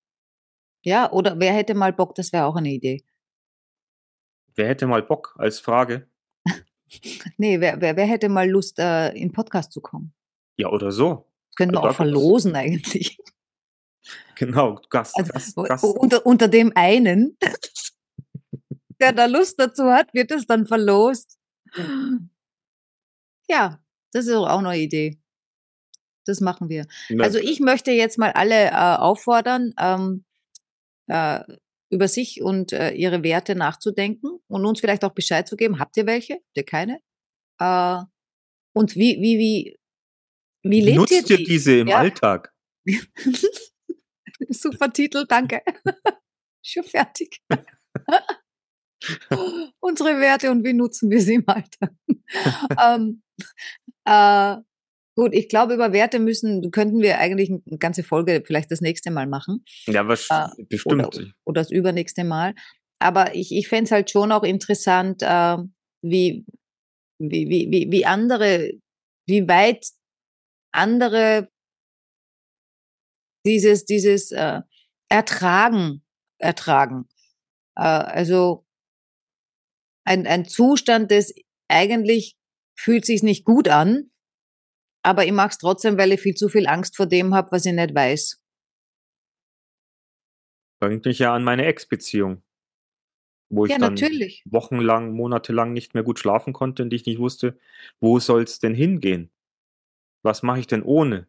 Ja, 0.85 1.11
oder 1.11 1.39
wer 1.41 1.53
hätte 1.53 1.75
mal 1.75 1.93
Bock, 1.93 2.15
das 2.15 2.33
wäre 2.33 2.45
auch 2.45 2.57
eine 2.57 2.71
Idee. 2.71 3.05
Wer 4.55 4.69
hätte 4.69 4.87
mal 4.87 5.03
Bock 5.03 5.35
als 5.39 5.61
Frage? 5.61 6.09
Nee, 7.39 7.61
wer, 7.61 7.81
wer, 7.81 7.97
wer 7.97 8.07
hätte 8.07 8.29
mal 8.29 8.49
Lust, 8.49 8.79
äh, 8.79 9.09
in 9.15 9.33
Podcast 9.33 9.73
zu 9.73 9.81
kommen? 9.81 10.15
Ja, 10.57 10.69
oder 10.69 10.93
so. 10.93 11.27
Das 11.49 11.57
könnten 11.57 11.75
wir 11.75 11.83
auch 11.83 11.95
verlosen 11.95 12.55
eigentlich. 12.55 13.19
Genau, 14.39 14.81
Gast, 14.91 15.17
Also, 15.17 15.33
Gast, 15.33 15.57
Gast. 15.57 15.85
Unter, 15.85 16.25
unter 16.27 16.49
dem 16.49 16.73
einen, 16.75 17.37
der 19.01 19.13
da 19.13 19.27
Lust 19.27 19.59
dazu 19.59 19.85
hat, 19.85 20.13
wird 20.15 20.31
es 20.31 20.47
dann 20.47 20.67
verlost. 20.67 21.39
Ja, 23.49 23.81
das 24.13 24.27
ist 24.27 24.35
auch 24.35 24.59
eine 24.59 24.79
Idee. 24.79 25.19
Das 26.27 26.41
machen 26.41 26.69
wir. 26.69 26.87
Also 27.19 27.39
ich 27.39 27.61
möchte 27.61 27.91
jetzt 27.91 28.17
mal 28.19 28.33
alle 28.33 28.69
äh, 28.71 28.71
auffordern, 28.71 29.75
ähm, 29.79 30.25
äh, 31.09 31.41
über 31.91 32.09
sich 32.09 32.43
und 32.43 32.73
äh, 32.73 32.93
ihre 32.93 33.23
Werte 33.23 33.55
nachzudenken 33.55 34.39
und 34.49 34.65
uns 34.65 34.81
vielleicht 34.81 35.05
auch 35.05 35.13
Bescheid 35.13 35.47
zu 35.47 35.57
geben. 35.57 35.79
Habt 35.79 35.97
ihr 35.99 36.07
welche? 36.07 36.35
Habt 36.35 36.57
ihr 36.57 36.65
keine? 36.65 37.01
Äh, 37.61 38.03
und 38.73 38.97
wie, 38.97 39.21
wie, 39.21 39.39
wie, 39.39 39.77
wie 40.63 40.81
lebt 40.81 40.97
Nutzt 40.97 41.13
ihr 41.13 41.31
ihr 41.31 41.37
die? 41.37 41.45
diese 41.45 41.77
im 41.79 41.89
Ja. 41.89 41.99
Alltag? 41.99 42.53
Super 44.51 44.93
Titel, 44.93 45.25
danke. 45.29 45.63
Schon 46.65 46.85
fertig. 46.85 47.41
Unsere 49.81 50.19
Werte 50.21 50.51
und 50.51 50.65
wie 50.65 50.73
nutzen 50.73 51.11
wir 51.11 51.21
sie 51.21 51.35
im 51.35 51.45
Alltag? 51.47 51.93
ähm, 52.83 53.23
äh, 54.07 54.57
gut, 55.15 55.35
ich 55.35 55.49
glaube, 55.49 55.75
über 55.75 55.93
Werte 55.93 56.19
müssen, 56.19 56.71
könnten 56.71 57.03
wir 57.03 57.19
eigentlich 57.19 57.51
eine 57.51 57.79
ganze 57.79 58.03
Folge 58.03 58.43
vielleicht 58.47 58.71
das 58.71 58.81
nächste 58.81 59.11
Mal 59.11 59.27
machen 59.27 59.65
Ja, 59.87 60.09
was, 60.09 60.29
Äh, 60.31 60.49
bestimmt. 60.69 61.07
oder, 61.15 61.27
oder 61.45 61.61
das 61.61 61.71
übernächste 61.71 62.25
Mal. 62.25 62.55
Aber 62.99 63.35
ich, 63.35 63.53
ich 63.53 63.69
fände 63.69 63.85
es 63.85 63.91
halt 63.91 64.11
schon 64.11 64.33
auch 64.33 64.45
interessant, 64.45 65.23
äh, 65.23 65.59
wie, 66.03 66.47
wie, 67.19 67.49
wie, 67.71 67.89
wie 67.91 68.07
andere, 68.07 68.71
wie 69.29 69.47
weit 69.49 69.87
andere 70.73 71.49
dieses, 73.47 73.85
dieses 73.85 74.33
äh, 74.33 74.61
Ertragen, 75.09 76.03
ertragen. 76.39 77.09
Äh, 77.77 77.83
also 77.83 78.67
ein, 80.05 80.27
ein 80.27 80.45
Zustand, 80.45 81.11
des 81.11 81.35
eigentlich 81.69 82.37
fühlt 82.77 83.05
sich 83.05 83.23
nicht 83.23 83.45
gut 83.45 83.69
an, 83.69 84.11
aber 85.03 85.25
ich 85.27 85.33
mache 85.33 85.51
es 85.51 85.59
trotzdem, 85.59 85.99
weil 85.99 86.13
ich 86.13 86.21
viel 86.21 86.35
zu 86.35 86.49
viel 86.49 86.67
Angst 86.67 86.97
vor 86.97 87.07
dem 87.07 87.35
habe, 87.35 87.53
was 87.53 87.67
ich 87.67 87.73
nicht 87.73 87.95
weiß. 87.95 88.41
Bringt 90.81 91.05
mich 91.05 91.19
ja 91.19 91.35
an 91.35 91.45
meine 91.45 91.65
Ex-Beziehung. 91.67 92.43
Wo 93.51 93.67
ich 93.67 93.73
Ja, 93.73 93.79
dann 93.79 93.95
natürlich. 93.95 94.43
wochenlang, 94.47 95.13
monatelang 95.13 95.73
nicht 95.73 95.95
mehr 95.95 96.03
gut 96.03 96.19
schlafen 96.19 96.53
konnte 96.53 96.83
und 96.83 96.93
ich 96.93 97.07
nicht 97.07 97.19
wusste, 97.19 97.59
wo 98.01 98.19
soll 98.19 98.43
es 98.43 98.59
denn 98.59 98.75
hingehen? 98.75 99.31
Was 100.23 100.43
mache 100.43 100.61
ich 100.61 100.67
denn 100.67 100.83
ohne? 100.83 101.29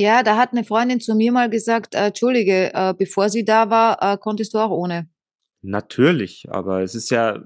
Ja, 0.00 0.22
da 0.22 0.38
hat 0.38 0.52
eine 0.52 0.64
Freundin 0.64 0.98
zu 0.98 1.14
mir 1.14 1.30
mal 1.30 1.50
gesagt, 1.50 1.94
äh, 1.94 2.06
Entschuldige, 2.06 2.72
äh, 2.72 2.94
bevor 2.96 3.28
sie 3.28 3.44
da 3.44 3.68
war, 3.68 3.98
äh, 4.00 4.16
konntest 4.16 4.54
du 4.54 4.58
auch 4.58 4.70
ohne. 4.70 5.10
Natürlich, 5.60 6.46
aber 6.50 6.80
es 6.80 6.94
ist 6.94 7.10
ja, 7.10 7.44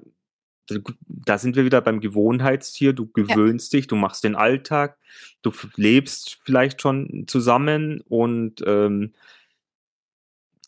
da 0.69 1.37
sind 1.37 1.57
wir 1.57 1.65
wieder 1.65 1.81
beim 1.81 1.99
Gewohnheitstier. 1.99 2.93
Du 2.93 3.11
gewöhnst 3.11 3.73
dich, 3.73 3.89
du 3.89 3.97
machst 3.97 4.23
den 4.23 4.37
Alltag, 4.37 4.99
du 5.43 5.51
lebst 5.75 6.39
vielleicht 6.45 6.81
schon 6.81 7.25
zusammen 7.27 8.01
und 8.03 8.63
ähm, 8.65 9.15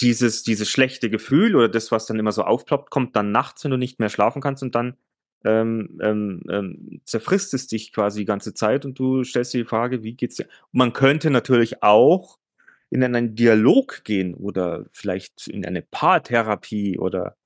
dieses, 0.01 0.42
dieses 0.42 0.68
schlechte 0.68 1.09
Gefühl 1.09 1.55
oder 1.55 1.68
das, 1.68 1.92
was 1.92 2.07
dann 2.07 2.18
immer 2.18 2.33
so 2.33 2.42
aufploppt, 2.42 2.90
kommt 2.90 3.14
dann 3.14 3.31
nachts, 3.31 3.62
wenn 3.62 3.70
du 3.70 3.77
nicht 3.77 4.01
mehr 4.01 4.09
schlafen 4.09 4.42
kannst 4.42 4.64
und 4.64 4.75
dann 4.75 4.96
ähm, 5.46 5.98
ähm, 6.02 6.42
ähm, 6.50 7.00
zerfrisst 7.04 7.54
es 7.54 7.66
dich 7.68 7.92
quasi 7.92 8.21
die 8.21 8.25
ganze 8.27 8.54
Zeit 8.54 8.85
und 8.85 8.98
du 8.98 9.25
stellst 9.25 9.54
dir 9.54 9.62
die 9.62 9.68
Frage, 9.68 10.02
wie 10.02 10.14
geht's 10.14 10.37
dir? 10.37 10.46
Man 10.73 10.92
könnte 10.92 11.31
natürlich 11.31 11.83
auch 11.83 12.38
in 12.90 13.02
einen 13.02 13.35
Dialog 13.35 14.04
gehen 14.04 14.35
oder 14.35 14.87
vielleicht 14.90 15.48
in 15.48 15.64
eine 15.64 15.83
Paartherapie 15.83 16.98
oder 16.98 17.37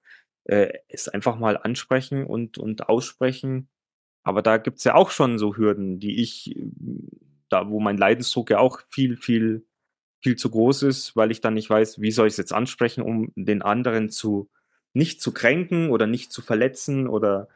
äh, 0.45 0.73
es 0.89 1.09
einfach 1.09 1.39
mal 1.39 1.57
ansprechen 1.57 2.27
und, 2.27 2.59
und 2.59 2.89
aussprechen. 2.89 3.69
Aber 4.23 4.43
da 4.43 4.59
gibt's 4.59 4.85
ja 4.85 4.95
auch 4.95 5.11
schon 5.11 5.39
so 5.39 5.57
Hürden, 5.57 5.99
die 5.99 6.21
ich, 6.21 6.57
da 7.49 7.71
wo 7.71 7.81
mein 7.81 7.99
Leidensdruck 7.99 8.51
ja 8.51 8.59
auch 8.59 8.81
viel, 8.89 9.17
viel, 9.17 9.67
viel 10.21 10.37
zu 10.37 10.51
groß 10.51 10.85
ist, 10.85 11.17
weil 11.17 11.31
ich 11.31 11.41
dann 11.41 11.55
nicht 11.55 11.71
weiß, 11.71 12.01
wie 12.01 12.11
soll 12.13 12.27
ich 12.27 12.35
es 12.35 12.39
jetzt 12.39 12.53
ansprechen, 12.53 13.03
um 13.03 13.33
den 13.35 13.63
anderen 13.63 14.11
zu 14.11 14.51
nicht 14.93 15.23
zu 15.23 15.33
kränken 15.33 15.91
oder 15.91 16.07
nicht 16.07 16.33
zu 16.33 16.43
verletzen 16.43 17.07
oder 17.07 17.49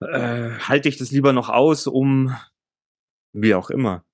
äh, 0.00 0.58
halte 0.58 0.88
ich 0.88 0.96
das 0.96 1.10
lieber 1.10 1.32
noch 1.32 1.48
aus, 1.48 1.86
um 1.86 2.36
wie 3.32 3.54
auch 3.54 3.70
immer 3.70 4.04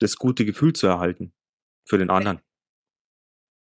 das 0.00 0.16
gute 0.16 0.44
Gefühl 0.44 0.72
zu 0.72 0.86
erhalten 0.86 1.32
für 1.86 1.98
den 1.98 2.10
anderen. 2.10 2.40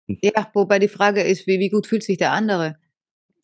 Ja, 0.07 0.49
wobei 0.53 0.79
die 0.79 0.87
Frage 0.87 1.21
ist, 1.21 1.47
wie, 1.47 1.59
wie 1.59 1.69
gut 1.69 1.87
fühlt 1.87 2.03
sich 2.03 2.17
der 2.17 2.31
andere? 2.31 2.77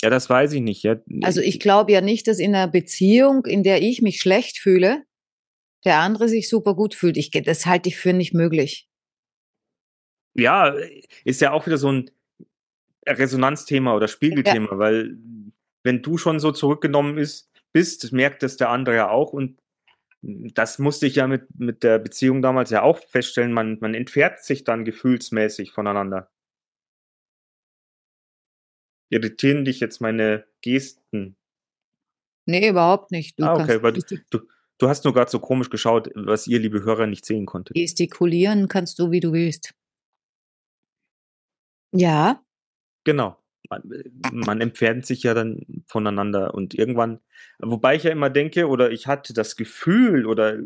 Ja, 0.02 0.10
das 0.10 0.30
weiß 0.30 0.54
ich 0.54 0.62
nicht. 0.62 0.84
Ja. 0.84 0.98
Also 1.24 1.42
ich 1.42 1.60
glaube 1.60 1.92
ja 1.92 2.02
nicht, 2.02 2.28
dass 2.28 2.40
in 2.40 2.56
einer 2.56 2.68
Beziehung, 2.68 3.46
in 3.46 3.64
der 3.64 3.82
ich 3.82 4.02
mich 4.02 4.20
schlecht 4.20 4.58
fühle, 4.58 5.04
der 5.86 6.00
andere 6.00 6.28
sich 6.28 6.50
super 6.50 6.76
gut 6.76 6.96
fühlt. 6.96 7.18
Ich, 7.18 7.32
das 7.32 7.66
halte 7.66 7.90
ich 7.90 7.98
für 7.98 8.14
nicht 8.14 8.34
möglich. 8.34 8.90
ja, 10.36 10.76
ist 11.24 11.42
ja 11.42 11.52
auch 11.52 11.66
wieder 11.66 11.78
so 11.78 11.92
ein, 11.92 12.12
Resonanzthema 13.08 13.96
oder 13.96 14.08
Spiegelthema, 14.08 14.72
ja. 14.72 14.78
weil 14.78 15.18
wenn 15.84 16.02
du 16.02 16.18
schon 16.18 16.40
so 16.40 16.52
zurückgenommen 16.52 17.18
ist, 17.18 17.50
bist, 17.78 18.12
merkt 18.12 18.42
es 18.42 18.58
der 18.58 18.70
andere 18.70 18.96
ja 18.96 19.10
auch 19.12 19.34
und 19.34 19.62
das 20.24 20.80
musste 20.80 21.06
ich 21.06 21.14
ja 21.14 21.28
mit, 21.28 21.44
mit 21.60 21.84
der 21.84 22.00
Beziehung 22.00 22.42
damals 22.42 22.72
ja 22.72 22.82
auch 22.82 22.98
feststellen, 22.98 23.54
man, 23.54 23.78
man 23.82 23.94
entfernt 23.94 24.40
sich 24.40 24.64
dann 24.64 24.84
gefühlsmäßig 24.84 25.72
voneinander. 25.72 26.32
Irritieren 29.12 29.64
dich 29.64 29.80
jetzt 29.80 30.02
meine 30.02 30.48
Gesten? 30.62 31.38
Nee, 32.48 32.68
überhaupt 32.68 33.12
nicht. 33.12 33.40
Du 33.40 33.46
ah, 33.46 33.54
okay, 33.54 33.84
weil 33.84 33.94
du, 33.94 34.02
du, 34.32 34.40
du 34.80 34.90
hast 34.90 35.04
nur 35.04 35.14
gerade 35.14 35.30
so 35.30 35.40
komisch 35.40 35.70
geschaut, 35.70 36.10
was 36.16 36.48
ihr, 36.48 36.58
liebe 36.58 36.84
Hörer, 36.84 37.06
nicht 37.06 37.28
sehen 37.28 37.46
konntet. 37.46 37.76
Gestikulieren 37.76 38.68
kannst 38.68 38.98
du, 38.98 39.12
wie 39.12 39.20
du 39.20 39.34
willst. 39.34 39.76
Ja. 41.94 42.44
Genau. 43.04 43.38
Man, 43.70 44.04
man 44.32 44.62
entfernt 44.62 45.06
sich 45.06 45.24
ja 45.24 45.34
dann 45.34 45.84
voneinander 45.88 46.54
und 46.54 46.74
irgendwann, 46.74 47.20
wobei 47.60 47.96
ich 47.96 48.04
ja 48.04 48.12
immer 48.12 48.30
denke, 48.30 48.68
oder 48.68 48.92
ich 48.92 49.08
hatte 49.08 49.34
das 49.34 49.56
Gefühl, 49.56 50.26
oder 50.26 50.60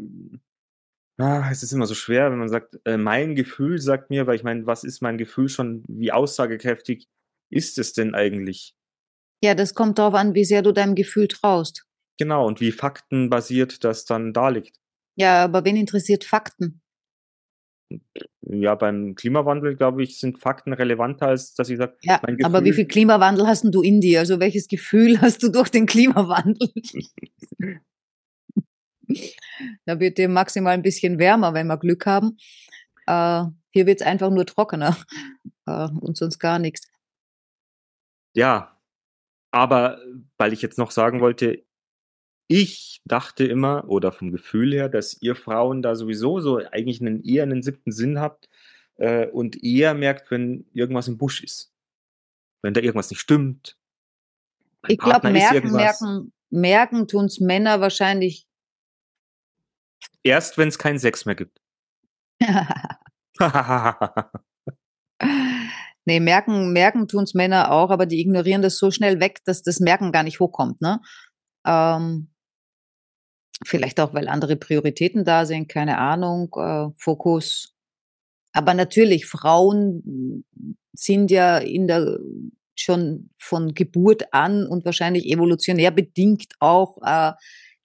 ah, 1.17 1.49
es 1.51 1.63
ist 1.63 1.71
immer 1.71 1.85
so 1.85 1.95
schwer, 1.95 2.31
wenn 2.31 2.39
man 2.39 2.49
sagt, 2.49 2.79
äh, 2.85 2.97
mein 2.97 3.35
Gefühl 3.35 3.79
sagt 3.79 4.09
mir, 4.09 4.27
weil 4.27 4.35
ich 4.35 4.43
meine, 4.43 4.65
was 4.65 4.83
ist 4.83 5.01
mein 5.01 5.17
Gefühl 5.17 5.49
schon, 5.49 5.83
wie 5.87 6.11
aussagekräftig 6.11 7.07
ist 7.49 7.77
es 7.77 7.93
denn 7.93 8.15
eigentlich? 8.15 8.75
Ja, 9.43 9.55
das 9.55 9.73
kommt 9.73 9.97
darauf 9.97 10.13
an, 10.13 10.35
wie 10.35 10.45
sehr 10.45 10.61
du 10.61 10.71
deinem 10.71 10.95
Gefühl 10.95 11.27
traust. 11.27 11.85
Genau, 12.17 12.45
und 12.45 12.61
wie 12.61 12.71
faktenbasiert 12.71 13.83
das 13.83 14.05
dann 14.05 14.33
da 14.33 14.49
liegt. 14.49 14.77
Ja, 15.15 15.43
aber 15.43 15.65
wen 15.65 15.75
interessiert 15.75 16.23
Fakten? 16.23 16.80
Ja, 18.41 18.75
beim 18.75 19.15
Klimawandel, 19.15 19.75
glaube 19.75 20.03
ich, 20.03 20.19
sind 20.19 20.39
Fakten 20.39 20.73
relevanter, 20.73 21.27
als 21.27 21.53
dass 21.53 21.69
ich 21.69 21.77
sage, 21.77 21.95
ja, 22.01 22.21
aber 22.43 22.63
wie 22.63 22.73
viel 22.73 22.85
Klimawandel 22.85 23.47
hast 23.47 23.63
du 23.63 23.81
in 23.81 24.01
dir? 24.01 24.19
Also 24.19 24.39
welches 24.39 24.67
Gefühl 24.67 25.21
hast 25.21 25.43
du 25.43 25.49
durch 25.49 25.69
den 25.69 25.85
Klimawandel? 25.85 26.69
da 29.85 29.99
wird 29.99 30.17
dir 30.17 30.29
maximal 30.29 30.73
ein 30.73 30.81
bisschen 30.81 31.19
wärmer, 31.19 31.53
wenn 31.53 31.67
wir 31.67 31.77
Glück 31.77 32.05
haben. 32.05 32.37
Äh, 33.07 33.43
hier 33.71 33.85
wird 33.85 34.01
es 34.01 34.07
einfach 34.07 34.29
nur 34.29 34.45
trockener 34.45 34.97
äh, 35.65 35.87
und 35.99 36.17
sonst 36.17 36.39
gar 36.39 36.59
nichts. 36.59 36.87
Ja, 38.33 38.77
aber 39.51 39.99
weil 40.37 40.53
ich 40.53 40.61
jetzt 40.61 40.77
noch 40.77 40.91
sagen 40.91 41.19
wollte, 41.19 41.63
ich 42.51 43.01
dachte 43.05 43.45
immer, 43.45 43.87
oder 43.87 44.11
vom 44.11 44.31
Gefühl 44.31 44.73
her, 44.73 44.89
dass 44.89 45.21
ihr 45.21 45.35
Frauen 45.35 45.81
da 45.81 45.95
sowieso 45.95 46.39
so 46.39 46.57
eigentlich 46.57 47.01
einen, 47.01 47.23
eher 47.23 47.43
einen 47.43 47.61
siebten 47.61 47.91
Sinn 47.91 48.19
habt 48.19 48.49
äh, 48.97 49.27
und 49.27 49.63
eher 49.63 49.93
merkt, 49.93 50.31
wenn 50.31 50.65
irgendwas 50.73 51.07
im 51.07 51.17
Busch 51.17 51.43
ist. 51.43 51.73
Wenn 52.61 52.73
da 52.73 52.81
irgendwas 52.81 53.09
nicht 53.09 53.21
stimmt. 53.21 53.77
Ich 54.87 54.97
glaube, 54.97 55.31
merken, 55.31 55.71
merken, 55.71 56.33
merken 56.49 57.07
tun 57.07 57.25
es 57.25 57.39
Männer 57.39 57.81
wahrscheinlich. 57.81 58.47
Erst 60.23 60.57
wenn 60.57 60.67
es 60.67 60.77
keinen 60.77 60.99
Sex 60.99 61.25
mehr 61.25 61.35
gibt. 61.35 61.61
Nee, 66.05 66.19
merken, 66.19 66.73
merken 66.73 67.07
tun's 67.07 67.35
Männer 67.35 67.71
auch, 67.71 67.91
aber 67.91 68.07
die 68.07 68.19
ignorieren 68.19 68.63
das 68.63 68.77
so 68.77 68.89
schnell 68.89 69.19
weg, 69.19 69.41
dass 69.45 69.61
das 69.61 69.79
Merken 69.79 70.11
gar 70.11 70.23
nicht 70.23 70.39
hochkommt, 70.39 70.81
ne? 70.81 70.99
Ähm, 71.63 72.30
vielleicht 73.63 73.99
auch, 73.99 74.13
weil 74.13 74.27
andere 74.27 74.55
Prioritäten 74.55 75.23
da 75.23 75.45
sind, 75.45 75.69
keine 75.69 75.97
Ahnung, 75.97 76.53
äh, 76.57 76.87
Fokus. 76.95 77.75
Aber 78.53 78.73
natürlich, 78.73 79.25
Frauen 79.25 80.43
sind 80.93 81.31
ja 81.31 81.57
in 81.57 81.87
der 81.87 82.19
schon 82.75 83.29
von 83.37 83.73
Geburt 83.73 84.33
an 84.33 84.65
und 84.65 84.85
wahrscheinlich 84.85 85.25
evolutionär 85.25 85.91
bedingt 85.91 86.53
auch 86.59 86.97
äh, 87.03 87.33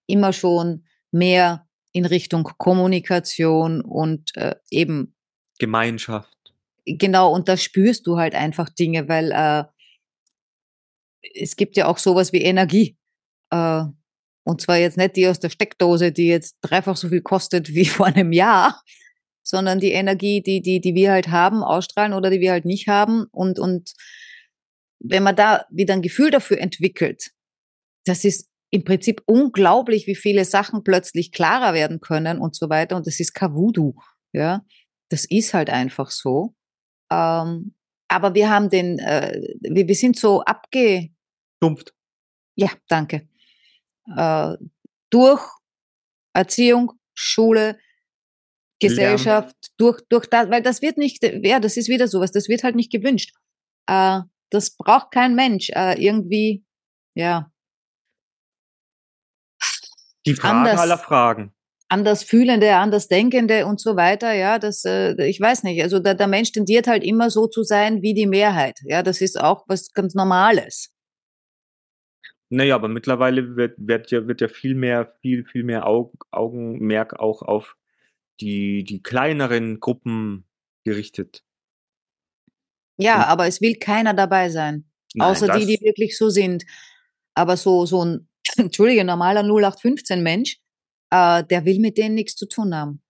immer 0.07 0.33
schon 0.33 0.85
mehr 1.11 1.67
in 1.93 2.07
Richtung 2.07 2.45
Kommunikation 2.57 3.81
und 3.83 4.37
äh, 4.37 4.55
eben 4.71 5.15
Gemeinschaft 5.59 6.37
genau, 6.87 7.33
und 7.33 7.49
da 7.49 7.57
spürst 7.57 8.07
du 8.07 8.17
halt 8.17 8.35
einfach 8.35 8.69
Dinge, 8.69 9.09
weil 9.09 9.33
äh, 9.33 9.65
es 11.35 11.57
gibt 11.57 11.77
ja 11.77 11.87
auch 11.87 11.99
sowas 11.99 12.33
wie 12.33 12.43
Energie. 12.43 12.97
Und 14.47 14.61
zwar 14.61 14.77
jetzt 14.77 14.97
nicht 14.97 15.17
die 15.17 15.27
aus 15.27 15.41
der 15.41 15.51
Steckdose, 15.51 16.13
die 16.13 16.29
jetzt 16.29 16.59
dreifach 16.61 16.97
so 16.97 17.09
viel 17.09 17.21
kostet 17.21 17.69
wie 17.75 17.85
vor 17.85 18.07
einem 18.07 18.33
Jahr, 18.33 18.81
sondern 19.43 19.81
die 19.81 19.91
Energie, 19.91 20.41
die, 20.41 20.63
die, 20.63 20.81
die 20.81 20.95
wir 20.95 21.11
halt 21.11 21.29
haben, 21.29 21.65
ausstrahlen 21.65 22.13
oder 22.13 22.31
die 22.31 22.41
wir 22.41 22.53
halt 22.53 22.65
nicht 22.65 22.87
haben. 22.87 23.27
Und, 23.33 23.59
und 23.59 23.93
wenn 25.01 25.25
man 25.25 25.35
da 25.35 25.67
wieder 25.71 25.95
ein 25.95 26.03
Gefühl 26.03 26.31
dafür 26.31 26.59
entwickelt, 26.59 27.33
das 28.05 28.25
ist 28.25 28.49
im 28.71 28.85
Prinzip 28.85 29.23
unglaublich, 29.27 30.07
wie 30.07 30.15
viele 30.15 30.45
Sachen 30.45 30.85
plötzlich 30.85 31.33
klarer 31.33 31.75
werden 31.75 32.01
können 32.01 32.39
und 32.39 32.55
so 32.55 32.69
weiter. 32.71 32.97
Und 32.97 33.07
das 33.07 33.19
ist 33.19 33.35
Voodoo. 33.41 33.95
Ja, 34.33 34.65
das 35.09 35.25
ist 35.25 35.55
halt 35.55 35.71
einfach 35.71 36.11
so. 36.11 36.55
Ähm, 37.11 37.75
aber 38.09 38.35
wir 38.35 38.49
haben 38.49 38.71
den, 38.71 39.01
äh, 39.01 39.41
wir, 39.61 39.89
wir 39.89 39.95
sind 39.97 40.17
so 40.17 40.43
abgestumpft. 40.43 41.95
Ja, 42.55 42.71
danke. 42.89 43.29
Äh, 44.15 44.57
durch 45.11 45.43
Erziehung, 46.33 46.93
Schule, 47.15 47.79
Gesellschaft, 48.79 49.55
Lernen. 49.55 49.75
durch, 49.79 50.01
durch 50.09 50.27
das, 50.27 50.51
weil 50.51 50.63
das 50.63 50.83
wird 50.83 50.99
nicht, 50.99 51.23
ja, 51.23 51.61
das 51.61 51.77
ist 51.77 51.89
wieder 51.89 52.09
sowas, 52.09 52.33
das 52.33 52.49
wird 52.49 52.63
halt 52.63 52.77
nicht 52.77 52.93
gewünscht. 52.93 53.35
Äh, 53.87 54.21
das 54.51 54.77
braucht 54.77 55.11
kein 55.11 55.35
Mensch. 55.35 55.71
Äh, 55.71 56.03
irgendwie, 56.03 56.65
ja. 57.15 57.51
Die 60.27 60.35
Frage 60.35 60.59
anders. 60.59 60.81
aller 60.81 60.99
Fragen 60.99 61.57
anders 61.89 62.25
fühlende, 62.25 62.75
anders 62.77 63.09
denkende 63.09 63.67
und 63.67 63.81
so 63.81 63.97
weiter, 63.97 64.33
ja, 64.33 64.59
das, 64.59 64.85
äh, 64.85 65.15
ich 65.25 65.41
weiß 65.41 65.63
nicht, 65.63 65.83
also 65.83 65.99
der, 65.99 66.15
der 66.15 66.27
Mensch 66.27 66.53
tendiert 66.53 66.87
halt 66.87 67.05
immer 67.05 67.31
so 67.31 67.47
zu 67.47 67.63
sein 67.63 68.03
wie 68.03 68.15
die 68.15 68.27
Mehrheit, 68.27 68.79
ja, 68.85 69.03
das 69.03 69.21
ist 69.21 69.41
auch 69.41 69.65
was 69.69 69.93
ganz 69.93 70.15
Normales. 70.15 70.91
Naja, 72.49 72.77
aber 72.77 72.89
mittlerweile 72.89 73.57
wird, 73.57 73.75
wird, 73.79 74.11
ja, 74.11 74.29
wird 74.29 74.41
ja 74.41 74.49
viel 74.49 74.75
mehr, 74.75 75.13
viel, 75.21 75.45
viel 75.45 75.65
mehr 75.65 75.87
Aug, 75.87 76.13
Augenmerk 76.31 77.19
auch 77.19 77.43
auf 77.43 77.77
die, 78.41 78.85
die 78.85 79.03
kleineren 79.03 79.81
Gruppen 79.81 80.47
gerichtet. 80.85 81.43
Ja, 82.99 83.17
und, 83.17 83.25
aber 83.25 83.47
es 83.47 83.61
will 83.61 83.77
keiner 83.77 84.15
dabei 84.15 84.49
sein. 84.49 84.89
Nein, 85.15 85.29
außer 85.29 85.59
die, 85.59 85.67
die 85.67 85.81
wirklich 85.83 86.17
so 86.17 86.29
sind. 86.29 86.65
Aber 87.35 87.57
so, 87.57 87.85
so 87.85 88.05
ein, 88.05 88.29
entschuldige, 88.57 89.05
normaler 89.05 89.41
0815 89.41 90.23
Mensch, 90.23 90.59
äh, 91.11 91.43
der 91.45 91.65
will 91.65 91.81
mit 91.81 91.99
denen 91.99 92.15
nichts 92.15 92.37
zu 92.37 92.47
tun 92.47 92.75
haben. 92.75 93.03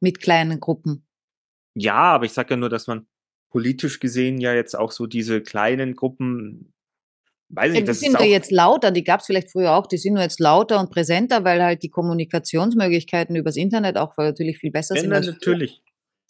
Mit 0.00 0.20
kleinen 0.20 0.58
Gruppen. 0.58 1.06
Ja, 1.74 1.94
aber 1.94 2.24
ich 2.24 2.32
sage 2.32 2.50
ja 2.50 2.56
nur, 2.56 2.68
dass 2.68 2.86
man 2.86 3.06
politisch 3.52 4.00
gesehen 4.00 4.40
ja 4.40 4.54
jetzt 4.54 4.74
auch 4.74 4.92
so 4.92 5.06
diese 5.06 5.42
kleinen 5.42 5.94
Gruppen, 5.94 6.72
weiß 7.50 7.72
ich 7.72 7.74
ja, 7.74 7.80
nicht, 7.82 7.88
die 7.90 8.06
sind 8.06 8.18
ja 8.18 8.26
jetzt 8.26 8.50
lauter, 8.50 8.90
die 8.90 9.04
gab 9.04 9.20
es 9.20 9.26
vielleicht 9.26 9.52
früher 9.52 9.72
auch, 9.72 9.86
die 9.86 9.98
sind 9.98 10.14
nur 10.14 10.22
jetzt 10.22 10.40
lauter 10.40 10.80
und 10.80 10.90
präsenter, 10.90 11.44
weil 11.44 11.62
halt 11.62 11.82
die 11.82 11.90
Kommunikationsmöglichkeiten 11.90 13.36
übers 13.36 13.56
Internet 13.56 13.98
auch 13.98 14.16
natürlich 14.16 14.58
viel 14.58 14.72
besser 14.72 14.96
ja, 14.96 15.02
sind. 15.02 15.12
Ja, 15.12 15.20
natürlich. 15.20 15.82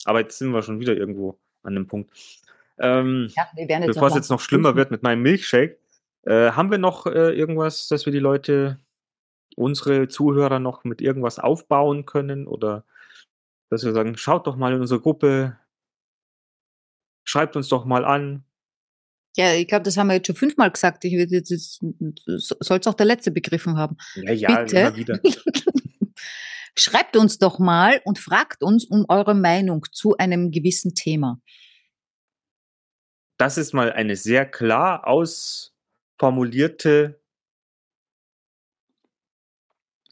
Aber 0.04 0.20
jetzt 0.20 0.36
sind 0.36 0.50
wir 0.50 0.62
schon 0.62 0.80
wieder 0.80 0.96
irgendwo 0.96 1.38
an 1.62 1.74
dem 1.74 1.86
Punkt. 1.86 2.12
Ähm, 2.78 3.30
ja, 3.36 3.46
bevor 3.86 4.08
es 4.08 4.16
jetzt 4.16 4.30
noch 4.30 4.40
schlimmer 4.40 4.74
wird 4.74 4.90
mit 4.90 5.04
meinem 5.04 5.22
Milchshake, 5.22 5.78
äh, 6.24 6.50
haben 6.50 6.72
wir 6.72 6.78
noch 6.78 7.06
äh, 7.06 7.30
irgendwas, 7.30 7.86
dass 7.86 8.04
wir 8.04 8.12
die 8.12 8.18
Leute 8.18 8.80
unsere 9.54 10.08
Zuhörer 10.08 10.58
noch 10.58 10.82
mit 10.82 11.00
irgendwas 11.00 11.38
aufbauen 11.38 12.04
können 12.04 12.48
oder 12.48 12.84
dass 13.70 13.84
wir 13.84 13.92
sagen, 13.92 14.16
schaut 14.16 14.48
doch 14.48 14.56
mal 14.56 14.72
in 14.72 14.80
unsere 14.80 15.00
Gruppe, 15.00 15.56
schreibt 17.24 17.56
uns 17.56 17.68
doch 17.68 17.84
mal 17.84 18.04
an. 18.04 18.44
Ja, 19.36 19.54
ich 19.54 19.66
glaube, 19.66 19.84
das 19.84 19.96
haben 19.96 20.08
wir 20.08 20.14
jetzt 20.14 20.26
schon 20.26 20.36
fünfmal 20.36 20.70
gesagt. 20.70 21.04
Ich 21.04 21.12
jetzt, 21.12 21.50
jetzt 21.50 21.80
soll 22.26 22.78
es 22.78 22.86
auch 22.86 22.94
der 22.94 23.06
letzte 23.06 23.30
begriffen 23.30 23.78
haben. 23.78 23.96
Ja, 24.14 24.32
ja, 24.32 24.60
Bitte. 24.60 24.78
immer 24.78 24.96
wieder. 24.96 25.20
Schreibt 26.78 27.16
uns 27.16 27.38
doch 27.38 27.58
mal 27.58 28.00
und 28.04 28.18
fragt 28.18 28.62
uns 28.62 28.84
um 28.84 29.06
eure 29.08 29.34
Meinung 29.34 29.86
zu 29.92 30.16
einem 30.16 30.50
gewissen 30.50 30.94
Thema. 30.94 31.40
Das 33.38 33.58
ist 33.58 33.72
mal 33.72 33.92
eine 33.92 34.16
sehr 34.16 34.46
klar 34.46 35.06
ausformulierte 35.06 37.20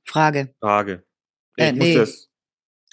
Frage. 0.05 0.55
Frage. 0.61 1.05
Ich 1.57 1.65
äh, 1.65 1.73
nee. 1.73 1.95
das 1.95 2.30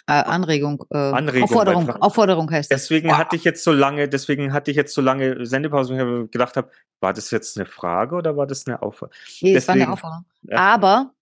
äh, 0.07 0.13
Anregung, 0.13 0.85
äh, 0.89 0.97
Anregung 0.97 1.43
Aufforderung, 1.43 1.89
Aufforderung 1.89 2.49
heißt 2.49 2.71
das. 2.71 2.83
Deswegen 2.83 3.09
wow. 3.09 3.17
hatte 3.17 3.35
ich 3.35 3.43
jetzt 3.43 3.63
so 3.63 3.73
lange, 3.73 4.07
deswegen 4.07 4.53
hatte 4.53 4.71
ich 4.71 4.77
jetzt 4.77 4.93
so 4.93 5.01
lange 5.01 5.45
Sendepause, 5.45 5.93
wo 5.93 6.23
ich 6.23 6.31
gedacht 6.31 6.55
habe, 6.55 6.71
war 7.01 7.13
das 7.13 7.29
jetzt 7.31 7.57
eine 7.57 7.65
Frage 7.65 8.15
oder 8.15 8.37
war 8.37 8.47
das 8.47 8.65
eine 8.65 8.81
Aufforderung? 8.81 9.19
Nee, 9.41 9.53
das 9.53 9.67
war 9.67 9.75
eine 9.75 9.91
Aufforderung. 9.91 10.25
Ja. 10.43 10.57
Aber 10.59 11.13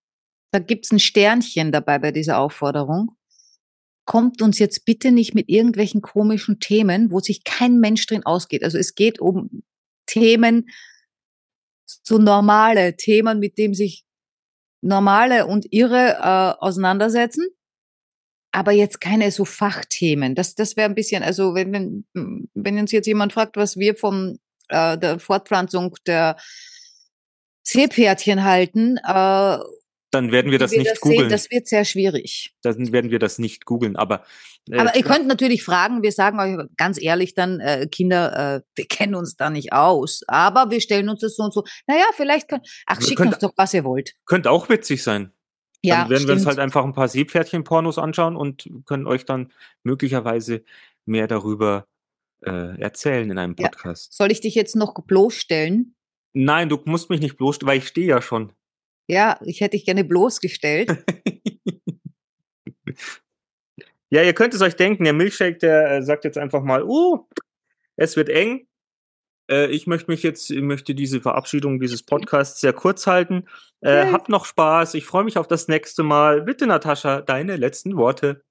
da 0.52 0.60
gibt 0.60 0.86
es 0.86 0.92
ein 0.92 1.00
Sternchen 1.00 1.72
dabei 1.72 2.00
bei 2.00 2.12
dieser 2.12 2.38
Aufforderung. 2.38 3.18
kommt 4.06 4.44
uns 4.44 4.60
jetzt 4.60 4.86
bitte 4.86 5.12
nicht 5.12 5.34
mit 5.34 5.50
irgendwelchen 5.50 6.02
komischen 6.02 6.60
Themen, 6.60 7.10
wo 7.10 7.20
sich 7.20 7.44
kein 7.44 7.80
Mensch 7.80 8.06
drin 8.06 8.24
ausgeht. 8.24 8.64
Also 8.64 8.78
es 8.78 8.94
geht 8.94 9.20
um 9.20 9.64
Themen, 10.06 10.70
so 11.86 12.20
normale 12.20 12.96
Themen, 12.98 13.40
mit 13.40 13.58
dem 13.58 13.74
sich 13.74 14.06
normale 14.82 15.48
und 15.48 15.66
irre 15.72 16.18
äh, 16.22 16.64
auseinandersetzen, 16.64 17.48
aber 18.56 18.72
jetzt 18.72 19.02
keine 19.02 19.32
so 19.32 19.44
Fachthemen. 19.44 20.34
Das, 20.34 20.56
das 20.56 20.78
wäre 20.78 20.90
ein 20.90 20.96
bisschen, 20.96 21.24
also 21.24 21.54
wenn, 21.56 21.74
wenn, 22.14 22.50
wenn 22.54 22.80
uns 22.80 22.92
jetzt 22.94 23.06
jemand 23.06 23.34
fragt, 23.34 23.58
was 23.58 23.78
wir 23.78 23.96
von 23.96 24.40
äh, 24.70 24.98
der 24.98 25.20
Fortpflanzung 25.20 25.96
der 26.08 26.38
Seepferdchen 27.64 28.46
halten, 28.46 28.98
äh, 28.98 29.58
dann 30.12 30.32
werden 30.32 30.52
wir 30.52 30.60
das 30.60 30.72
wir 30.72 30.80
nicht 30.80 31.02
googeln. 31.02 31.30
Das 31.30 31.52
wird 31.52 31.68
sehr 31.68 31.84
schwierig. 31.84 32.56
Dann 32.62 32.94
werden 32.94 33.12
wir 33.12 33.20
das 33.20 33.38
nicht 33.38 33.66
googeln. 33.66 33.98
Aber, 33.98 34.24
äh, 34.72 34.78
aber 34.78 34.96
ihr 34.96 35.04
könnt 35.04 35.28
natürlich 35.28 35.62
fragen, 35.62 36.04
wir 36.04 36.14
sagen 36.14 36.40
euch 36.40 36.66
ganz 36.78 37.02
ehrlich 37.02 37.34
dann, 37.34 37.60
äh, 37.60 37.88
Kinder, 37.92 38.56
äh, 38.56 38.62
wir 38.76 38.86
kennen 38.88 39.16
uns 39.16 39.36
da 39.36 39.50
nicht 39.50 39.74
aus. 39.74 40.22
Aber 40.28 40.72
wir 40.72 40.80
stellen 40.80 41.10
uns 41.10 41.20
das 41.20 41.36
so 41.36 41.44
und 41.44 41.54
so. 41.54 41.66
Naja, 41.88 42.06
vielleicht 42.16 42.48
könnt, 42.48 42.66
ach, 42.86 43.02
schickt 43.02 43.18
könnt, 43.18 43.34
uns 43.34 43.40
doch, 43.40 43.52
was 43.58 43.74
ihr 43.74 43.84
wollt. 43.84 44.14
Könnte 44.26 44.50
auch 44.50 44.70
witzig 44.70 45.04
sein. 45.04 45.34
Ja, 45.86 46.02
dann 46.02 46.10
werden 46.10 46.18
stimmt. 46.20 46.30
wir 46.30 46.36
uns 46.36 46.46
halt 46.46 46.60
einfach 46.60 46.84
ein 46.84 46.94
paar 46.94 47.08
Seepferdchen-Pornos 47.08 47.98
anschauen 47.98 48.36
und 48.36 48.70
können 48.86 49.08
euch 49.08 49.26
dann 49.26 49.52
möglicherweise 49.84 50.64
mehr 51.06 51.28
darüber 51.28 51.88
äh, 52.42 52.80
erzählen 52.80 53.30
in 53.30 53.38
einem 53.38 53.56
Podcast. 53.56 54.14
Ja. 54.14 54.18
Soll 54.18 54.32
ich 54.32 54.42
dich 54.42 54.56
jetzt 54.56 54.76
noch 54.76 54.94
bloßstellen? 54.94 55.96
Nein, 56.34 56.70
du 56.70 56.80
musst 56.86 57.10
mich 57.10 57.22
nicht 57.22 57.38
bloßstellen, 57.38 57.70
weil 57.70 57.78
ich 57.78 57.88
stehe 57.88 58.08
ja 58.08 58.22
schon. 58.22 58.52
Ja, 59.08 59.40
ich 59.46 59.62
hätte 59.62 59.78
dich 59.78 59.86
gerne 59.86 60.04
bloßgestellt. 60.04 60.90
ja, 64.10 64.24
ihr 64.24 64.34
könnt 64.34 64.54
es 64.54 64.62
euch 64.62 64.76
denken, 64.76 65.04
der 65.04 65.14
Milchshake, 65.14 65.60
der 65.60 65.92
äh, 65.92 66.02
sagt 66.04 66.26
jetzt 66.26 66.38
einfach 66.38 66.64
mal, 66.64 66.84
uh, 66.84 67.26
es 67.96 68.16
wird 68.16 68.30
eng. 68.30 68.68
Äh, 69.50 69.68
ich 69.68 69.88
möchte 69.88 70.12
mich 70.12 70.24
jetzt, 70.24 70.50
ich 70.52 70.62
möchte 70.62 70.96
diese 70.96 71.22
Verabschiedung 71.22 71.80
dieses 71.80 72.04
Podcasts 72.04 72.62
sehr 72.62 72.74
kurz 72.74 73.08
halten. 73.08 73.46
Äh, 73.82 74.12
Habt 74.12 74.30
noch 74.30 74.46
Spaß. 74.46 74.94
Ich 74.96 75.06
freue 75.06 75.24
mich 75.24 75.38
auf 75.38 75.48
das 75.48 75.68
nächste 75.68 76.04
Mal. 76.04 76.42
Bitte, 76.42 76.68
Natascha, 76.68 77.22
deine 77.22 77.56
letzten 77.56 77.98
Worte. 77.98 78.44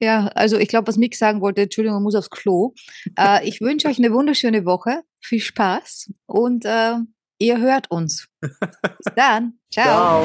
Ja, 0.00 0.26
also 0.34 0.58
ich 0.58 0.68
glaube, 0.68 0.88
was 0.88 0.96
Mick 0.96 1.14
sagen 1.14 1.40
wollte, 1.40 1.62
Entschuldigung, 1.62 2.02
muss 2.02 2.14
aufs 2.14 2.30
Klo. 2.30 2.74
äh, 3.18 3.46
ich 3.48 3.60
wünsche 3.60 3.88
euch 3.88 3.98
eine 3.98 4.12
wunderschöne 4.12 4.64
Woche. 4.64 5.02
Viel 5.20 5.40
Spaß 5.40 6.12
und 6.26 6.64
äh, 6.64 6.96
Ihr 7.38 7.60
hört 7.60 7.90
uns. 7.90 8.28
Bis 8.40 8.52
dann. 9.16 9.58
Ciao. 9.70 10.24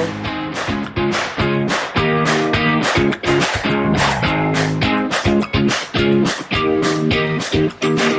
Ciao. 7.51 8.18